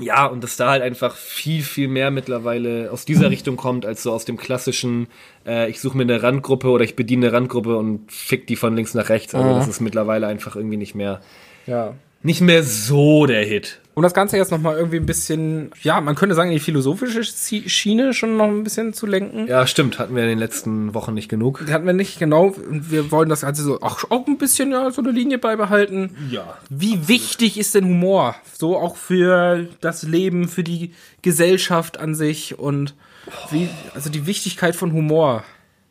Ja, 0.01 0.25
und 0.25 0.43
dass 0.43 0.57
da 0.57 0.71
halt 0.71 0.81
einfach 0.81 1.15
viel, 1.15 1.61
viel 1.63 1.87
mehr 1.87 2.11
mittlerweile 2.11 2.89
aus 2.91 3.05
dieser 3.05 3.29
Richtung 3.29 3.55
kommt, 3.55 3.85
als 3.85 4.03
so 4.03 4.11
aus 4.11 4.25
dem 4.25 4.37
klassischen, 4.37 5.07
äh, 5.45 5.69
ich 5.69 5.79
suche 5.79 5.95
mir 5.97 6.03
eine 6.03 6.21
Randgruppe 6.23 6.67
oder 6.69 6.83
ich 6.83 6.95
bediene 6.95 7.27
eine 7.27 7.35
Randgruppe 7.35 7.77
und 7.77 8.11
fick 8.11 8.47
die 8.47 8.55
von 8.55 8.75
links 8.75 8.93
nach 8.93 9.09
rechts. 9.09 9.35
Also 9.35 9.53
das 9.55 9.67
ist 9.67 9.79
mittlerweile 9.81 10.27
einfach 10.27 10.55
irgendwie 10.55 10.77
nicht 10.77 10.95
mehr, 10.95 11.21
Ja. 11.67 11.93
nicht 12.23 12.41
mehr 12.41 12.63
so 12.63 13.25
der 13.25 13.43
Hit. 13.45 13.79
Um 13.93 14.03
das 14.03 14.13
Ganze 14.13 14.37
jetzt 14.37 14.51
nochmal 14.51 14.77
irgendwie 14.77 14.97
ein 14.97 15.05
bisschen, 15.05 15.71
ja, 15.81 15.99
man 15.99 16.15
könnte 16.15 16.33
sagen, 16.33 16.49
in 16.49 16.55
die 16.55 16.63
philosophische 16.63 17.23
Schiene 17.23 18.13
schon 18.13 18.37
noch 18.37 18.47
ein 18.47 18.63
bisschen 18.63 18.93
zu 18.93 19.05
lenken. 19.05 19.47
Ja, 19.47 19.67
stimmt, 19.67 19.99
hatten 19.99 20.15
wir 20.15 20.23
in 20.23 20.29
den 20.29 20.39
letzten 20.39 20.93
Wochen 20.93 21.13
nicht 21.13 21.27
genug. 21.27 21.65
Hatten 21.69 21.85
wir 21.85 21.93
nicht 21.93 22.17
genau. 22.17 22.47
Und 22.47 22.89
Wir 22.89 23.11
wollen 23.11 23.27
das 23.27 23.41
Ganze 23.41 23.63
so 23.63 23.81
auch, 23.81 24.09
auch 24.09 24.27
ein 24.27 24.37
bisschen 24.37 24.71
ja, 24.71 24.89
so 24.91 25.01
eine 25.01 25.11
Linie 25.11 25.39
beibehalten. 25.39 26.15
Ja. 26.29 26.57
Wie 26.69 27.09
wichtig 27.09 27.59
ist 27.59 27.75
denn 27.75 27.83
Humor? 27.83 28.35
So 28.53 28.77
auch 28.77 28.95
für 28.95 29.67
das 29.81 30.03
Leben, 30.03 30.47
für 30.47 30.63
die 30.63 30.93
Gesellschaft 31.21 31.99
an 31.99 32.15
sich 32.15 32.57
und 32.57 32.95
wie, 33.49 33.67
also 33.93 34.09
die 34.09 34.25
Wichtigkeit 34.25 34.75
von 34.75 34.93
Humor. 34.93 35.43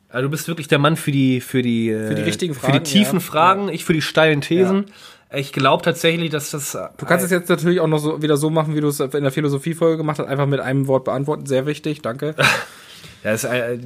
Also 0.08 0.26
du 0.26 0.30
bist 0.30 0.48
wirklich 0.48 0.68
der 0.68 0.78
Mann 0.78 0.96
für 0.96 1.12
die, 1.12 1.40
für 1.40 1.62
die, 1.62 1.90
für 1.90 2.14
die 2.14 2.22
richtigen 2.22 2.54
für 2.54 2.60
Fragen, 2.60 2.82
die 2.82 2.90
tiefen 2.90 3.18
ja. 3.18 3.24
Fragen, 3.24 3.68
ich 3.68 3.84
für 3.84 3.92
die 3.92 4.02
steilen 4.02 4.40
Thesen. 4.40 4.86
Ich 5.32 5.52
glaube 5.52 5.84
tatsächlich, 5.84 6.30
dass 6.30 6.50
das. 6.50 6.76
Du 6.96 7.06
kannst 7.06 7.24
es 7.24 7.30
jetzt 7.30 7.48
natürlich 7.48 7.80
auch 7.80 7.86
noch 7.86 7.98
so 7.98 8.20
wieder 8.20 8.36
so 8.36 8.50
machen, 8.50 8.74
wie 8.74 8.80
du 8.80 8.88
es 8.88 8.98
in 8.98 9.22
der 9.22 9.30
Philosophiefolge 9.30 9.96
gemacht 9.96 10.18
hast, 10.18 10.26
einfach 10.26 10.46
mit 10.46 10.60
einem 10.60 10.88
Wort 10.88 11.04
beantworten. 11.04 11.46
Sehr 11.46 11.66
wichtig, 11.66 12.02
danke. 12.02 12.34
Ja, 13.22 13.32
ist 13.32 13.44
äh, 13.44 13.78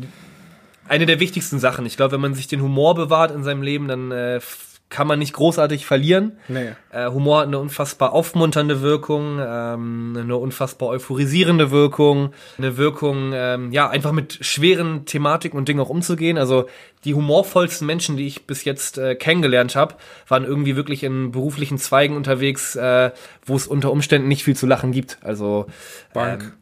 eine 0.87 1.07
der 1.07 1.19
wichtigsten 1.19 1.59
Sachen. 1.59 1.87
Ich 1.87 1.97
glaube, 1.97 2.13
wenn 2.13 2.21
man 2.21 2.35
sich 2.35 2.47
den 2.47 2.63
Humor 2.63 2.95
bewahrt 2.95 3.33
in 3.33 3.43
seinem 3.43 3.63
Leben, 3.63 3.89
dann 3.89 4.13
äh, 4.13 4.41
kann 4.95 5.09
man 5.09 5.19
nicht 5.19 5.33
großartig 5.33 5.87
verlieren. 5.87 6.39
Nee. 6.47 6.69
Äh, 6.93 7.11
Humor 7.11 7.41
hat 7.41 7.49
eine 7.49 7.59
unfassbar 7.59 8.13
aufmunternde 8.13 8.81
Wirkung, 8.81 9.41
ähm, 9.45 10.17
eine 10.17 10.37
unfassbar 10.37 10.91
euphorisierende 10.91 11.73
Wirkung, 11.73 12.33
eine 12.59 12.77
Wirkung, 12.77 13.33
ähm, 13.35 13.73
ja, 13.73 13.91
einfach 13.91 14.13
mit 14.13 14.39
schweren 14.47 15.05
Thematiken 15.05 15.59
und 15.59 15.67
Dingen 15.67 15.81
auch 15.81 15.89
umzugehen. 15.89 16.39
Also 16.39 16.69
die 17.05 17.13
humorvollsten 17.13 17.85
Menschen, 17.89 18.17
die 18.17 18.29
ich 18.29 18.47
bis 18.47 18.65
jetzt 18.65 18.97
äh, 18.97 19.17
kennengelernt 19.17 19.75
habe, 19.75 19.97
waren 20.29 20.45
irgendwie 20.45 20.77
wirklich 20.77 21.03
in 21.03 21.33
beruflichen 21.33 21.79
Zweigen 21.79 22.15
unterwegs, 22.15 22.77
äh, 22.77 23.11
wo 23.45 23.57
es 23.57 23.67
unter 23.67 23.91
Umständen 23.91 24.29
nicht 24.29 24.45
viel 24.45 24.55
zu 24.55 24.67
lachen 24.67 24.93
gibt. 24.93 25.19
Also 25.23 25.67
Bank. 26.13 26.43
Ähm, 26.45 26.53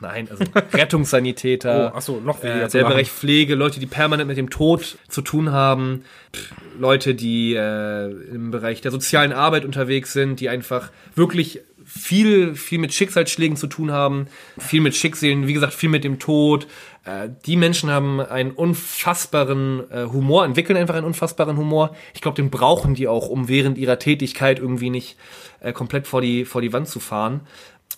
Nein, 0.00 0.28
also 0.30 0.44
Rettungssanitäter. 0.72 1.92
Oh, 1.92 1.96
ach 1.96 2.02
so, 2.02 2.20
noch 2.20 2.42
weniger 2.42 2.66
äh, 2.66 2.68
Der. 2.68 2.84
Bereich 2.84 3.10
Pflege, 3.10 3.54
Leute, 3.54 3.80
die 3.80 3.86
permanent 3.86 4.28
mit 4.28 4.36
dem 4.36 4.50
Tod 4.50 4.98
zu 5.08 5.22
tun 5.22 5.52
haben, 5.52 6.04
Pff, 6.34 6.50
Leute, 6.78 7.14
die 7.14 7.54
äh, 7.54 8.10
im 8.10 8.50
Bereich 8.50 8.80
der 8.82 8.90
sozialen 8.90 9.32
Arbeit 9.32 9.64
unterwegs 9.64 10.12
sind, 10.12 10.40
die 10.40 10.48
einfach 10.48 10.90
wirklich 11.14 11.60
viel, 11.86 12.56
viel 12.56 12.78
mit 12.78 12.92
Schicksalsschlägen 12.92 13.56
zu 13.56 13.68
tun 13.68 13.92
haben, 13.92 14.26
viel 14.58 14.80
mit 14.80 14.96
Schicksalen, 14.96 15.46
wie 15.46 15.52
gesagt, 15.52 15.72
viel 15.72 15.88
mit 15.88 16.02
dem 16.02 16.18
Tod. 16.18 16.66
Äh, 17.04 17.28
die 17.46 17.56
Menschen 17.56 17.90
haben 17.90 18.20
einen 18.20 18.50
unfassbaren 18.50 19.90
äh, 19.90 20.06
Humor, 20.06 20.44
entwickeln 20.44 20.76
einfach 20.76 20.96
einen 20.96 21.06
unfassbaren 21.06 21.56
Humor. 21.56 21.94
Ich 22.12 22.20
glaube, 22.20 22.34
den 22.34 22.50
brauchen 22.50 22.94
die 22.94 23.06
auch, 23.06 23.28
um 23.28 23.48
während 23.48 23.78
ihrer 23.78 24.00
Tätigkeit 24.00 24.58
irgendwie 24.58 24.90
nicht 24.90 25.16
äh, 25.60 25.72
komplett 25.72 26.08
vor 26.08 26.20
die, 26.20 26.44
vor 26.44 26.60
die 26.60 26.72
Wand 26.72 26.88
zu 26.88 26.98
fahren. 26.98 27.42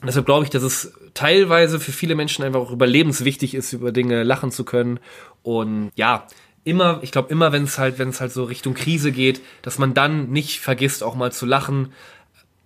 Deshalb 0.07 0.27
glaube 0.27 0.44
ich, 0.44 0.51
dass 0.51 0.62
es 0.62 0.92
teilweise 1.14 1.81
für 1.81 1.90
viele 1.90 2.14
Menschen 2.14 2.44
einfach 2.44 2.61
auch 2.61 2.70
überlebenswichtig 2.70 3.55
ist, 3.55 3.72
über 3.72 3.90
Dinge 3.90 4.22
lachen 4.22 4.53
zu 4.53 4.64
können. 4.64 5.01
Und 5.42 5.90
ja, 5.96 6.27
immer, 6.64 7.01
ich 7.03 7.11
glaube 7.11 7.31
immer, 7.31 7.51
wenn 7.51 7.64
es 7.64 7.79
halt, 7.79 7.98
wenn 7.98 8.11
es 8.11 8.20
halt 8.20 8.33
so 8.33 8.44
Richtung 8.44 8.74
Krise 8.74 9.11
geht, 9.11 9.40
dass 9.62 9.79
man 9.79 9.94
dann 9.94 10.31
nicht 10.31 10.61
vergisst, 10.61 11.03
auch 11.03 11.16
mal 11.16 11.33
zu 11.33 11.46
lachen. 11.46 11.92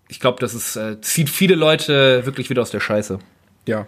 Ich 0.08 0.20
glaube, 0.20 0.40
das 0.40 0.54
ist, 0.54 0.76
äh, 0.76 1.00
zieht 1.00 1.30
viele 1.30 1.54
Leute 1.54 2.26
wirklich 2.26 2.50
wieder 2.50 2.60
aus 2.60 2.70
der 2.70 2.80
Scheiße. 2.80 3.18
Ja. 3.66 3.86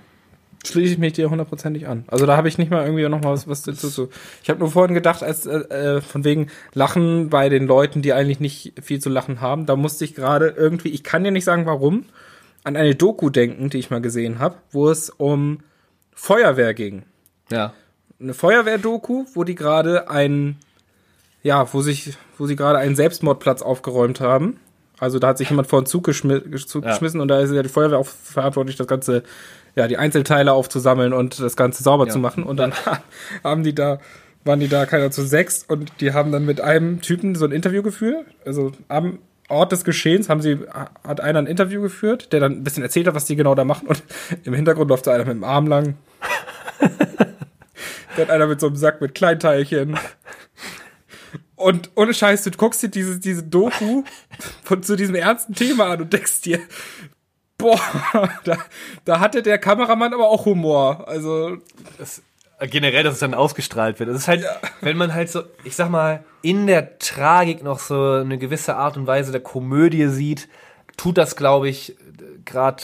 Schließe 0.66 0.94
ich 0.94 0.99
mich 0.99 1.12
dir 1.12 1.29
hundertprozentig 1.29 1.87
an. 1.87 2.05
Also 2.07 2.25
da 2.25 2.38
habe 2.38 2.49
ich 2.49 2.57
nicht 2.57 2.70
mal 2.70 2.85
irgendwie 2.85 3.07
noch 3.07 3.20
mal 3.20 3.33
was, 3.33 3.47
was 3.47 3.62
dazu 3.62 3.90
zu. 3.90 4.09
Ich 4.42 4.49
habe 4.49 4.61
nur 4.61 4.70
vorhin 4.70 4.94
gedacht, 4.94 5.23
als 5.23 5.44
äh, 5.44 5.59
äh, 5.59 6.01
von 6.01 6.25
wegen 6.25 6.47
Lachen 6.73 7.29
bei 7.29 7.51
den 7.51 7.66
Leuten, 7.66 8.01
die 8.01 8.14
eigentlich 8.14 8.40
nicht 8.40 8.73
viel 8.83 9.01
zu 9.01 9.11
lachen 9.11 9.42
haben, 9.42 9.66
da 9.66 9.77
musste 9.77 10.07
ich 10.07 10.14
gerade 10.14 10.49
irgendwie, 10.49 10.88
ich 10.88 11.05
kann 11.05 11.25
dir 11.25 11.33
nicht 11.33 11.44
sagen 11.44 11.66
warum, 11.66 12.07
an 12.64 12.77
eine 12.77 12.94
Doku 12.94 13.31
denken, 13.31 13.70
die 13.70 13.79
ich 13.79 13.90
mal 13.90 14.00
gesehen 14.00 14.38
habe, 14.38 14.57
wo 14.72 14.88
es 14.90 15.11
um 15.11 15.61
Feuerwehr 16.14 16.74
ging. 16.74 17.03
Ja. 17.50 17.74
Eine 18.20 18.35
Feuerwehr-Doku, 18.35 19.27
wo 19.35 19.44
die 19.44 19.55
gerade 19.55 20.09
einen, 20.11 20.57
ja, 21.42 21.72
wo 21.72 21.83
sich, 21.83 22.16
wo 22.38 22.46
sie 22.46 22.57
gerade 22.57 22.79
einen 22.79 22.96
Selbstmordplatz 22.96 23.61
aufgeräumt 23.62 24.20
haben. 24.20 24.59
Also 24.98 25.18
da 25.18 25.29
hat 25.29 25.38
sich 25.38 25.50
jemand 25.50 25.68
vor 25.68 25.83
den 25.83 25.87
Zug, 25.87 26.05
geschmi 26.05 26.40
Zug 26.57 26.85
Ja. 26.85 26.92
geschmissen 26.92 27.20
und 27.20 27.29
da 27.29 27.40
ist 27.40 27.53
ja 27.53 27.62
die 27.62 27.68
Feuerwehr 27.68 27.98
auch 27.98 28.07
verantwortlich, 28.07 28.77
das 28.77 28.87
Ganze, 28.87 29.24
ja, 29.74 29.88
die 29.88 29.98
Einzelteile 29.98 30.53
aufzusammeln 30.53 31.12
und 31.12 31.40
das 31.40 31.57
Ganze 31.57 31.83
sauber 31.83 32.09
zu 32.09 32.18
machen. 32.18 32.44
Und 32.44 32.57
dann 32.57 32.72
haben 33.44 33.64
die 33.64 33.74
da, 33.74 33.98
waren 34.44 34.61
die 34.61 34.68
da 34.68 34.87
keiner 34.87 35.11
zu 35.11 35.22
sechs 35.22 35.64
und 35.64 35.92
die 36.00 36.12
haben 36.12 36.33
dann 36.33 36.46
mit 36.46 36.61
einem 36.61 37.03
Typen 37.03 37.35
so 37.35 37.44
ein 37.44 37.53
Interview 37.53 37.83
geführt. 37.83 38.24
Also 38.46 38.72
am 38.88 39.18
Ort 39.49 39.73
des 39.73 39.85
Geschehens 39.85 40.29
haben 40.29 40.41
sie, 40.41 40.59
hat 41.07 41.21
einer 41.21 41.39
ein 41.39 41.47
Interview 41.47 41.83
geführt, 41.83 42.33
der 42.33 42.41
dann 42.41 42.53
ein 42.53 42.65
bisschen 42.65 42.83
erzählt 42.83 43.07
hat, 43.07 43.15
was 43.15 43.27
die 43.27 43.37
genau 43.37 43.55
da 43.55 43.65
machen 43.65 43.89
und 43.89 44.03
im 44.45 44.55
Hintergrund 44.55 44.89
läuft 44.89 45.05
so 45.05 45.11
einer 45.11 45.25
mit 45.25 45.35
dem 45.35 45.45
Arm 45.45 45.67
lang. 45.67 45.97
Da 48.17 48.23
hat 48.23 48.31
einer 48.31 48.47
mit 48.47 48.61
so 48.61 48.69
einem 48.69 48.77
Sack 48.77 49.01
mit 49.01 49.15
Kleinteilchen. 49.15 49.99
Und 51.57 51.91
ohne 51.95 52.15
Scheiß, 52.15 52.43
du 52.45 52.51
guckst 52.53 52.83
dir 52.83 52.89
diese, 52.89 53.19
diese 53.19 53.43
Doku 53.43 54.05
von 54.63 54.83
zu 54.83 54.97
diesem 54.97 55.15
ernsten 55.15 55.55
Thema 55.55 55.87
an 55.87 56.03
und 56.03 56.13
denkst 56.13 56.43
dir, 56.43 56.61
boah, 57.59 57.81
da, 58.45 58.59
da 59.05 59.21
hatte 59.21 59.43
der 59.43 59.59
Kameramann 59.59 60.15
aber 60.15 60.29
auch 60.29 60.45
Humor. 60.45 61.09
Also, 61.09 61.59
generell, 62.66 63.03
dass 63.03 63.14
es 63.14 63.20
dann 63.20 63.35
ausgestrahlt 63.35 63.98
wird. 64.00 64.11
Es 64.11 64.16
ist 64.16 64.29
halt, 64.29 64.44
wenn 64.81 64.96
man 64.96 65.14
halt 65.14 65.31
so, 65.31 65.42
ich 65.64 65.77
sag 65.77 65.90
mal, 65.90 66.24
in 66.42 66.66
der 66.66 66.98
Tragik 66.98 67.62
noch 67.62 67.79
so 67.79 68.12
eine 68.12 68.38
gewisse 68.38 68.77
Art 68.77 68.96
und 68.96 69.07
Weise 69.07 69.33
der 69.33 69.40
Komödie 69.40 70.09
sieht, 70.09 70.48
tut 70.96 71.18
das, 71.18 71.37
glaube 71.37 71.68
ich, 71.68 71.96
gerade 72.44 72.83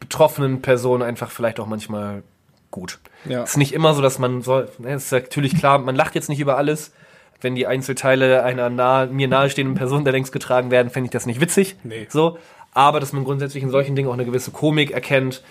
betroffenen 0.00 0.62
Personen 0.62 1.02
einfach 1.02 1.30
vielleicht 1.30 1.60
auch 1.60 1.66
manchmal 1.66 2.22
gut. 2.70 2.98
Ja. 3.24 3.42
Es 3.42 3.50
ist 3.50 3.56
nicht 3.56 3.72
immer 3.72 3.94
so, 3.94 4.02
dass 4.02 4.18
man 4.18 4.42
soll, 4.42 4.68
ne, 4.78 4.94
es 4.94 5.06
ist 5.06 5.12
natürlich 5.12 5.56
klar, 5.56 5.78
man 5.78 5.96
lacht 5.96 6.14
jetzt 6.14 6.28
nicht 6.28 6.40
über 6.40 6.56
alles. 6.56 6.92
Wenn 7.40 7.54
die 7.54 7.68
Einzelteile 7.68 8.42
einer 8.42 8.68
nah, 8.68 9.06
mir 9.06 9.28
nahestehenden 9.28 9.76
Person 9.76 10.02
der 10.02 10.12
längst 10.12 10.32
getragen 10.32 10.72
werden, 10.72 10.90
fände 10.90 11.06
ich 11.06 11.12
das 11.12 11.24
nicht 11.24 11.40
witzig. 11.40 11.76
Nee. 11.84 12.06
So. 12.10 12.38
Aber 12.72 13.00
dass 13.00 13.12
man 13.12 13.24
grundsätzlich 13.24 13.62
in 13.62 13.70
solchen 13.70 13.94
Dingen 13.94 14.08
auch 14.08 14.14
eine 14.14 14.24
gewisse 14.24 14.50
Komik 14.50 14.90
erkennt. 14.90 15.42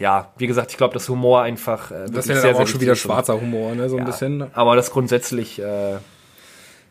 Ja, 0.00 0.32
wie 0.38 0.46
gesagt, 0.48 0.72
ich 0.72 0.76
glaube, 0.78 0.94
dass 0.94 1.08
Humor 1.08 1.42
einfach. 1.42 1.90
Äh, 1.92 2.06
das 2.10 2.26
wäre 2.26 2.40
dann 2.40 2.54
sehr 2.54 2.56
auch 2.56 2.66
schon 2.66 2.80
wieder 2.80 2.92
ist. 2.92 2.98
schwarzer 3.00 3.40
Humor, 3.40 3.74
ne, 3.74 3.88
so 3.88 3.96
ein 3.96 4.00
Ja, 4.00 4.04
bisschen. 4.06 4.52
Aber 4.54 4.74
das 4.74 4.90
grundsätzlich, 4.90 5.58
äh, 5.60 5.92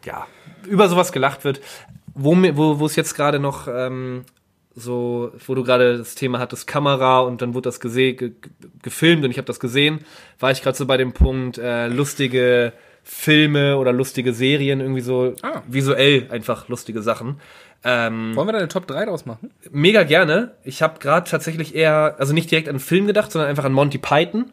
ja, 0.05 0.27
über 0.67 0.87
sowas 0.87 1.11
gelacht 1.11 1.43
wird. 1.43 1.59
Wo, 2.13 2.35
mir- 2.35 2.55
wo, 2.55 2.79
wo 2.79 2.85
es 2.85 2.95
jetzt 2.95 3.15
gerade 3.15 3.39
noch 3.39 3.67
ähm, 3.67 4.25
so, 4.75 5.31
wo 5.47 5.55
du 5.55 5.63
gerade 5.63 5.97
das 5.97 6.15
Thema 6.15 6.39
hattest, 6.39 6.67
Kamera 6.67 7.19
und 7.21 7.41
dann 7.41 7.53
wurde 7.55 7.63
das 7.69 7.79
ge- 7.79 8.31
gefilmt 8.83 9.25
und 9.25 9.31
ich 9.31 9.37
habe 9.37 9.47
das 9.47 9.59
gesehen, 9.59 9.99
war 10.39 10.51
ich 10.51 10.61
gerade 10.61 10.77
so 10.77 10.85
bei 10.85 10.97
dem 10.97 11.11
Punkt 11.13 11.57
äh, 11.57 11.87
lustige 11.87 12.73
Filme 13.03 13.77
oder 13.77 13.91
lustige 13.91 14.33
Serien, 14.33 14.81
irgendwie 14.81 15.01
so 15.01 15.33
Ah. 15.41 15.63
visuell 15.67 16.27
einfach 16.29 16.67
lustige 16.67 17.01
Sachen. 17.01 17.39
Ähm, 17.83 18.35
Wollen 18.35 18.47
wir 18.47 18.51
da 18.51 18.57
eine 18.59 18.67
Top 18.67 18.87
3 18.87 19.05
draus 19.05 19.25
machen? 19.25 19.51
mega 19.71 20.03
gerne. 20.03 20.51
Ich 20.63 20.81
habe 20.81 20.99
gerade 20.99 21.29
tatsächlich 21.29 21.75
eher, 21.75 22.15
also 22.19 22.33
nicht 22.33 22.51
direkt 22.51 22.67
an 22.67 22.73
einen 22.75 22.79
Film 22.79 23.07
gedacht, 23.07 23.31
sondern 23.31 23.49
einfach 23.49 23.63
an 23.63 23.71
Monty 23.73 23.97
Python. 23.97 24.51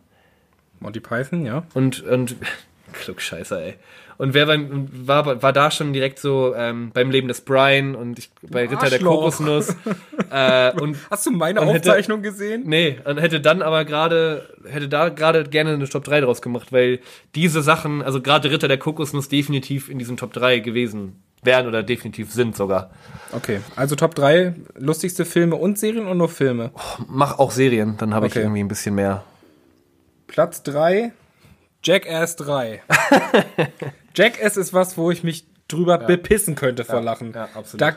Monty 0.80 1.00
Python, 1.00 1.44
ja. 1.44 1.64
Und, 1.74 2.02
und 2.02 2.36
Klugscheißer, 2.92 3.60
ey. 3.62 3.74
Und 4.18 4.35
wer 4.35 4.46
beim, 4.46 4.88
war, 5.07 5.42
war 5.42 5.52
da 5.52 5.70
schon 5.70 5.92
direkt 5.92 6.18
so 6.18 6.55
ähm, 6.57 6.90
beim 6.94 7.11
Leben 7.11 7.29
des 7.29 7.40
Brian 7.42 7.94
und 7.94 8.18
ich, 8.18 8.31
bei 8.42 8.66
Ritter 8.66 8.88
der. 8.90 8.98
Kokosnuss. 9.00 9.68
äh, 10.31 10.72
und 10.81 10.96
Hast 11.11 11.26
du 11.26 11.31
meine 11.33 11.61
Und 11.61 11.68
hätte- 11.68 11.90
Aufzeichnung 11.90 12.22
gesehen? 12.22 12.62
Nee, 12.66 12.98
und 13.05 13.18
hätte 13.18 13.40
dann 13.40 13.62
aber 13.62 13.85
gerade, 13.85 14.48
hätte 14.66 14.88
da 14.88 15.09
gerade 15.11 15.44
gerne 15.44 15.74
eine 15.74 15.88
Top 15.88 16.05
3 16.05 16.22
draus 16.22 16.40
gemacht, 16.42 16.72
weil 16.72 17.00
diese 17.35 17.62
Sachen, 17.62 18.02
also 18.02 18.20
gerade 18.22 18.50
Ritter 18.50 18.68
der 18.68 18.79
Kokosnuss 18.79 19.29
definitiv 19.29 19.88
in 19.90 19.98
diesem 19.98 20.16
Top 20.16 20.33
3 20.33 20.61
gewesen 20.61 21.22
wären 21.42 21.66
oder 21.68 21.83
definitiv 21.83 22.33
sind 22.33 22.57
sogar. 22.57 22.90
Okay, 23.33 23.61
also 23.76 23.94
Top 23.94 24.14
3 24.14 24.55
lustigste 24.79 25.24
Filme 25.24 25.57
und 25.57 25.79
Serien 25.79 26.07
und 26.07 26.16
nur 26.18 26.29
Filme. 26.29 26.70
Mach 27.07 27.38
auch 27.38 27.50
Serien, 27.50 27.96
dann 27.98 28.14
habe 28.14 28.26
ich 28.26 28.33
Okay. 28.33 28.40
irgendwie 28.40 28.61
ein 28.61 28.68
bisschen 28.68 28.94
mehr. 28.96 29.22
Platz 30.26 30.62
3, 30.64 31.12
Jackass 31.85 32.35
3. 32.37 32.83
Jackass 34.16 34.57
ist 34.57 34.72
was, 34.74 34.96
wo 34.96 35.11
ich 35.11 35.22
mich 35.24 35.46
drüber 35.68 35.98
bepissen 35.98 36.55
könnte 36.55 36.85
vor 36.85 37.00
Lachen. 37.00 37.33
ja, 37.35 37.48
absolut. 37.55 37.81
Da 37.81 37.92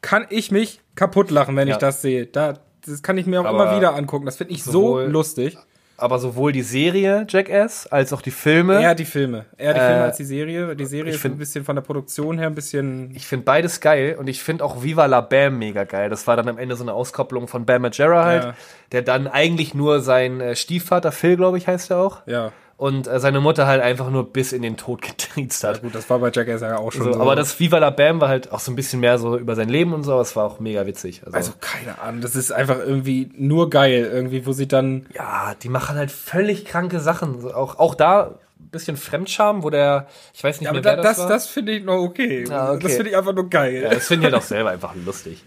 kann 0.00 0.26
ich 0.30 0.50
mich 0.50 0.80
kaputt 0.96 1.30
lachen, 1.30 1.56
wenn 1.56 1.68
Ja. 1.68 1.74
ich 1.74 1.78
das 1.80 2.02
sehe. 2.02 2.26
Da, 2.26 2.58
das 2.84 3.02
kann 3.02 3.16
ich 3.18 3.26
mir 3.26 3.40
auch 3.40 3.44
Aber 3.44 3.64
immer 3.64 3.76
wieder 3.76 3.94
angucken. 3.94 4.26
Das 4.26 4.36
finde 4.36 4.52
ich 4.54 4.64
sowohl- 4.64 5.06
so 5.06 5.10
lustig. 5.12 5.56
Aber 5.98 6.18
sowohl 6.18 6.50
die 6.50 6.62
Serie 6.62 7.26
Jackass 7.28 7.86
als 7.86 8.12
auch 8.12 8.22
die 8.22 8.32
Filme. 8.32 8.82
Eher 8.82 8.96
die 8.96 9.04
Filme. 9.04 9.44
Eher 9.56 9.72
die 9.74 9.78
Filme 9.78 9.94
Äh, 10.00 10.02
als 10.02 10.16
die 10.16 10.24
Serie. 10.24 10.74
Die 10.74 10.84
Serie 10.86 11.10
ich 11.10 11.14
ist 11.14 11.22
find- 11.22 11.36
ein 11.36 11.38
bisschen 11.38 11.64
von 11.64 11.76
der 11.76 11.82
Produktion 11.82 12.38
her 12.38 12.48
ein 12.48 12.56
bisschen. 12.56 13.12
Ich 13.14 13.24
finde 13.28 13.44
beides 13.44 13.80
geil 13.80 14.16
und 14.18 14.26
ich 14.26 14.42
finde 14.42 14.64
auch 14.64 14.82
Viva 14.82 15.06
la 15.06 15.20
Bam 15.20 15.58
mega 15.60 15.84
geil. 15.84 16.10
Das 16.10 16.26
war 16.26 16.36
dann 16.36 16.48
am 16.48 16.58
Ende 16.58 16.74
so 16.74 16.82
eine 16.82 16.92
Auskopplung 16.92 17.46
von 17.46 17.66
Bam 17.66 17.82
Margera 17.82 18.24
halt, 18.24 18.42
Ja. 18.44 18.54
der 18.90 19.02
dann 19.02 19.28
eigentlich 19.28 19.74
nur 19.74 20.00
sein 20.00 20.40
äh, 20.40 20.56
Stiefvater, 20.56 21.12
Phil, 21.12 21.36
glaube 21.36 21.58
ich, 21.58 21.68
heißt 21.68 21.92
er 21.92 21.98
auch. 21.98 22.26
Ja. 22.26 22.50
Und 22.76 23.06
äh, 23.06 23.20
seine 23.20 23.40
Mutter 23.40 23.66
halt 23.66 23.80
einfach 23.80 24.10
nur 24.10 24.32
bis 24.32 24.52
in 24.52 24.62
den 24.62 24.76
Tod 24.76 25.02
getriezt 25.02 25.62
hat. 25.64 25.82
Gut, 25.82 25.94
das 25.94 26.08
war 26.10 26.18
bei 26.18 26.30
Jackass 26.32 26.62
ja 26.62 26.78
auch 26.78 26.90
schon 26.92 27.04
So, 27.04 27.12
so. 27.12 27.20
aber 27.20 27.36
das 27.36 27.58
Viva 27.60 27.78
la 27.78 27.90
Bam 27.90 28.20
war 28.20 28.28
halt 28.28 28.50
auch 28.50 28.58
so 28.60 28.72
ein 28.72 28.76
bisschen 28.76 29.00
mehr 29.00 29.18
so 29.18 29.36
über 29.38 29.54
sein 29.54 29.68
Leben 29.68 29.92
und 29.92 30.02
so, 30.02 30.12
aber 30.12 30.22
es 30.22 30.34
war 30.34 30.44
auch 30.44 30.58
mega 30.58 30.84
witzig. 30.86 31.22
Also, 31.24 31.36
Also 31.36 31.52
keine 31.60 32.00
Ahnung, 32.00 32.20
das 32.22 32.34
ist 32.34 32.50
einfach 32.50 32.78
irgendwie 32.78 33.30
nur 33.36 33.70
geil, 33.70 34.10
irgendwie, 34.12 34.46
wo 34.46 34.52
sie 34.52 34.66
dann. 34.66 35.06
ja, 35.14 35.54
die 35.62 35.68
machen 35.68 35.96
halt 35.96 36.10
völlig 36.10 36.64
kranke 36.64 36.98
Sachen. 37.00 37.40
So, 37.40 37.54
auch, 37.54 37.78
auch 37.78 37.94
da 37.94 38.38
ein 38.58 38.68
bisschen 38.70 38.96
Fremdscham, 38.96 39.62
wo 39.62 39.70
der, 39.70 40.06
ich 40.34 40.42
weiß 40.42 40.60
nicht 40.60 40.68
Aber 40.68 40.76
mehr, 40.80 40.84
wer 40.84 40.96
da, 40.96 41.02
das, 41.02 41.16
das, 41.16 41.24
war. 41.24 41.28
das 41.28 41.46
finde 41.48 41.72
ich 41.72 41.84
noch 41.84 41.98
okay. 42.02 42.44
Ah, 42.50 42.72
okay. 42.72 42.82
Das 42.84 42.94
finde 42.94 43.10
ich 43.10 43.16
einfach 43.16 43.34
nur 43.34 43.48
geil. 43.50 43.82
Ja, 43.82 43.90
das 43.90 44.06
finde 44.06 44.26
ich 44.28 44.32
halt 44.32 44.42
auch 44.42 44.46
selber 44.46 44.70
einfach 44.70 44.94
lustig. 45.04 45.44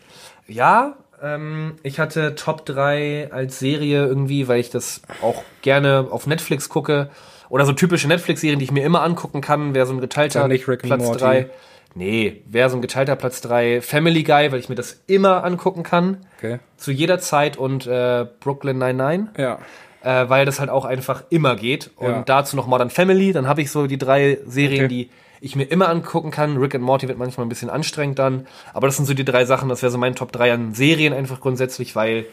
Ja, 0.47 0.95
ähm, 1.25 1.73
ich 1.83 1.99
hatte 1.99 2.35
Top 2.35 2.65
3 2.65 3.29
als 3.31 3.59
Serie 3.59 4.05
irgendwie, 4.05 4.47
weil 4.47 4.59
ich 4.59 4.69
das 4.69 5.01
auch 5.21 5.43
gerne 5.61 6.07
auf 6.09 6.27
Netflix 6.27 6.69
gucke. 6.69 7.09
Oder 7.49 7.65
so 7.65 7.73
typische 7.73 8.07
Netflix-Serien, 8.07 8.59
die 8.59 8.65
ich 8.65 8.71
mir 8.71 8.83
immer 8.83 9.01
angucken 9.03 9.41
kann, 9.41 9.73
wäre 9.73 9.85
so 9.85 9.93
ein 9.93 10.01
geteilter 10.01 10.47
nicht 10.47 10.67
Rick 10.67 10.83
Platz 10.83 11.03
Morty. 11.03 11.19
3. 11.19 11.49
Nee, 11.97 12.41
wäre 12.47 12.69
so 12.69 12.75
ein 12.75 12.81
geteilter 12.81 13.15
Platz 13.15 13.39
3 13.41 13.81
Family 13.81 14.23
Guy, 14.23 14.51
weil 14.51 14.59
ich 14.59 14.67
mir 14.67 14.75
das 14.75 15.01
immer 15.07 15.43
angucken 15.43 15.83
kann. 15.83 16.25
Okay. 16.37 16.59
Zu 16.75 16.91
jeder 16.91 17.19
Zeit 17.19 17.55
und 17.55 17.87
äh, 17.87 18.25
Brooklyn 18.41 18.77
99 18.77 19.39
Ja. 19.39 19.59
Äh, 20.05 20.29
weil 20.29 20.45
das 20.45 20.59
halt 20.59 20.69
auch 20.69 20.85
einfach 20.85 21.23
immer 21.29 21.55
geht. 21.55 21.89
Und 21.97 22.07
Ja. 22.09 22.21
dazu 22.25 22.55
noch 22.55 22.67
Modern 22.67 22.89
Family, 22.91 23.33
dann 23.33 23.47
habe 23.47 23.61
ich 23.61 23.71
so 23.71 23.87
die 23.87 23.97
drei 23.97 24.37
Serien, 24.45 24.85
Okay. 24.85 24.87
die 24.87 25.09
ich 25.41 25.55
mir 25.55 25.63
immer 25.63 25.89
angucken 25.89 26.31
kann. 26.31 26.57
Rick 26.57 26.75
and 26.75 26.83
Morty 26.83 27.07
wird 27.07 27.17
manchmal 27.17 27.45
ein 27.45 27.49
bisschen 27.49 27.69
anstrengend 27.69 28.19
dann, 28.19 28.47
aber 28.73 28.87
das 28.87 28.95
sind 28.97 29.05
so 29.05 29.13
die 29.13 29.25
drei 29.25 29.45
Sachen, 29.45 29.67
das 29.69 29.81
wäre 29.81 29.91
so 29.91 29.97
mein 29.97 30.15
Top 30.15 30.31
3 30.31 30.53
an 30.53 30.73
Serien 30.73 31.11
einfach 31.13 31.41
grundsätzlich, 31.41 31.95
weil 31.95 32.25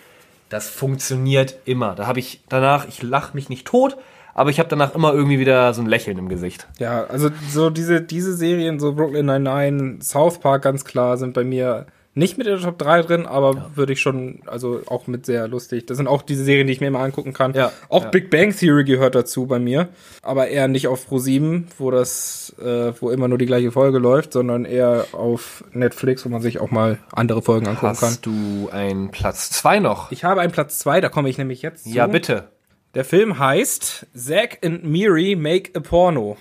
das 0.51 0.69
funktioniert 0.69 1.57
immer. 1.65 1.95
Da 1.95 2.07
habe 2.07 2.19
ich 2.21 2.41
danach, 2.49 2.87
ich 2.87 3.03
lach 3.03 3.33
mich 3.35 3.49
nicht 3.49 3.67
tot, 3.67 3.97
aber 4.35 4.51
ich 4.51 4.59
habe 4.59 4.69
danach 4.69 4.95
immer 4.95 5.13
irgendwie 5.15 5.39
wieder 5.39 5.73
so 5.75 5.81
ein 5.83 5.87
Lächeln 5.87 6.19
im 6.19 6.29
Gesicht. 6.29 6.67
Ja, 6.79 7.05
also 7.05 7.31
so 7.51 7.71
diese, 7.71 8.01
diese 8.03 8.35
Serien, 8.37 8.79
so 8.81 8.93
Brooklyn 8.95 9.27
Nine-Nine, 9.27 9.99
South 10.03 10.39
Park 10.41 10.63
ganz 10.63 10.85
klar, 10.85 11.17
sind 11.17 11.33
bei 11.35 11.45
mir 11.45 11.87
nicht 12.15 12.37
mit 12.37 12.47
in 12.47 12.55
der 12.55 12.63
Top 12.63 12.79
3 12.79 13.03
drin, 13.03 13.27
aber 13.27 13.71
würde 13.75 13.95
ich 13.95 14.01
schon, 14.01 14.41
also 14.47 14.83
auch 14.87 15.07
mit 15.07 15.25
sehr 15.25 15.49
lustig. 15.49 15.87
Das 15.87 15.97
sind 15.97 16.07
auch 16.07 16.21
diese 16.21 16.45
Serien, 16.45 16.67
die 16.67 16.75
ich 16.75 16.81
mir 16.81 16.89
immer 16.89 17.01
angucken 17.01 17.33
kann. 17.33 17.55
Ja, 17.55 17.73
Auch 17.89 18.05
ja. 18.05 18.11
Big 18.11 18.31
Bang 18.31 18.55
Theory 18.55 18.85
gehört 18.85 19.15
dazu 19.15 19.47
bei 19.47 19.59
mir, 19.59 19.89
aber 20.23 20.49
eher 20.49 20.69
nicht 20.69 20.89
auf 20.89 21.11
Pro7, 21.11 21.65
wo 21.79 21.91
das, 21.91 22.55
äh, 22.61 22.93
wo 23.01 23.11
immer 23.11 23.29
nur 23.29 23.39
die 23.39 23.47
gleiche 23.47 23.73
Folge 23.73 23.99
läuft, 23.99 24.35
sondern 24.35 24.67
eher 24.67 25.07
auf 25.13 25.65
Netflix, 25.73 26.25
wo 26.27 26.29
man 26.29 26.43
sich 26.43 26.61
auch 26.61 26.71
mal 26.71 26.99
andere 27.13 27.41
Folgen 27.41 27.67
angucken 27.67 27.97
kann. 27.97 28.09
Hast 28.11 28.27
du 28.27 28.69
einen 28.71 29.11
Platz 29.11 29.51
2 29.51 29.81
noch? 29.81 30.13
Ich 30.13 30.25
habe 30.25 30.43
einen 30.43 30.53
Platz 30.53 30.79
2, 30.81 31.01
da 31.01 31.09
komme 31.09 31.31
ich 31.31 31.39
nämlich 31.39 31.63
jetzt 31.63 31.85
zu. 31.85 31.91
Ja, 31.91 32.07
bitte. 32.07 32.49
Der 32.95 33.07
Film 33.07 33.39
heißt 33.39 34.07
Zack 34.15 34.59
and 34.63 34.85
Miri 34.85 35.35
Make 35.35 35.71
a 35.75 35.81
Porno. 35.81 36.37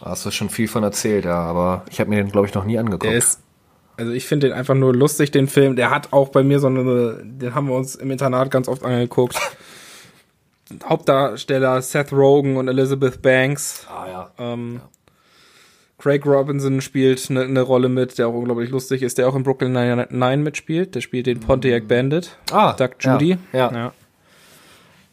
Hast 0.00 0.26
du 0.26 0.30
schon 0.30 0.50
viel 0.50 0.68
von 0.68 0.82
erzählt, 0.82 1.24
ja, 1.24 1.38
aber 1.38 1.84
ich 1.90 1.98
habe 1.98 2.10
mir 2.10 2.16
den, 2.16 2.30
glaube 2.30 2.46
ich, 2.46 2.54
noch 2.54 2.64
nie 2.64 2.78
angeguckt. 2.78 3.04
Der 3.04 3.14
ist, 3.14 3.40
also 3.96 4.12
ich 4.12 4.26
finde 4.26 4.48
den 4.48 4.56
einfach 4.56 4.74
nur 4.74 4.94
lustig, 4.94 5.30
den 5.30 5.48
Film. 5.48 5.76
Der 5.76 5.90
hat 5.90 6.12
auch 6.12 6.28
bei 6.28 6.42
mir 6.42 6.60
so 6.60 6.66
eine, 6.66 7.20
den 7.24 7.54
haben 7.54 7.68
wir 7.68 7.74
uns 7.74 7.94
im 7.94 8.10
Internat 8.10 8.50
ganz 8.50 8.68
oft 8.68 8.84
angeguckt. 8.84 9.36
Hauptdarsteller 10.84 11.82
Seth 11.82 12.12
Rogen 12.12 12.56
und 12.56 12.68
Elizabeth 12.68 13.22
Banks. 13.22 13.86
ah 13.88 14.06
ja. 14.08 14.30
Ähm, 14.38 14.80
Craig 15.98 16.26
Robinson 16.26 16.80
spielt 16.80 17.30
eine 17.30 17.48
ne 17.48 17.60
Rolle 17.62 17.88
mit, 17.88 18.18
der 18.18 18.28
auch 18.28 18.34
unglaublich 18.34 18.70
lustig 18.70 19.02
ist, 19.02 19.16
der 19.16 19.28
auch 19.28 19.36
in 19.36 19.42
Brooklyn 19.42 19.72
Nine-Nine 19.72 20.38
mitspielt. 20.38 20.94
Der 20.94 21.00
spielt 21.00 21.26
den 21.26 21.40
Pontiac 21.40 21.88
Bandit. 21.88 22.36
Ah, 22.50 22.72
Doug 22.72 22.90
ja, 23.00 23.12
Judy. 23.12 23.38
ja. 23.52 23.92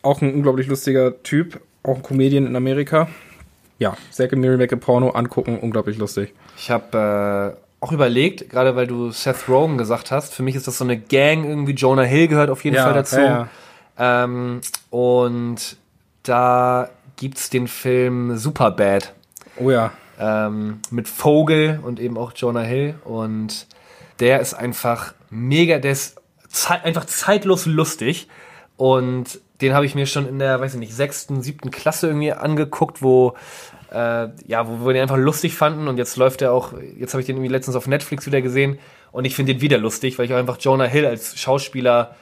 Auch 0.02 0.22
ein 0.22 0.34
unglaublich 0.34 0.68
lustiger 0.68 1.22
Typ. 1.24 1.62
Auch 1.84 1.98
ein 1.98 2.04
Comedian 2.04 2.48
in 2.48 2.56
Amerika. 2.56 3.08
Ja, 3.78 3.98
Zack 4.12 4.34
and 4.34 4.42
Miri 4.42 4.58
Make 4.58 4.76
a 4.76 4.78
Porno 4.78 5.10
angucken, 5.10 5.58
unglaublich 5.60 5.98
lustig. 5.98 6.34
Ich 6.56 6.70
habe 6.70 7.56
äh, 7.58 7.71
auch 7.82 7.92
überlegt, 7.92 8.50
gerade 8.50 8.76
weil 8.76 8.88
du 8.88 9.12
Seth 9.12 9.50
Rogen 9.50 9.78
gesagt 9.78 10.12
hast, 10.12 10.34
für 10.34 10.44
mich 10.44 10.56
ist 10.56 10.68
das 10.68 10.78
so 10.78 10.84
eine 10.86 10.98
Gang, 10.98 11.44
irgendwie 11.44 11.74
Jonah 11.74 12.04
Hill 12.04 12.28
gehört 12.30 12.50
auf 12.50 12.64
jeden 12.64 12.76
Ja, 12.78 12.84
Fall 12.86 12.94
dazu. 12.94 13.20
ja, 13.20 13.48
Ähm, 13.98 14.62
und 14.92 15.78
da 16.24 16.90
gibt's 17.18 17.50
den 17.50 17.68
Film 17.68 18.38
Superbad 18.38 19.14
Oh 19.58 19.70
ja. 19.72 19.92
ähm, 20.20 20.80
mit 20.92 21.08
Vogel 21.08 21.80
und 21.84 22.00
eben 22.00 22.18
auch 22.18 22.34
Jonah 22.36 22.62
Hill. 22.62 22.96
Und 23.04 23.68
der 24.20 24.40
ist 24.40 24.54
einfach 24.54 25.14
mega, 25.30 25.80
der 25.80 25.92
ist 25.92 26.16
zei 26.50 26.76
einfach 26.84 27.06
zeitlos 27.06 27.66
lustig. 27.66 28.28
Und 28.78 29.40
den 29.62 29.74
habe 29.74 29.86
ich 29.86 29.96
mir 29.96 30.06
schon 30.06 30.28
in 30.28 30.40
der, 30.40 30.60
weiß 30.60 30.74
ich 30.74 30.80
nicht, 30.80 30.94
sechsten, 30.94 31.42
siebten 31.42 31.72
Klasse 31.72 32.08
irgendwie 32.08 32.34
angeguckt, 32.34 33.02
wo, 33.02 33.36
äh, 33.92 34.30
ja, 34.48 34.68
wo 34.68 34.86
wir 34.86 34.94
den 34.94 35.04
einfach 35.04 35.18
lustig 35.18 35.56
fanden. 35.56 35.88
Und 35.88 35.98
jetzt 35.98 36.18
läuft 36.18 36.42
er 36.42 36.54
auch, 36.54 36.74
jetzt 36.98 37.14
habe 37.14 37.22
ich 37.22 37.28
den 37.28 37.38
irgendwie 37.38 37.52
letztens 37.52 37.76
auf 37.76 37.88
Netflix 37.88 38.26
wieder 38.26 38.42
gesehen. 38.42 38.80
Und 39.12 39.26
ich 39.26 39.36
finde 39.36 39.54
den 39.54 39.62
wieder 39.62 39.78
lustig, 39.78 40.18
weil 40.18 40.26
ich 40.26 40.34
auch 40.34 40.38
einfach 40.38 40.58
Jonah 40.60 40.86
Hill 40.86 41.06
als 41.06 41.40
Schauspieler 41.40 42.16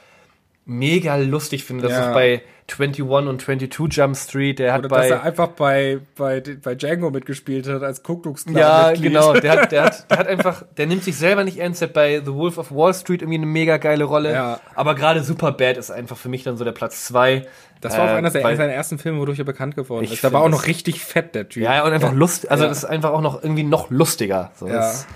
mega 0.64 1.16
lustig 1.16 1.64
finde. 1.64 1.84
Das 1.84 1.92
Ja. 1.92 2.08
ist 2.08 2.14
bei 2.14 2.42
21 2.68 3.02
und 3.02 3.40
22 3.42 3.96
Jump 3.96 4.16
Street, 4.16 4.60
der 4.60 4.72
hat 4.72 4.80
Oder 4.80 4.88
bei... 4.90 4.96
dass 5.08 5.10
er 5.10 5.22
einfach 5.24 5.48
bei, 5.48 5.98
bei, 6.16 6.40
bei 6.62 6.76
Django 6.76 7.10
mitgespielt 7.10 7.66
hat 7.68 7.82
als 7.82 8.04
Ku 8.04 8.18
Klux 8.18 8.44
Klan 8.44 8.56
Ja, 8.56 8.88
Mitglied. 8.92 9.12
genau. 9.12 9.32
Der 9.40 9.50
hat, 9.62 9.72
der, 9.72 9.84
hat, 9.86 10.08
der 10.10 10.18
hat 10.18 10.28
einfach, 10.28 10.62
der 10.76 10.86
nimmt 10.86 11.02
sich 11.02 11.16
selber 11.16 11.42
nicht 11.42 11.58
ernst. 11.58 11.80
Der 11.80 11.88
hat 11.88 11.94
bei 11.94 12.20
The 12.24 12.32
Wolf 12.32 12.58
of 12.58 12.70
Wall 12.70 12.94
Street 12.94 13.22
irgendwie 13.22 13.38
eine 13.38 13.46
mega 13.46 13.78
geile 13.78 14.04
Rolle. 14.04 14.32
Ja. 14.32 14.60
Aber 14.76 14.94
gerade 14.94 15.24
Superbad 15.24 15.78
ist 15.78 15.90
einfach 15.90 16.16
für 16.16 16.28
mich 16.28 16.44
dann 16.44 16.56
so 16.56 16.62
der 16.64 16.70
Platz 16.72 17.04
zwei. 17.06 17.46
Das 17.80 17.96
war 17.98 18.04
auch 18.04 18.08
Äh, 18.10 18.18
einer 18.18 18.30
seiner 18.30 18.66
ersten 18.72 18.98
Filme, 18.98 19.18
wodurch 19.18 19.38
er 19.40 19.44
bekannt 19.46 19.74
geworden 19.74 20.04
ist. 20.04 20.22
Da 20.22 20.32
war 20.32 20.42
auch 20.42 20.48
noch 20.48 20.66
richtig 20.68 21.00
fett, 21.02 21.34
der 21.34 21.48
Typ. 21.48 21.64
Ja, 21.64 21.74
ja, 21.76 21.84
und 21.84 21.92
einfach 21.92 22.12
Lust, 22.12 22.48
also 22.48 22.64
Ja. 22.64 22.68
das 22.68 22.78
ist 22.78 22.84
einfach 22.84 23.10
auch 23.10 23.22
noch 23.22 23.42
irgendwie 23.42 23.64
noch 23.64 23.90
lustiger. 23.90 24.52
So, 24.54 24.68
Ja. 24.68 24.74
das 24.74 25.06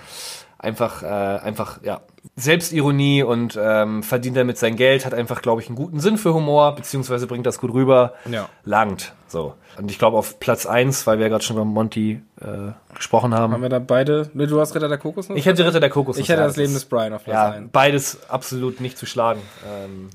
einfach, 0.65 1.03
äh, 1.03 1.07
einfach, 1.07 1.81
ja. 1.83 2.01
Selbstironie 2.37 3.23
und 3.23 3.59
ähm, 3.63 4.03
verdient 4.03 4.37
damit 4.37 4.59
sein 4.59 4.77
Geld, 4.77 5.07
hat 5.07 5.15
einfach, 5.15 5.41
glaube 5.43 5.61
ich, 5.61 5.69
einen 5.69 5.77
guten 5.77 6.01
Sinn 6.01 6.19
für 6.19 6.35
Humor, 6.35 6.75
beziehungsweise 6.75 7.27
bringt 7.27 7.47
das 7.47 7.59
gut 7.61 7.73
rüber. 7.73 8.15
Ja. 8.29 8.49
Langt. 8.65 9.13
So. 9.29 9.55
Und 9.77 9.91
ich 9.91 9.99
glaube 9.99 10.17
auf 10.17 10.41
Platz 10.41 10.67
eins, 10.67 11.07
weil 11.07 11.19
wir 11.19 11.27
ja 11.27 11.29
gerade 11.29 11.45
schon 11.45 11.57
über 11.57 11.65
Monty 11.65 12.23
äh, 12.41 12.73
gesprochen 12.95 13.35
haben. 13.35 13.53
Haben 13.53 13.63
wir 13.63 13.69
da 13.69 13.79
beide. 13.79 14.31
Ne, 14.35 14.47
du 14.47 14.59
hast 14.61 14.75
Ritter 14.75 14.89
der 14.89 14.99
Kokosnuss? 14.99 15.39
Ich 15.39 15.47
hätte 15.47 15.67
Ritter 15.67 15.81
der 15.81 15.91
Kokos. 15.91 16.17
ich 16.17 16.29
hätte 16.29 16.43
das 16.43 16.57
Leben 16.57 16.73
des 16.75 16.87
Brian 16.87 17.13
auf 17.13 17.25
Platz 17.25 17.35
Ja, 17.35 17.51
1. 17.51 17.69
beides 17.73 18.19
absolut 18.29 18.81
nicht 18.81 18.97
zu 18.99 19.07
schlagen. 19.07 19.41
Ähm, 19.67 20.11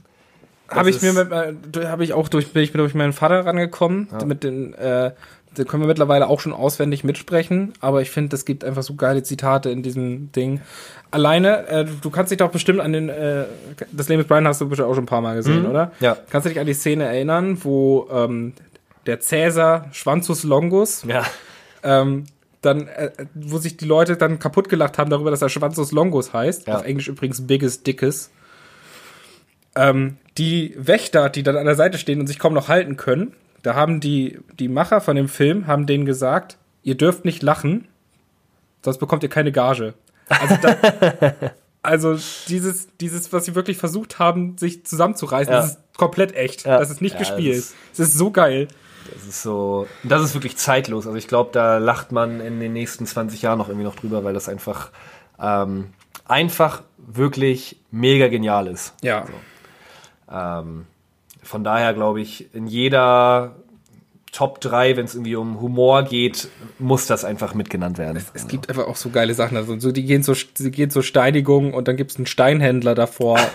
Habe 0.70 0.90
ich 0.90 1.02
mir 1.02 1.14
mit, 1.14 1.32
äh, 1.32 1.88
habe 1.88 2.04
ich 2.04 2.14
auch 2.14 2.28
durch, 2.28 2.54
bin 2.54 2.64
ich 2.64 2.72
durch 2.72 2.96
meinen 2.96 3.14
Vater 3.14 3.46
rangekommen. 3.46 4.08
Mit 4.26 4.44
den, 4.44 4.74
äh, 4.74 5.12
da 5.56 5.64
können 5.64 5.84
wir 5.84 5.88
mittlerweile 5.88 6.28
auch 6.28 6.40
schon 6.40 6.54
auswendig 6.54 7.04
mitsprechen, 7.04 7.74
aber 7.82 8.02
ich 8.02 8.12
finde, 8.12 8.36
es 8.36 8.46
gibt 8.46 8.64
einfach 8.64 8.84
so 8.84 8.96
geile 8.96 9.24
Zitate 9.24 9.70
in 9.70 9.82
diesem 9.84 10.32
Ding. 10.32 10.62
Alleine, 11.12 11.68
äh, 11.68 11.86
du- 12.02 12.10
kannst 12.12 12.32
dich 12.32 12.38
doch 12.38 12.52
bestimmt 12.52 12.80
an 12.80 12.94
den, 12.94 13.10
äh, 13.10 13.46
das 13.92 14.10
Leben 14.10 14.20
des 14.22 14.28
Brian 14.28 14.48
hast 14.48 14.62
du 14.62 14.70
bestimmt 14.70 14.88
auch 14.90 14.94
schon 14.96 15.04
ein 15.06 15.08
paar 15.08 15.22
Mal 15.22 15.36
gesehen, 15.36 15.66
oder? 15.66 15.88
Mhm. 15.88 15.92
Ja. 16.06 16.18
Kannst 16.30 16.46
du 16.46 16.50
dich 16.50 16.60
an 16.60 16.68
die 16.68 16.74
Szene 16.74 17.06
erinnern, 17.06 17.58
wo 17.64 18.08
ähm, 18.12 18.54
der 19.06 19.20
Cäsar 19.20 19.88
Schwanzus 19.92 20.44
Longus 20.44 21.04
ja. 21.08 21.26
ähm, 21.84 22.26
dann, 22.62 22.88
äh, 22.88 23.10
wo 23.34 23.58
sich 23.58 23.76
die 23.78 23.86
Leute 23.86 24.18
dann 24.18 24.38
kaputt 24.38 24.70
gelacht 24.70 24.98
haben 25.00 25.10
darüber, 25.10 25.32
dass 25.32 25.42
er 25.42 25.50
Schwanzus 25.50 25.92
Longus 25.92 26.32
heißt. 26.34 26.68
Ja. 26.68 26.76
Auf 26.78 26.86
Englisch 26.86 27.08
übrigens 27.08 27.48
Biggest 27.48 27.88
Dickes. 27.88 28.30
Ähm, 29.76 30.18
die 30.38 30.76
Wächter, 30.78 31.30
die 31.30 31.44
dann 31.44 31.58
an 31.58 31.66
der 31.66 31.76
Seite 31.76 31.98
stehen 31.98 32.20
und 32.20 32.28
sich 32.28 32.40
kaum 32.40 32.54
noch 32.54 32.68
halten 32.68 32.98
können, 32.98 33.34
da 33.64 33.76
haben 33.76 34.00
die, 34.00 34.40
die 34.60 34.68
Macher 34.68 35.02
von 35.02 35.16
dem 35.16 35.28
Film, 35.28 35.68
haben 35.68 35.86
denen 35.86 36.06
gesagt, 36.06 36.58
ihr 36.84 36.96
dürft 36.96 37.26
nicht 37.26 37.44
lachen, 37.44 37.88
sonst 38.84 38.98
bekommt 39.00 39.24
ihr 39.24 39.30
keine 39.30 39.52
Gage. 39.52 39.94
Also, 40.30 40.56
da, 40.62 41.34
also 41.82 42.18
dieses, 42.48 42.88
dieses, 43.00 43.34
was 43.34 43.46
sie 43.46 43.56
wirklich 43.56 43.78
versucht 43.78 44.20
haben, 44.20 44.58
sich 44.58 44.86
zusammenzureißen, 44.86 45.54
Ja. 45.54 45.60
das 45.62 45.72
ist 45.72 45.80
komplett 45.98 46.36
echt. 46.36 46.66
Ja. 46.66 46.80
Das 46.80 46.90
ist 46.92 47.02
nicht 47.02 47.14
Ja, 47.14 47.20
gespielt. 47.20 47.58
das 47.58 47.74
Das 47.98 48.08
ist, 48.10 48.18
so 48.18 48.32
geil. 48.32 48.68
Das 49.14 49.26
ist 49.26 49.42
so, 49.42 49.88
das 50.04 50.22
ist 50.24 50.34
wirklich 50.36 50.56
zeitlos. 50.58 51.08
Also 51.08 51.18
ich 51.18 51.28
glaube, 51.28 51.50
da 51.52 51.78
lacht 51.80 52.12
man 52.12 52.40
in 52.42 52.60
den 52.60 52.74
nächsten 52.74 53.06
20 53.06 53.42
Jahren 53.42 53.58
noch 53.58 53.68
irgendwie 53.68 53.86
noch 53.86 53.96
drüber, 53.96 54.24
weil 54.24 54.34
das 54.34 54.48
einfach, 54.48 54.92
ähm, 55.42 55.88
einfach 56.26 56.84
wirklich 56.98 57.78
mega 57.92 58.28
genial 58.28 58.68
ist. 58.68 58.94
Ja. 59.02 59.26
Ähm, 60.32 60.86
von 61.50 61.64
daher 61.64 61.96
glaube 61.96 62.22
ich, 62.22 62.54
in 62.54 62.68
jeder 62.68 63.56
Top 64.32 64.62
3, 64.62 64.98
wenn 64.98 65.06
es 65.06 65.16
irgendwie 65.16 65.36
um 65.36 65.60
Humor 65.60 66.04
geht, 66.04 66.48
muss 66.78 67.08
das 67.08 67.26
einfach 67.26 67.56
mitgenannt 67.56 67.98
werden. 67.98 68.24
Es 68.36 68.48
gibt 68.48 68.70
einfach 68.70 68.86
auch 68.86 68.96
so 68.96 69.10
geile 69.10 69.34
Sachen. 69.34 69.58
Also 69.58 69.80
so, 69.80 69.92
die 69.92 70.04
gehen 70.04 70.22
zur, 70.22 70.38
die 70.60 70.70
gehen 70.70 70.92
zur 70.92 71.02
Steinigung 71.02 71.74
und 71.74 71.88
dann 71.88 71.98
gibt 71.98 72.12
es 72.12 72.18
einen 72.18 72.28
Steinhändler 72.28 72.96
davor. 72.96 73.40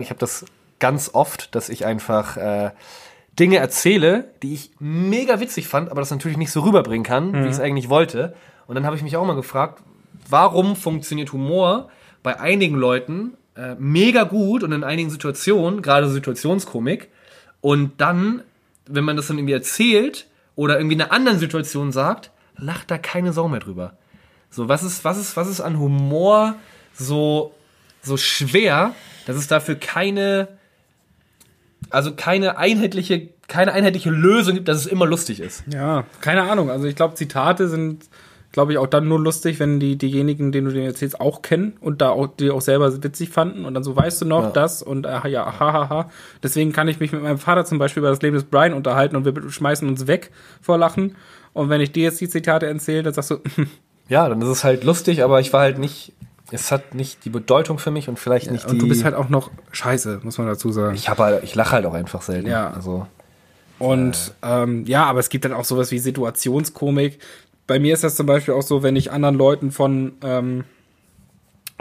Ich 0.00 0.10
habe 0.10 0.20
das 0.20 0.44
ganz 0.78 1.10
oft, 1.12 1.56
dass 1.56 1.68
ich 1.68 1.84
einfach 1.84 2.36
äh, 2.36 2.70
Dinge 3.36 3.56
erzähle, 3.56 4.30
die 4.44 4.54
ich 4.54 4.70
mega 4.78 5.40
witzig 5.40 5.66
fand, 5.66 5.90
aber 5.90 6.00
das 6.00 6.12
natürlich 6.12 6.38
nicht 6.38 6.52
so 6.52 6.60
rüberbringen 6.60 7.02
kann, 7.02 7.34
wie 7.34 7.46
ich 7.46 7.54
es 7.54 7.58
eigentlich 7.58 7.88
wollte. 7.88 8.36
Und 8.68 8.76
dann 8.76 8.86
habe 8.86 8.94
ich 8.94 9.02
mich 9.02 9.16
auch 9.16 9.26
mal 9.26 9.34
gefragt, 9.34 9.82
warum 10.30 10.76
funktioniert 10.76 11.32
Humor 11.32 11.88
bei 12.22 12.38
einigen 12.38 12.76
Leuten 12.76 13.36
äh, 13.56 13.74
mega 13.76 14.22
gut 14.22 14.62
und 14.62 14.70
in 14.70 14.84
einigen 14.84 15.10
Situationen, 15.10 15.82
gerade 15.82 16.08
Situationskomik, 16.08 17.08
und 17.60 18.00
dann, 18.00 18.42
wenn 18.86 19.04
man 19.04 19.16
das 19.16 19.28
dann 19.28 19.38
irgendwie 19.38 19.54
erzählt 19.54 20.26
oder 20.56 20.78
irgendwie 20.78 20.94
in 20.94 21.02
einer 21.02 21.12
anderen 21.12 21.38
Situation 21.38 21.92
sagt, 21.92 22.30
lacht 22.56 22.90
da 22.90 22.98
keine 22.98 23.32
Sau 23.32 23.48
mehr 23.48 23.60
drüber. 23.60 23.96
So, 24.50 24.68
was 24.68 24.82
ist, 24.82 25.04
was 25.04 25.18
ist, 25.18 25.36
was 25.36 25.48
ist 25.48 25.60
an 25.60 25.78
Humor 25.78 26.56
so, 26.94 27.54
so 28.02 28.16
schwer, 28.16 28.94
dass 29.26 29.36
es 29.36 29.46
dafür 29.46 29.74
keine, 29.74 30.48
also 31.90 32.14
keine 32.14 32.58
einheitliche, 32.58 33.28
keine 33.46 33.72
einheitliche 33.72 34.10
Lösung 34.10 34.54
gibt, 34.54 34.68
dass 34.68 34.78
es 34.78 34.86
immer 34.86 35.06
lustig 35.06 35.40
ist. 35.40 35.64
Ja, 35.72 36.04
keine 36.20 36.42
Ahnung. 36.50 36.70
Also 36.70 36.86
ich 36.86 36.96
glaube, 36.96 37.14
Zitate 37.14 37.68
sind, 37.68 38.08
glaube 38.58 38.72
ich, 38.72 38.78
auch 38.78 38.88
dann 38.88 39.06
nur 39.06 39.20
lustig, 39.20 39.60
wenn 39.60 39.78
die 39.78 39.96
diejenigen, 39.96 40.50
denen 40.50 40.66
du 40.66 40.72
den 40.72 40.84
erzählst, 40.84 41.20
auch 41.20 41.42
kennen 41.42 41.76
und 41.80 42.00
da 42.02 42.10
auch 42.10 42.26
die 42.26 42.50
auch 42.50 42.60
selber 42.60 42.92
witzig 43.04 43.30
fanden 43.30 43.64
und 43.64 43.72
dann 43.74 43.84
so 43.84 43.94
weißt 43.94 44.20
du 44.20 44.24
noch 44.26 44.42
Ja. 44.42 44.50
das 44.50 44.82
und 44.82 45.06
äh, 45.06 45.28
ja, 45.28 45.60
hahaha. 45.60 46.10
Deswegen 46.42 46.72
kann 46.72 46.88
ich 46.88 46.98
mich 46.98 47.12
mit 47.12 47.22
meinem 47.22 47.38
Vater 47.38 47.64
zum 47.64 47.78
Beispiel 47.78 48.00
über 48.00 48.10
das 48.10 48.20
Leben 48.20 48.34
des 48.34 48.42
Brian 48.44 48.72
unterhalten 48.72 49.14
und 49.14 49.24
wir 49.24 49.50
schmeißen 49.50 49.88
uns 49.88 50.08
weg 50.08 50.30
vor 50.60 50.76
Lachen. 50.76 51.14
Und 51.52 51.68
wenn 51.70 51.80
ich 51.80 51.92
dir 51.92 52.02
jetzt 52.02 52.20
die 52.20 52.28
Zitate 52.28 52.66
erzähle, 52.66 53.04
dann 53.04 53.14
sagst 53.14 53.30
du, 53.30 53.38
Ja, 54.08 54.28
dann 54.28 54.42
ist 54.42 54.48
es 54.48 54.64
halt 54.64 54.82
lustig, 54.84 55.22
aber 55.22 55.38
ich 55.40 55.52
war 55.52 55.60
halt 55.60 55.78
nicht, 55.78 56.12
es 56.50 56.72
hat 56.72 56.94
nicht 56.94 57.24
die 57.24 57.30
Bedeutung 57.30 57.78
für 57.78 57.90
mich 57.92 58.08
und 58.08 58.18
vielleicht 58.18 58.50
nicht 58.50 58.64
die. 58.66 58.70
und 58.70 58.78
du 58.82 58.88
bist 58.88 59.04
halt 59.04 59.14
auch 59.14 59.28
noch 59.28 59.50
scheiße, 59.70 60.20
muss 60.24 60.36
man 60.38 60.46
dazu 60.48 60.72
sagen. 60.72 60.94
ich 60.96 61.08
habe 61.08 61.22
halt, 61.22 61.44
ich 61.44 61.54
lache 61.54 61.72
halt 61.72 61.86
auch 61.86 61.94
einfach 61.94 62.22
selten. 62.22 62.48
Ja. 62.48 62.70
Also, 62.70 63.06
Und 63.78 64.32
ähm, 64.42 64.84
ja, 64.86 65.04
aber 65.04 65.20
es 65.20 65.28
gibt 65.28 65.44
dann 65.44 65.52
auch 65.52 65.64
sowas 65.64 65.90
wie 65.92 65.98
Situationskomik. 65.98 67.18
Bei 67.68 67.78
mir 67.78 67.94
ist 67.94 68.02
das 68.02 68.16
zum 68.16 68.26
Beispiel 68.26 68.54
auch 68.54 68.62
so, 68.62 68.82
wenn 68.82 68.96
ich 68.96 69.12
anderen 69.12 69.36
Leuten 69.36 69.70
von, 69.70 70.14
ähm, 70.24 70.64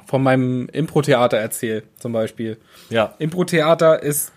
von 0.05 0.21
meinem 0.21 0.69
Impro-Theater 0.69 1.37
erzähle, 1.37 1.83
zum 1.97 2.13
Beispiel. 2.13 2.57
ja. 2.89 3.15
Impro-Theater 3.17 4.03
ist 4.03 4.31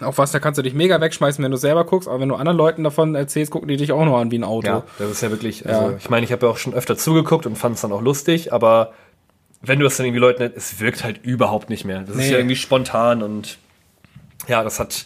auch 0.00 0.16
was, 0.16 0.30
da 0.32 0.38
kannst 0.38 0.56
du 0.56 0.62
dich 0.62 0.72
mega 0.72 1.00
wegschmeißen, 1.00 1.42
wenn 1.44 1.50
du 1.50 1.56
selber 1.58 1.84
guckst, 1.84 2.08
aber 2.08 2.20
wenn 2.20 2.28
du 2.28 2.36
anderen 2.36 2.56
Leuten 2.56 2.84
davon 2.84 3.14
erzählst, 3.14 3.50
gucken 3.52 3.68
die 3.68 3.76
dich 3.76 3.92
auch 3.92 4.04
nur 4.04 4.18
an 4.18 4.30
wie 4.30 4.38
ein 4.38 4.44
Auto. 4.44 4.66
Ja, 4.68 4.82
das 4.98 5.10
ist 5.10 5.20
ja 5.22 5.30
wirklich, 5.30 5.68
also 5.68 5.90
Ja. 5.90 5.96
ich 5.98 6.08
meine, 6.08 6.24
ich 6.24 6.32
habe 6.32 6.46
ja 6.46 6.52
auch 6.52 6.56
schon 6.56 6.72
öfter 6.72 6.96
zugeguckt 6.96 7.44
und 7.44 7.58
fand 7.58 7.74
es 7.74 7.82
dann 7.82 7.92
auch 7.92 8.00
lustig, 8.00 8.52
aber 8.52 8.92
wenn 9.60 9.78
du 9.80 9.84
das 9.84 9.96
dann 9.98 10.06
irgendwie 10.06 10.20
Leuten, 10.20 10.50
es 10.56 10.80
wirkt 10.80 11.04
halt 11.04 11.22
überhaupt 11.24 11.68
nicht 11.68 11.84
mehr. 11.84 12.00
Das 12.00 12.10
ist 12.10 12.16
Nee. 12.16 12.30
ja 12.30 12.38
irgendwie 12.38 12.56
spontan 12.56 13.22
und 13.22 13.58
ja, 14.48 14.62
das 14.64 14.78
hat, 14.80 15.04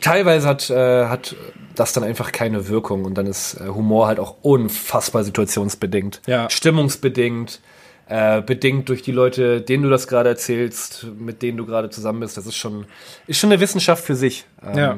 teilweise 0.00 0.48
hat, 0.48 0.70
äh, 0.70 1.06
hat 1.06 1.36
das 1.74 1.92
dann 1.92 2.04
einfach 2.04 2.32
keine 2.32 2.68
Wirkung 2.68 3.04
und 3.04 3.14
dann 3.16 3.26
ist 3.26 3.54
äh, 3.60 3.68
Humor 3.68 4.06
halt 4.06 4.18
auch 4.20 4.36
unfassbar 4.42 5.24
situationsbedingt, 5.24 6.20
Ja. 6.26 6.48
stimmungsbedingt, 6.50 7.60
äh, 8.08 8.42
bedingt 8.42 8.88
durch 8.88 9.02
die 9.02 9.12
Leute, 9.12 9.60
denen 9.62 9.82
du 9.84 9.88
das 9.90 10.06
gerade 10.08 10.28
erzählst, 10.28 11.06
mit 11.18 11.40
denen 11.42 11.56
du 11.58 11.64
gerade 11.66 11.88
zusammen 11.90 12.20
bist. 12.20 12.36
Das 12.36 12.46
ist 12.46 12.56
schon, 12.56 12.86
ist 13.26 13.38
schon 13.38 13.50
eine 13.52 13.60
Wissenschaft 13.60 14.04
für 14.04 14.14
sich. 14.16 14.44
Ähm, 14.64 14.78
Ja. 14.78 14.96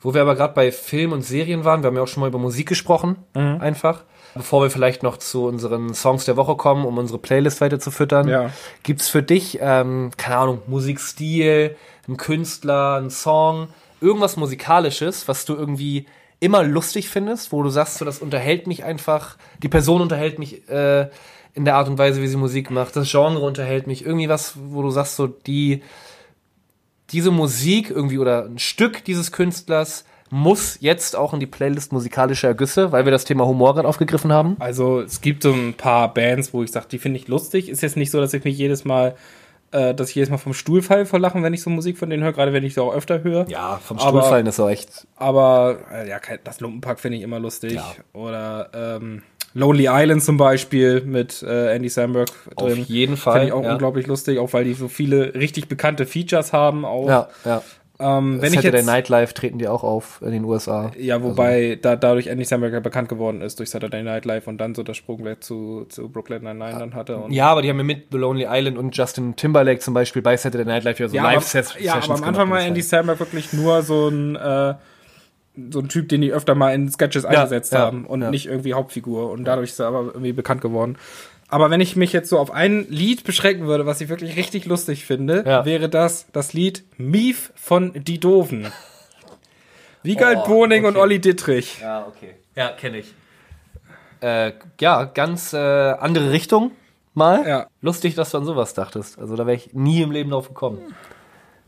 Wo 0.00 0.14
wir 0.14 0.20
aber 0.22 0.36
gerade 0.36 0.54
bei 0.54 0.70
Film 0.70 1.12
und 1.12 1.22
Serien 1.22 1.64
waren, 1.64 1.82
wir 1.82 1.88
haben 1.88 1.96
ja 1.96 2.02
auch 2.02 2.06
schon 2.08 2.20
mal 2.20 2.28
über 2.28 2.38
Musik 2.38 2.68
gesprochen, 2.68 3.16
einfach. 3.34 4.04
Bevor 4.34 4.62
wir 4.62 4.70
vielleicht 4.70 5.02
noch 5.02 5.16
zu 5.16 5.46
unseren 5.46 5.94
Songs 5.94 6.26
der 6.26 6.36
Woche 6.36 6.54
kommen, 6.56 6.84
um 6.84 6.98
unsere 6.98 7.18
Playlist 7.18 7.60
weiter 7.62 7.80
zu 7.80 7.90
füttern, 7.90 8.28
Ja. 8.28 8.50
gibt's 8.82 9.08
für 9.08 9.22
dich, 9.22 9.58
ähm, 9.62 10.10
keine 10.18 10.36
Ahnung, 10.36 10.62
Musikstil, 10.66 11.74
ein 12.06 12.16
Künstler, 12.18 12.96
ein 13.00 13.10
Song, 13.10 13.68
irgendwas 14.00 14.36
Musikalisches, 14.36 15.28
was 15.28 15.44
du 15.44 15.54
irgendwie 15.54 16.06
immer 16.40 16.62
lustig 16.62 17.08
findest, 17.08 17.52
wo 17.52 17.62
du 17.62 17.70
sagst, 17.70 17.98
so, 17.98 18.04
das 18.04 18.18
unterhält 18.18 18.66
mich 18.66 18.84
einfach, 18.84 19.36
die 19.62 19.68
Person 19.68 20.02
unterhält 20.02 20.38
mich 20.38 20.68
äh, 20.68 21.08
in 21.54 21.64
der 21.64 21.76
Art 21.76 21.88
und 21.88 21.98
Weise, 21.98 22.20
wie 22.20 22.28
sie 22.28 22.36
Musik 22.36 22.70
macht, 22.70 22.96
das 22.96 23.10
Genre 23.10 23.38
unterhält 23.38 23.86
mich, 23.86 24.04
irgendwie 24.04 24.28
was, 24.28 24.54
wo 24.56 24.82
du 24.82 24.90
sagst, 24.90 25.16
so, 25.16 25.26
die, 25.26 25.82
diese 27.10 27.30
Musik 27.30 27.90
irgendwie 27.90 28.18
oder 28.18 28.44
ein 28.44 28.58
Stück 28.58 29.04
dieses 29.04 29.32
Künstlers 29.32 30.04
muss 30.28 30.78
jetzt 30.80 31.14
auch 31.14 31.32
in 31.32 31.40
die 31.40 31.46
Playlist 31.46 31.92
musikalische 31.92 32.48
Ergüsse, 32.48 32.90
weil 32.92 33.04
wir 33.04 33.12
das 33.12 33.24
Thema 33.24 33.46
Humor 33.46 33.74
gerade 33.74 33.88
aufgegriffen 33.88 34.32
haben. 34.32 34.56
Also 34.58 35.00
es 35.00 35.20
gibt 35.20 35.44
so 35.44 35.52
ein 35.52 35.74
paar 35.74 36.12
Bands, 36.12 36.52
wo 36.52 36.62
ich 36.62 36.72
sage, 36.72 36.86
die 36.90 36.98
finde 36.98 37.20
ich 37.20 37.28
lustig. 37.28 37.68
Ist 37.68 37.82
jetzt 37.82 37.96
nicht 37.96 38.10
so, 38.10 38.20
dass 38.20 38.34
ich 38.34 38.44
mich 38.44 38.58
jedes 38.58 38.84
Mal, 38.84 39.14
äh, 39.72 39.94
dass 39.94 40.10
ich 40.10 40.14
jedes 40.14 40.30
Mal 40.30 40.38
vom 40.38 40.54
Stuhl 40.54 40.82
falle 40.82 41.06
vor 41.06 41.18
Lachen, 41.18 41.42
wenn 41.42 41.54
ich 41.54 41.62
so 41.62 41.70
Musik 41.70 41.98
von 41.98 42.10
denen 42.10 42.22
höre, 42.22 42.32
gerade 42.32 42.52
wenn 42.52 42.64
ich 42.64 42.74
sie 42.74 42.82
auch 42.82 42.94
öfter 42.94 43.22
höre. 43.22 43.48
Ja, 43.48 43.78
vom 43.82 43.98
Aber- 43.98 44.20
Stuhl 44.20 44.30
fallen 44.30 44.46
ist 44.46 44.60
auch 44.60 44.68
echt. 44.68 45.06
Aber 45.16 45.78
äh, 45.92 46.08
ja, 46.08 46.18
das 46.44 46.60
Lumpenpack 46.60 47.00
finde 47.00 47.18
ich 47.18 47.24
immer 47.24 47.38
lustig. 47.38 47.72
Ja. 47.74 47.84
Oder 48.12 48.70
ähm, 48.74 49.22
Lonely 49.54 49.86
Island 49.90 50.22
zum 50.22 50.36
Beispiel 50.36 51.00
mit 51.00 51.42
äh, 51.42 51.74
Andy 51.74 51.88
Samberg 51.88 52.28
Auf 52.56 52.66
drin. 52.72 52.84
jeden 52.86 53.16
Fall, 53.16 53.32
Finde 53.34 53.46
ich 53.48 53.52
auch 53.54 53.62
ja. 53.64 53.72
unglaublich 53.72 54.06
lustig, 54.06 54.38
auch 54.38 54.52
weil 54.52 54.64
die 54.64 54.74
so 54.74 54.88
viele 54.88 55.34
richtig 55.34 55.68
bekannte 55.68 56.04
Features 56.06 56.52
haben. 56.52 56.84
Auch. 56.84 57.08
Ja, 57.08 57.28
ja. 57.44 57.62
Ähm, 57.98 58.42
wenn 58.42 58.52
ich 58.52 58.60
Saturday 58.60 58.80
jetzt, 58.80 58.86
Night 58.86 59.08
Live 59.08 59.32
treten 59.32 59.58
die 59.58 59.68
auch 59.68 59.82
auf 59.82 60.20
in 60.22 60.30
den 60.30 60.44
USA. 60.44 60.92
ja, 60.98 61.22
wobei 61.22 61.78
da 61.80 61.96
dadurch 61.96 62.26
Andy 62.26 62.44
Samberg 62.44 62.72
ja 62.72 62.80
bekannt 62.80 63.08
geworden 63.08 63.40
ist 63.40 63.58
durch 63.58 63.70
Saturday 63.70 64.02
Night 64.02 64.24
Live 64.26 64.46
und 64.46 64.58
dann 64.58 64.74
so 64.74 64.82
das 64.82 64.96
Sprungbrett 64.96 65.42
zu, 65.42 65.86
zu 65.88 66.08
Brooklyn 66.08 66.42
Nine-Nine 66.42 66.78
dann 66.78 66.94
hatte. 66.94 67.16
Und 67.16 67.32
Ja, 67.32 67.48
aber 67.48 67.62
die 67.62 67.70
haben 67.70 67.78
ja 67.78 67.84
mit 67.84 68.08
The 68.10 68.18
Lonely 68.18 68.46
Island 68.48 68.76
und 68.76 68.96
Justin 68.96 69.36
Timberlake 69.36 69.80
zum 69.80 69.94
Beispiel 69.94 70.20
bei 70.20 70.36
Saturday 70.36 70.66
Night 70.66 70.84
Live 70.84 71.00
ja 71.00 71.08
so 71.08 71.16
Ja, 71.16 71.22
Live-Sessions 71.22 71.82
ja, 71.82 71.94
aber 71.94 72.14
am 72.14 72.24
Anfang 72.24 72.50
war 72.50 72.60
Andy 72.60 72.82
Samberg 72.82 73.18
wirklich 73.18 73.52
nur 73.52 73.82
so 73.82 74.08
ein 74.08 74.36
äh, 74.36 74.74
so 75.70 75.80
ein 75.80 75.88
Typ, 75.88 76.10
den 76.10 76.20
die 76.20 76.32
öfter 76.32 76.54
mal 76.54 76.74
in 76.74 76.90
Sketches 76.90 77.24
eingesetzt 77.24 77.72
ja, 77.72 77.78
haben 77.78 78.04
und 78.06 78.20
ja. 78.20 78.30
nicht 78.30 78.46
irgendwie 78.46 78.74
Hauptfigur 78.74 79.30
und 79.30 79.44
dadurch 79.44 79.70
ist 79.70 79.80
er 79.80 79.86
aber 79.86 80.04
irgendwie 80.06 80.32
bekannt 80.32 80.60
geworden. 80.60 80.98
Aber 81.48 81.70
wenn 81.70 81.80
ich 81.80 81.94
mich 81.96 82.12
jetzt 82.12 82.28
so 82.28 82.38
auf 82.38 82.50
ein 82.50 82.86
Lied 82.88 83.22
beschränken 83.24 83.66
würde, 83.66 83.86
was 83.86 84.00
ich 84.00 84.08
wirklich 84.08 84.36
richtig 84.36 84.64
lustig 84.66 85.04
finde, 85.06 85.44
Ja. 85.46 85.64
wäre 85.64 85.88
das 85.88 86.26
das 86.32 86.52
Lied 86.52 86.84
Mief 86.98 87.52
von 87.54 87.92
Die 87.94 88.18
Doven. 88.18 88.72
Wiegald 90.02 90.38
Oh, 90.44 90.46
Boning 90.48 90.84
und 90.84 90.92
okay. 90.92 91.00
Olli 91.00 91.18
Dittrich. 91.20 91.78
Ja, 91.80 92.06
okay. 92.06 92.34
Ja, 92.54 92.68
kenne 92.70 92.98
ich. 92.98 93.14
Äh, 94.20 94.52
ja, 94.80 95.04
ganz 95.04 95.52
äh, 95.52 95.56
andere 95.58 96.30
Richtung 96.32 96.72
mal. 97.14 97.46
Ja. 97.46 97.66
Lustig, 97.80 98.14
dass 98.14 98.30
du 98.30 98.38
an 98.38 98.44
sowas 98.44 98.74
dachtest. 98.74 99.18
Also 99.18 99.36
da 99.36 99.46
wäre 99.46 99.56
ich 99.56 99.72
nie 99.74 100.02
im 100.02 100.10
Leben 100.10 100.30
drauf 100.30 100.48
gekommen. 100.48 100.78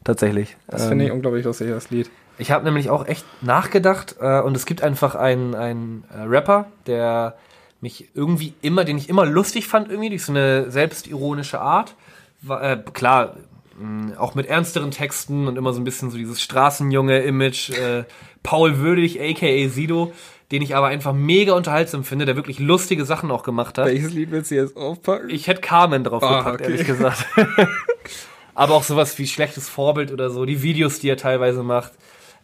Tatsächlich. 0.05 0.57
Das 0.69 0.83
Ähm, 0.85 0.89
finde 0.91 1.05
ich 1.07 1.11
unglaublich 1.13 1.45
lustig, 1.45 1.69
das 1.71 1.91
Lied. 1.91 2.11
Ich 2.39 2.51
habe 2.53 2.65
nämlich 2.65 2.89
auch 2.91 3.07
echt 3.07 3.25
nachgedacht 3.43 4.17
äh, 4.21 4.41
und 4.41 4.57
es 4.57 4.65
gibt 4.65 4.83
einfach 4.83 5.15
einen, 5.17 5.55
einen 5.55 6.05
äh, 6.15 6.23
Rapper, 6.23 6.67
der 6.87 7.37
mich 7.81 8.09
irgendwie 8.15 8.55
immer, 8.63 8.85
den 8.85 8.99
ich 8.99 9.09
immer 9.09 9.25
lustig 9.25 9.67
fand, 9.69 9.89
irgendwie 9.91 10.11
durch 10.11 10.25
so 10.25 10.33
eine 10.33 10.71
selbstironische 10.71 11.61
Art. 11.61 11.95
War, 12.43 12.63
äh, 12.63 12.83
klar, 12.93 13.37
mh, 13.81 14.19
auch 14.19 14.35
mit 14.35 14.47
ernsteren 14.47 14.91
Texten 14.91 15.47
und 15.49 15.57
immer 15.57 15.73
so 15.73 15.81
ein 15.81 15.85
bisschen 15.85 16.11
so 16.11 16.17
dieses 16.19 16.43
Straßenjunge-Image. 16.43 17.71
Äh, 17.71 18.05
Paul 18.43 18.79
Würdig, 18.79 19.21
aka 19.21 19.69
Sido, 19.69 20.13
den 20.53 20.63
ich 20.63 20.75
aber 20.75 20.87
einfach 20.87 21.13
mega 21.13 21.53
unterhaltsam 21.53 22.05
finde, 22.05 22.25
der 22.25 22.37
wirklich 22.37 22.59
lustige 22.59 23.05
Sachen 23.05 23.31
auch 23.31 23.43
gemacht 23.43 23.77
hat. 23.79 23.87
Welches 23.87 24.13
Lied 24.13 24.31
willst 24.31 24.51
du 24.51 24.55
jetzt 24.55 24.77
aufpacken? 24.77 25.29
Ich 25.31 25.47
hätte 25.49 25.61
Carmen 25.61 26.05
drauf 26.05 26.23
Ah, 26.23 26.53
okay. 26.53 26.63
ehrlich 26.65 26.87
gesagt. 26.87 27.27
Aber 28.55 28.75
auch 28.75 28.83
sowas 28.83 29.17
wie 29.19 29.27
schlechtes 29.27 29.69
Vorbild 29.69 30.11
oder 30.13 30.31
so, 30.31 30.45
die 30.45 30.63
Videos, 30.63 30.99
die 30.99 31.09
er 31.11 31.17
teilweise 31.17 31.63
macht. 31.63 31.93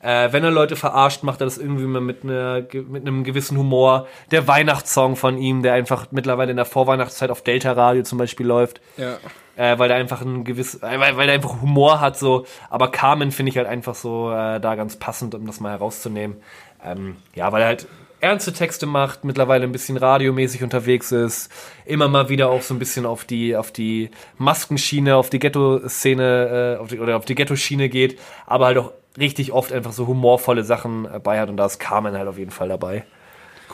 Äh, 0.04 0.32
wenn 0.32 0.44
er 0.44 0.50
Leute 0.50 0.76
verarscht, 0.76 1.22
macht 1.22 1.40
er 1.40 1.46
das 1.46 1.56
irgendwie 1.56 1.84
mal 1.84 2.02
mit, 2.02 2.20
ge- 2.22 2.84
mit 2.86 3.06
einem 3.06 3.24
gewissen 3.24 3.56
Humor. 3.56 4.06
Der 4.30 4.46
Weihnachtssong 4.46 5.16
von 5.16 5.38
ihm, 5.38 5.62
der 5.62 5.72
einfach 5.72 6.08
mittlerweile 6.10 6.50
in 6.50 6.56
der 6.56 6.66
Vorweihnachtszeit 6.66 7.30
auf 7.30 7.40
Delta 7.42 7.72
Radio 7.72 8.02
zum 8.02 8.18
Beispiel 8.18 8.46
läuft, 8.46 8.82
ja. 8.98 9.16
äh, 9.56 9.78
weil 9.78 9.88
der 9.88 9.96
einfach 9.96 10.20
ein 10.20 10.44
gewiss, 10.44 10.74
äh, 10.82 11.00
weil, 11.00 11.16
weil 11.16 11.28
er 11.28 11.34
einfach 11.34 11.62
Humor 11.62 12.00
hat 12.00 12.18
so. 12.18 12.44
Aber 12.68 12.90
Carmen 12.90 13.32
finde 13.32 13.48
ich 13.50 13.56
halt 13.56 13.66
einfach 13.66 13.94
so 13.94 14.30
äh, 14.30 14.60
da 14.60 14.74
ganz 14.74 14.96
passend, 14.96 15.34
um 15.34 15.46
das 15.46 15.60
mal 15.60 15.70
herauszunehmen. 15.70 16.36
Ähm, 16.84 17.16
ja, 17.34 17.50
weil 17.50 17.62
er 17.62 17.68
halt 17.68 17.86
ernste 18.20 18.52
Texte 18.52 18.84
macht, 18.84 19.24
mittlerweile 19.24 19.64
ein 19.64 19.72
bisschen 19.72 19.96
radiomäßig 19.96 20.62
unterwegs 20.62 21.12
ist, 21.12 21.50
immer 21.86 22.08
mal 22.08 22.28
wieder 22.28 22.50
auch 22.50 22.62
so 22.62 22.74
ein 22.74 22.78
bisschen 22.78 23.06
auf 23.06 23.24
die, 23.24 23.56
auf 23.56 23.70
die 23.70 24.10
Maskenschiene, 24.36 25.16
auf 25.16 25.30
die 25.30 25.38
Ghetto-Szene 25.38 26.76
äh, 26.78 26.80
auf 26.80 26.88
die, 26.88 27.00
oder 27.00 27.16
auf 27.16 27.24
die 27.24 27.34
Ghetto-Schiene 27.34 27.88
geht, 27.88 28.18
aber 28.46 28.66
halt 28.66 28.78
auch 28.78 28.92
richtig 29.18 29.52
oft 29.52 29.72
einfach 29.72 29.92
so 29.92 30.06
humorvolle 30.06 30.64
Sachen 30.64 31.04
äh, 31.06 31.18
bei 31.18 31.38
hat 31.40 31.48
und 31.50 31.56
da 31.56 31.66
ist 31.66 31.78
Carmen 31.78 32.16
halt 32.16 32.28
auf 32.28 32.38
jeden 32.38 32.50
Fall 32.50 32.68
dabei. 32.68 33.04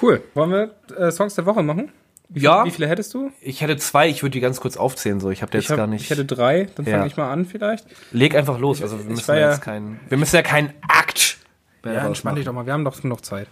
Cool. 0.01 0.23
Wollen 0.35 0.51
wir 0.51 0.71
äh, 0.97 1.11
Songs 1.11 1.35
der 1.35 1.47
Woche 1.47 1.63
machen? 1.63 1.91
Wie, 2.29 2.41
Ja. 2.41 2.65
Wie 2.65 2.71
viele 2.71 2.89
hättest 2.89 3.13
du? 3.15 3.31
Ich 3.41 3.61
hätte 3.61 3.77
zwei, 3.77 4.09
ich 4.09 4.23
würde 4.23 4.31
die 4.33 4.41
ganz 4.41 4.61
kurz 4.61 4.77
aufzählen, 4.77 5.19
so. 5.21 5.31
Ich 5.31 5.43
habe 5.43 5.57
jetzt 5.59 5.69
hab, 5.71 5.77
gar 5.77 5.87
nicht. 5.87 6.05
ich 6.05 6.11
hätte 6.11 6.25
drei, 6.25 6.69
dann 6.77 6.87
Ja. 6.87 6.93
fange 6.99 7.07
ich 7.09 7.17
mal 7.17 7.31
an 7.33 7.45
vielleicht. 7.45 7.87
Leg 8.13 8.35
einfach 8.37 8.59
los. 8.59 8.83
Also 8.83 8.99
wir 8.99 9.05
müssen 9.11 9.31
ja 9.35 9.51
jetzt 9.51 9.63
kein, 9.63 9.99
wir 10.09 10.17
müssen 10.19 10.37
ja 10.37 10.43
keinen 10.43 10.73
Akt. 10.87 11.39
Ja, 11.85 12.07
entspann 12.07 12.37
dich 12.37 12.45
doch 12.45 12.53
mal, 12.53 12.67
wir 12.67 12.73
haben 12.75 12.85
doch 12.85 13.03
noch 13.05 13.23
Zeit. 13.23 13.47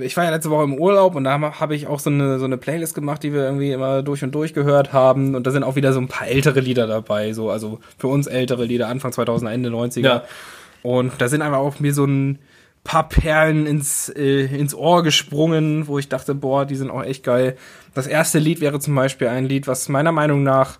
Ich 0.00 0.16
war 0.16 0.24
ja 0.24 0.30
letzte 0.30 0.50
Woche 0.50 0.64
im 0.64 0.74
Urlaub 0.74 1.14
und 1.14 1.22
da 1.24 1.38
habe 1.60 1.76
ich 1.76 1.86
auch 1.86 2.00
so 2.00 2.10
eine, 2.10 2.38
so 2.40 2.44
eine 2.46 2.56
Playlist 2.56 2.94
gemacht, 2.96 3.22
die 3.22 3.32
wir 3.32 3.42
irgendwie 3.44 3.70
immer 3.70 4.02
durch 4.02 4.24
und 4.24 4.34
durch 4.34 4.52
gehört 4.54 4.92
haben. 4.92 5.36
Und 5.36 5.46
da 5.46 5.50
sind 5.52 5.62
auch 5.62 5.76
wieder 5.76 5.92
so 5.92 6.00
ein 6.00 6.08
paar 6.08 6.26
ältere 6.26 6.58
Lieder 6.58 6.86
dabei, 6.88 7.32
so, 7.34 7.50
also 7.50 7.78
für 7.98 8.08
uns 8.08 8.26
ältere 8.26 8.64
Lieder, 8.64 8.88
Anfang 8.88 9.12
2000er, 9.12 9.50
Ende 9.50 9.68
90er. 9.68 10.00
Ja. 10.00 10.24
Und 10.86 11.14
da 11.18 11.26
sind 11.26 11.42
einfach 11.42 11.58
auch 11.58 11.80
mir 11.80 11.92
so 11.92 12.04
ein 12.04 12.38
paar 12.84 13.08
Perlen 13.08 13.66
ins, 13.66 14.08
äh, 14.08 14.44
ins 14.44 14.72
Ohr 14.72 15.02
gesprungen, 15.02 15.88
wo 15.88 15.98
ich 15.98 16.08
dachte, 16.08 16.32
boah, 16.32 16.64
die 16.64 16.76
sind 16.76 16.90
auch 16.90 17.02
echt 17.02 17.24
geil. 17.24 17.56
Das 17.92 18.06
erste 18.06 18.38
Lied 18.38 18.60
wäre 18.60 18.78
zum 18.78 18.94
Beispiel 18.94 19.26
ein 19.26 19.46
Lied, 19.46 19.66
was 19.66 19.88
meiner 19.88 20.12
Meinung 20.12 20.44
nach 20.44 20.78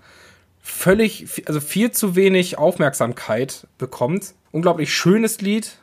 völlig, 0.63 1.43
also 1.49 1.59
viel 1.59 1.91
zu 1.91 2.15
wenig 2.15 2.57
Aufmerksamkeit 2.57 3.67
bekommt. 3.79 4.35
Unglaublich 4.53 4.95
schönes 4.95 5.41
Lied. 5.41 5.77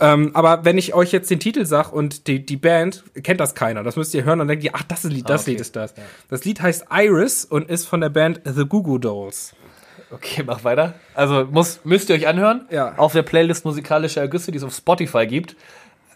Ähm, 0.00 0.32
aber 0.34 0.64
wenn 0.64 0.76
ich 0.76 0.92
euch 0.92 1.12
jetzt 1.12 1.30
den 1.30 1.38
Titel 1.38 1.64
sag 1.64 1.92
und 1.92 2.26
die, 2.26 2.44
die 2.44 2.56
Band, 2.56 3.04
kennt 3.22 3.38
das 3.38 3.54
keiner. 3.54 3.84
Das 3.84 3.94
müsst 3.94 4.14
ihr 4.14 4.24
hören 4.24 4.40
und 4.40 4.48
denkt 4.48 4.64
ihr, 4.64 4.72
ach, 4.74 4.82
das 4.82 5.04
ist 5.04 5.12
Lied, 5.12 5.30
das 5.30 5.42
okay. 5.42 5.52
Lied 5.52 5.60
ist 5.60 5.76
das. 5.76 5.94
Das 6.28 6.44
Lied 6.44 6.60
heißt 6.60 6.86
Iris 6.90 7.44
und 7.44 7.70
ist 7.70 7.86
von 7.86 8.00
der 8.00 8.08
Band 8.08 8.40
The 8.44 8.64
Goo 8.64 8.82
Goo 8.82 8.98
Dolls. 8.98 9.54
Okay, 10.12 10.42
mach 10.44 10.62
weiter. 10.64 10.94
Also 11.14 11.46
muss, 11.50 11.80
müsst 11.84 12.08
ihr 12.10 12.16
euch 12.16 12.26
anhören. 12.28 12.66
Ja. 12.70 12.94
Auf 12.96 13.12
der 13.12 13.22
Playlist 13.22 13.64
musikalische 13.64 14.20
Ergüsse, 14.20 14.50
die 14.52 14.58
es 14.58 14.64
auf 14.64 14.74
Spotify 14.74 15.26
gibt. 15.26 15.56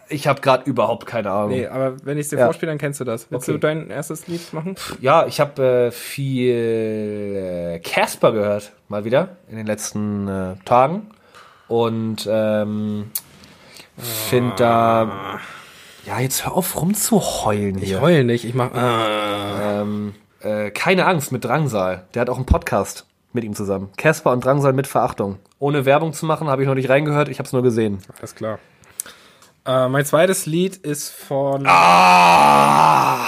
Ich 0.09 0.25
habe 0.27 0.39
gerade 0.39 0.69
überhaupt 0.69 1.05
keine 1.05 1.31
Ahnung. 1.31 1.49
Nee, 1.49 1.67
aber 1.67 1.95
wenn 2.05 2.17
ich 2.17 2.25
es 2.25 2.29
dir 2.29 2.37
Ja. 2.39 2.45
vorspiele, 2.45 2.71
dann 2.71 2.77
kennst 2.77 2.99
du 3.01 3.03
das. 3.03 3.29
Willst 3.29 3.49
Okay. 3.49 3.53
du 3.53 3.59
dein 3.59 3.89
erstes 3.89 4.27
Lied 4.27 4.53
machen? 4.53 4.75
Ja, 5.01 5.25
ich 5.25 5.39
habe 5.41 5.87
äh, 5.87 5.91
viel 5.91 7.75
äh, 7.75 7.79
Casper 7.79 8.31
gehört, 8.31 8.71
mal 8.87 9.03
wieder, 9.03 9.29
in 9.49 9.57
den 9.57 9.65
letzten 9.65 10.27
äh, 10.27 10.55
Tagen. 10.63 11.07
Und 11.67 12.25
ähm, 12.31 13.11
finde 13.97 14.53
da. 14.55 15.39
Ja, 16.05 16.19
jetzt 16.21 16.45
hör 16.45 16.53
auf 16.55 16.79
rumzuheulen 16.79 17.79
Ich 17.79 17.89
hier. 17.89 17.99
heul 18.01 18.23
nicht, 18.23 18.45
ich 18.45 18.53
mach. 18.53 18.73
Ah. 18.73 19.81
Ähm, 19.81 20.13
äh, 20.39 20.69
keine 20.71 21.05
Angst 21.05 21.33
mit 21.33 21.43
Drangsal. 21.43 22.05
Der 22.13 22.21
hat 22.21 22.29
auch 22.29 22.37
einen 22.37 22.45
Podcast 22.45 23.06
mit 23.33 23.43
ihm 23.43 23.53
zusammen. 23.55 23.89
Casper 23.97 24.31
und 24.31 24.43
Drangsal 24.43 24.73
mit 24.73 24.87
Verachtung. 24.87 25.37
Ohne 25.59 25.85
Werbung 25.85 26.13
zu 26.13 26.25
machen, 26.25 26.47
habe 26.47 26.61
ich 26.63 26.67
noch 26.67 26.75
nicht 26.75 26.89
reingehört, 26.89 27.29
ich 27.29 27.39
habe 27.39 27.47
es 27.47 27.53
nur 27.53 27.63
gesehen. 27.63 27.99
Alles 28.19 28.35
klar. 28.35 28.59
Äh, 29.65 29.89
mein 29.89 30.05
zweites 30.05 30.45
Lied 30.45 30.75
ist 30.77 31.09
von. 31.09 31.65
Ah! 31.67 33.27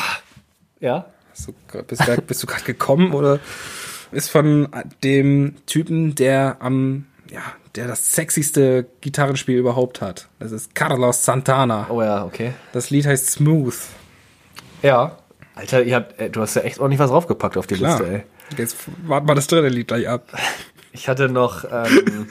Ja? 0.79 1.05
Du 1.71 1.83
Bist, 1.83 2.01
grad- 2.05 2.27
bist 2.27 2.43
du 2.43 2.47
gerade 2.47 2.63
gekommen 2.63 3.13
oder 3.13 3.39
ist 4.11 4.29
von 4.29 4.67
dem 5.03 5.55
Typen, 5.65 6.15
der 6.15 6.57
am, 6.59 7.05
ja, 7.29 7.41
der 7.75 7.87
das 7.87 8.13
sexyste 8.13 8.87
Gitarrenspiel 9.01 9.57
überhaupt 9.57 10.01
hat. 10.01 10.27
Das 10.39 10.51
ist 10.51 10.75
Carlos 10.75 11.23
Santana. 11.23 11.87
Oh 11.89 12.01
ja, 12.01 12.25
okay. 12.25 12.53
Das 12.73 12.89
Lied 12.89 13.05
heißt 13.05 13.29
Smooth. 13.31 13.75
Ja. 14.81 15.17
Alter, 15.55 15.83
ihr 15.83 15.95
habt, 15.95 16.19
äh, 16.19 16.29
du 16.29 16.41
hast 16.41 16.55
ja 16.55 16.61
echt 16.63 16.79
ordentlich 16.79 16.99
was 16.99 17.09
draufgepackt 17.11 17.57
auf 17.57 17.67
die 17.67 17.75
Klar. 17.75 17.99
Liste, 17.99 18.13
ey. 18.15 18.23
Jetzt 18.57 18.77
warten 19.05 19.27
wir 19.27 19.35
das 19.35 19.47
dritte 19.47 19.67
Lied 19.69 19.87
gleich 19.87 20.07
ab. 20.07 20.27
Ich 20.91 21.07
hatte 21.07 21.29
noch, 21.29 21.63
ähm, 21.65 22.27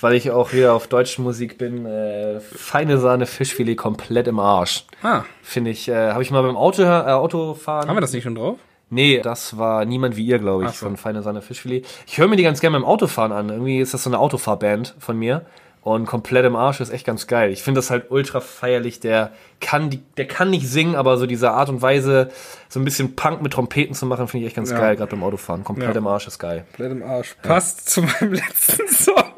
weil 0.00 0.14
ich 0.14 0.30
auch 0.30 0.52
wieder 0.52 0.74
auf 0.74 0.86
deutsche 0.86 1.22
Musik 1.22 1.58
bin, 1.58 1.86
äh, 1.86 2.40
feine 2.40 2.98
Sahne 2.98 3.26
Fischfilet 3.26 3.76
komplett 3.76 4.28
im 4.28 4.38
Arsch. 4.38 4.84
Ah, 5.02 5.22
Finde 5.42 5.70
ich, 5.70 5.88
äh, 5.88 6.12
habe 6.12 6.22
ich 6.22 6.30
mal 6.30 6.42
beim 6.42 6.56
Auto, 6.56 6.82
äh, 6.82 6.86
Autofahren. 6.86 7.88
haben 7.88 7.96
wir 7.96 8.00
das 8.00 8.12
nicht 8.12 8.24
schon 8.24 8.34
drauf? 8.34 8.58
Nee, 8.90 9.20
das 9.22 9.56
war 9.56 9.84
niemand 9.86 10.16
wie 10.16 10.26
ihr, 10.26 10.38
glaube 10.38 10.64
ich, 10.66 10.72
so. 10.72 10.86
von 10.86 10.96
Feine 10.96 11.22
Sahne 11.22 11.42
Fischfilet. 11.42 11.86
Ich 12.06 12.18
höre 12.18 12.28
mir 12.28 12.36
die 12.36 12.42
ganz 12.42 12.60
gerne 12.60 12.76
beim 12.76 12.84
Autofahren 12.84 13.32
an. 13.32 13.48
Irgendwie 13.48 13.80
ist 13.80 13.94
das 13.94 14.02
so 14.04 14.10
eine 14.10 14.18
Autofahrband 14.18 14.94
von 14.98 15.18
mir. 15.18 15.46
Und 15.84 16.06
komplett 16.06 16.46
im 16.46 16.56
Arsch 16.56 16.80
ist 16.80 16.88
echt 16.90 17.06
ganz 17.06 17.26
geil. 17.26 17.50
Ich 17.52 17.62
finde 17.62 17.78
das 17.78 17.90
halt 17.90 18.10
ultra 18.10 18.40
feierlich. 18.40 19.00
Der 19.00 19.32
kann, 19.60 19.90
die, 19.90 19.98
der 20.16 20.26
kann 20.26 20.48
nicht 20.48 20.66
singen, 20.66 20.96
aber 20.96 21.18
so 21.18 21.26
diese 21.26 21.50
Art 21.50 21.68
und 21.68 21.82
Weise, 21.82 22.30
so 22.70 22.80
ein 22.80 22.84
bisschen 22.86 23.14
Punk 23.16 23.42
mit 23.42 23.52
Trompeten 23.52 23.94
zu 23.94 24.06
machen, 24.06 24.26
finde 24.26 24.44
ich 24.44 24.48
echt 24.48 24.56
ganz 24.56 24.70
Ja. 24.70 24.78
geil, 24.78 24.96
gerade 24.96 25.10
beim 25.10 25.22
Autofahren. 25.22 25.62
Komplett 25.62 25.90
Ja. 25.92 25.98
im 25.98 26.06
Arsch 26.06 26.26
ist 26.26 26.38
geil. 26.38 26.64
Komplett 26.74 26.92
im 26.92 27.02
Arsch. 27.02 27.36
Passt 27.42 27.90
zu 27.90 28.00
meinem 28.00 28.32
letzten 28.32 28.88
Song. 28.88 29.34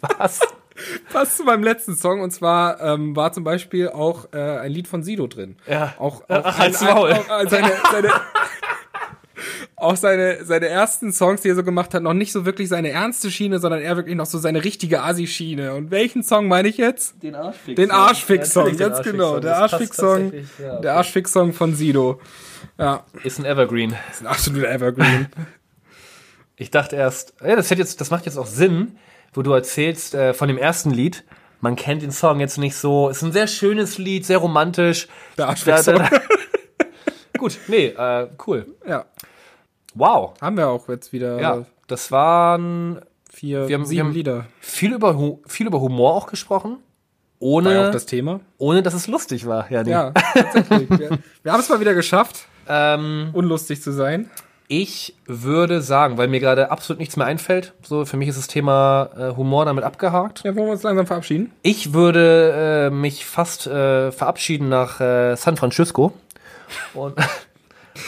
Was? 0.00 0.40
Passt 1.12 1.36
zu 1.38 1.44
meinem 1.44 1.62
letzten 1.64 1.96
Song. 1.96 2.20
Und 2.20 2.30
zwar 2.30 2.80
ähm, 2.80 3.14
war 3.16 3.32
zum 3.32 3.44
Beispiel 3.44 3.88
auch 3.90 4.28
äh, 4.32 4.38
ein 4.38 4.70
Lied 4.72 4.88
von 4.88 5.02
Sido 5.02 5.26
drin. 5.26 5.56
Ja. 5.66 5.94
Auch, 5.98 6.22
auch 6.28 6.42
Ach, 6.44 6.58
halt's 6.58 6.80
Maul. 6.82 7.12
auch, 7.12 7.28
auch 7.30 7.48
seine, 7.48 7.72
seine, 7.92 8.08
auch 9.76 9.96
seine, 9.96 10.44
seine 10.44 10.68
ersten 10.68 11.12
Songs, 11.12 11.42
die 11.42 11.50
er 11.50 11.54
so 11.54 11.62
gemacht 11.62 11.92
hat, 11.92 12.02
noch 12.02 12.14
nicht 12.14 12.32
so 12.32 12.46
wirklich 12.46 12.68
seine 12.68 12.90
ernste 12.90 13.30
Schiene, 13.30 13.58
sondern 13.58 13.82
eher 13.82 13.96
wirklich 13.96 14.16
noch 14.16 14.24
so 14.24 14.38
seine 14.38 14.64
richtige 14.64 15.02
Asi-Schiene. 15.02 15.74
Und 15.74 15.90
welchen 15.90 16.22
Song 16.22 16.48
meine 16.48 16.68
ich 16.68 16.78
jetzt? 16.78 17.22
Den 17.22 17.34
Arschfix. 17.34 17.76
Den 17.76 17.90
Arschfix-Song, 17.90 18.76
ganz 18.76 19.02
genau. 19.02 19.38
Der 19.38 19.58
Arschfix-Song, 19.58 20.32
der 20.82 20.94
Arschfix-Song 20.94 21.52
von 21.52 21.74
Sido. 21.74 22.20
Ja, 22.78 23.04
Ist 23.22 23.38
ein 23.38 23.44
Evergreen. 23.44 23.94
ist 24.10 24.22
ein 24.22 24.26
absoluter 24.26 24.70
Evergreen. 24.70 25.28
Ich 26.58 26.70
dachte 26.70 26.96
erst, 26.96 27.34
ja, 27.44 27.54
das, 27.54 27.70
hätte 27.70 27.82
jetzt, 27.82 28.00
das 28.00 28.08
macht 28.08 28.24
jetzt 28.24 28.38
auch 28.38 28.46
Sinn, 28.46 28.96
wo 29.34 29.42
du 29.42 29.52
erzählst 29.52 30.14
äh, 30.14 30.32
von 30.32 30.48
dem 30.48 30.56
ersten 30.56 30.90
Lied. 30.90 31.22
Man 31.60 31.76
kennt 31.76 32.00
den 32.00 32.12
Song 32.12 32.40
jetzt 32.40 32.56
nicht 32.56 32.76
so. 32.76 33.10
Ist 33.10 33.20
ein 33.20 33.32
sehr 33.32 33.46
schönes 33.46 33.98
Lied, 33.98 34.24
sehr 34.24 34.38
romantisch. 34.38 35.06
Der 35.36 35.48
Arschfix-Song. 35.48 36.02
Gut, 37.38 37.58
nee, 37.68 37.88
äh, 37.88 38.28
cool. 38.46 38.74
Ja, 38.88 39.04
Wow. 39.96 40.34
haben 40.40 40.56
wir 40.56 40.68
auch 40.68 40.88
jetzt 40.88 41.12
wieder 41.12 41.40
Ja, 41.40 41.64
das 41.88 42.10
waren 42.12 43.00
vier, 43.32 43.68
wir 43.68 43.74
haben- 43.76 43.84
sieben 43.84 43.96
wir 43.98 44.04
haben- 44.04 44.12
Lieder. 44.14 44.44
viel 44.60 44.92
über, 44.94 45.16
viel 45.46 45.66
über 45.66 45.80
Humor 45.80 46.14
auch 46.14 46.26
gesprochen, 46.26 46.70
War 46.72 46.78
ja 46.78 46.80
ohne, 47.38 47.88
auch 47.88 47.92
das 47.92 48.06
Thema. 48.06 48.40
ohne 48.58 48.82
dass 48.82 48.94
es 48.94 49.06
lustig 49.08 49.46
war. 49.46 49.70
Ja, 49.70 49.82
nee. 49.82 49.90
Ja, 49.90 50.10
tatsächlich. 50.12 50.88
wir 50.90 51.18
wir 51.42 51.52
haben 51.52 51.60
es 51.60 51.68
mal 51.68 51.80
wieder 51.80 51.94
geschafft, 51.94 52.46
Ähm, 52.68 53.30
unlustig 53.32 53.82
zu 53.82 53.92
sein. 53.92 54.30
ich 54.68 55.14
würde 55.26 55.80
sagen, 55.82 56.18
weil 56.18 56.26
mir 56.28 56.40
gerade 56.40 56.70
absolut 56.72 56.98
nichts 56.98 57.16
mehr 57.16 57.26
einfällt, 57.26 57.72
so 57.82 58.04
für 58.04 58.16
mich 58.16 58.28
ist 58.28 58.38
das 58.38 58.48
Thema 58.48 59.10
äh, 59.16 59.36
Humor 59.36 59.64
damit 59.66 59.84
abgehakt. 59.84 60.42
Ja, 60.44 60.56
wollen 60.56 60.66
wir 60.66 60.72
uns 60.72 60.82
langsam 60.82 61.06
verabschieden? 61.06 61.52
Ich 61.62 61.92
würde 61.92 62.88
äh, 62.88 62.90
mich 62.90 63.24
fast 63.26 63.66
äh, 63.66 64.10
verabschieden 64.12 64.68
nach 64.68 65.00
äh, 65.00 65.36
San 65.36 65.56
Francisco 65.56 66.12
und, 66.94 67.14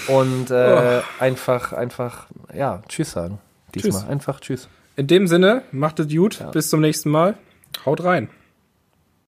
und 0.08 0.50
äh, 0.50 1.00
einfach, 1.18 1.72
einfach, 1.72 2.26
ja, 2.54 2.82
tschüss 2.88 3.12
sagen. 3.12 3.38
Diesmal 3.74 3.92
Tschüss. 3.92 4.08
einfach 4.08 4.40
tschüss. 4.40 4.68
In 4.96 5.06
dem 5.06 5.26
Sinne, 5.26 5.62
macht 5.70 6.00
es 6.00 6.08
gut. 6.08 6.44
Bis 6.52 6.70
zum 6.70 6.80
nächsten 6.80 7.10
Mal. 7.10 7.34
Haut 7.84 8.02
rein. 8.02 8.28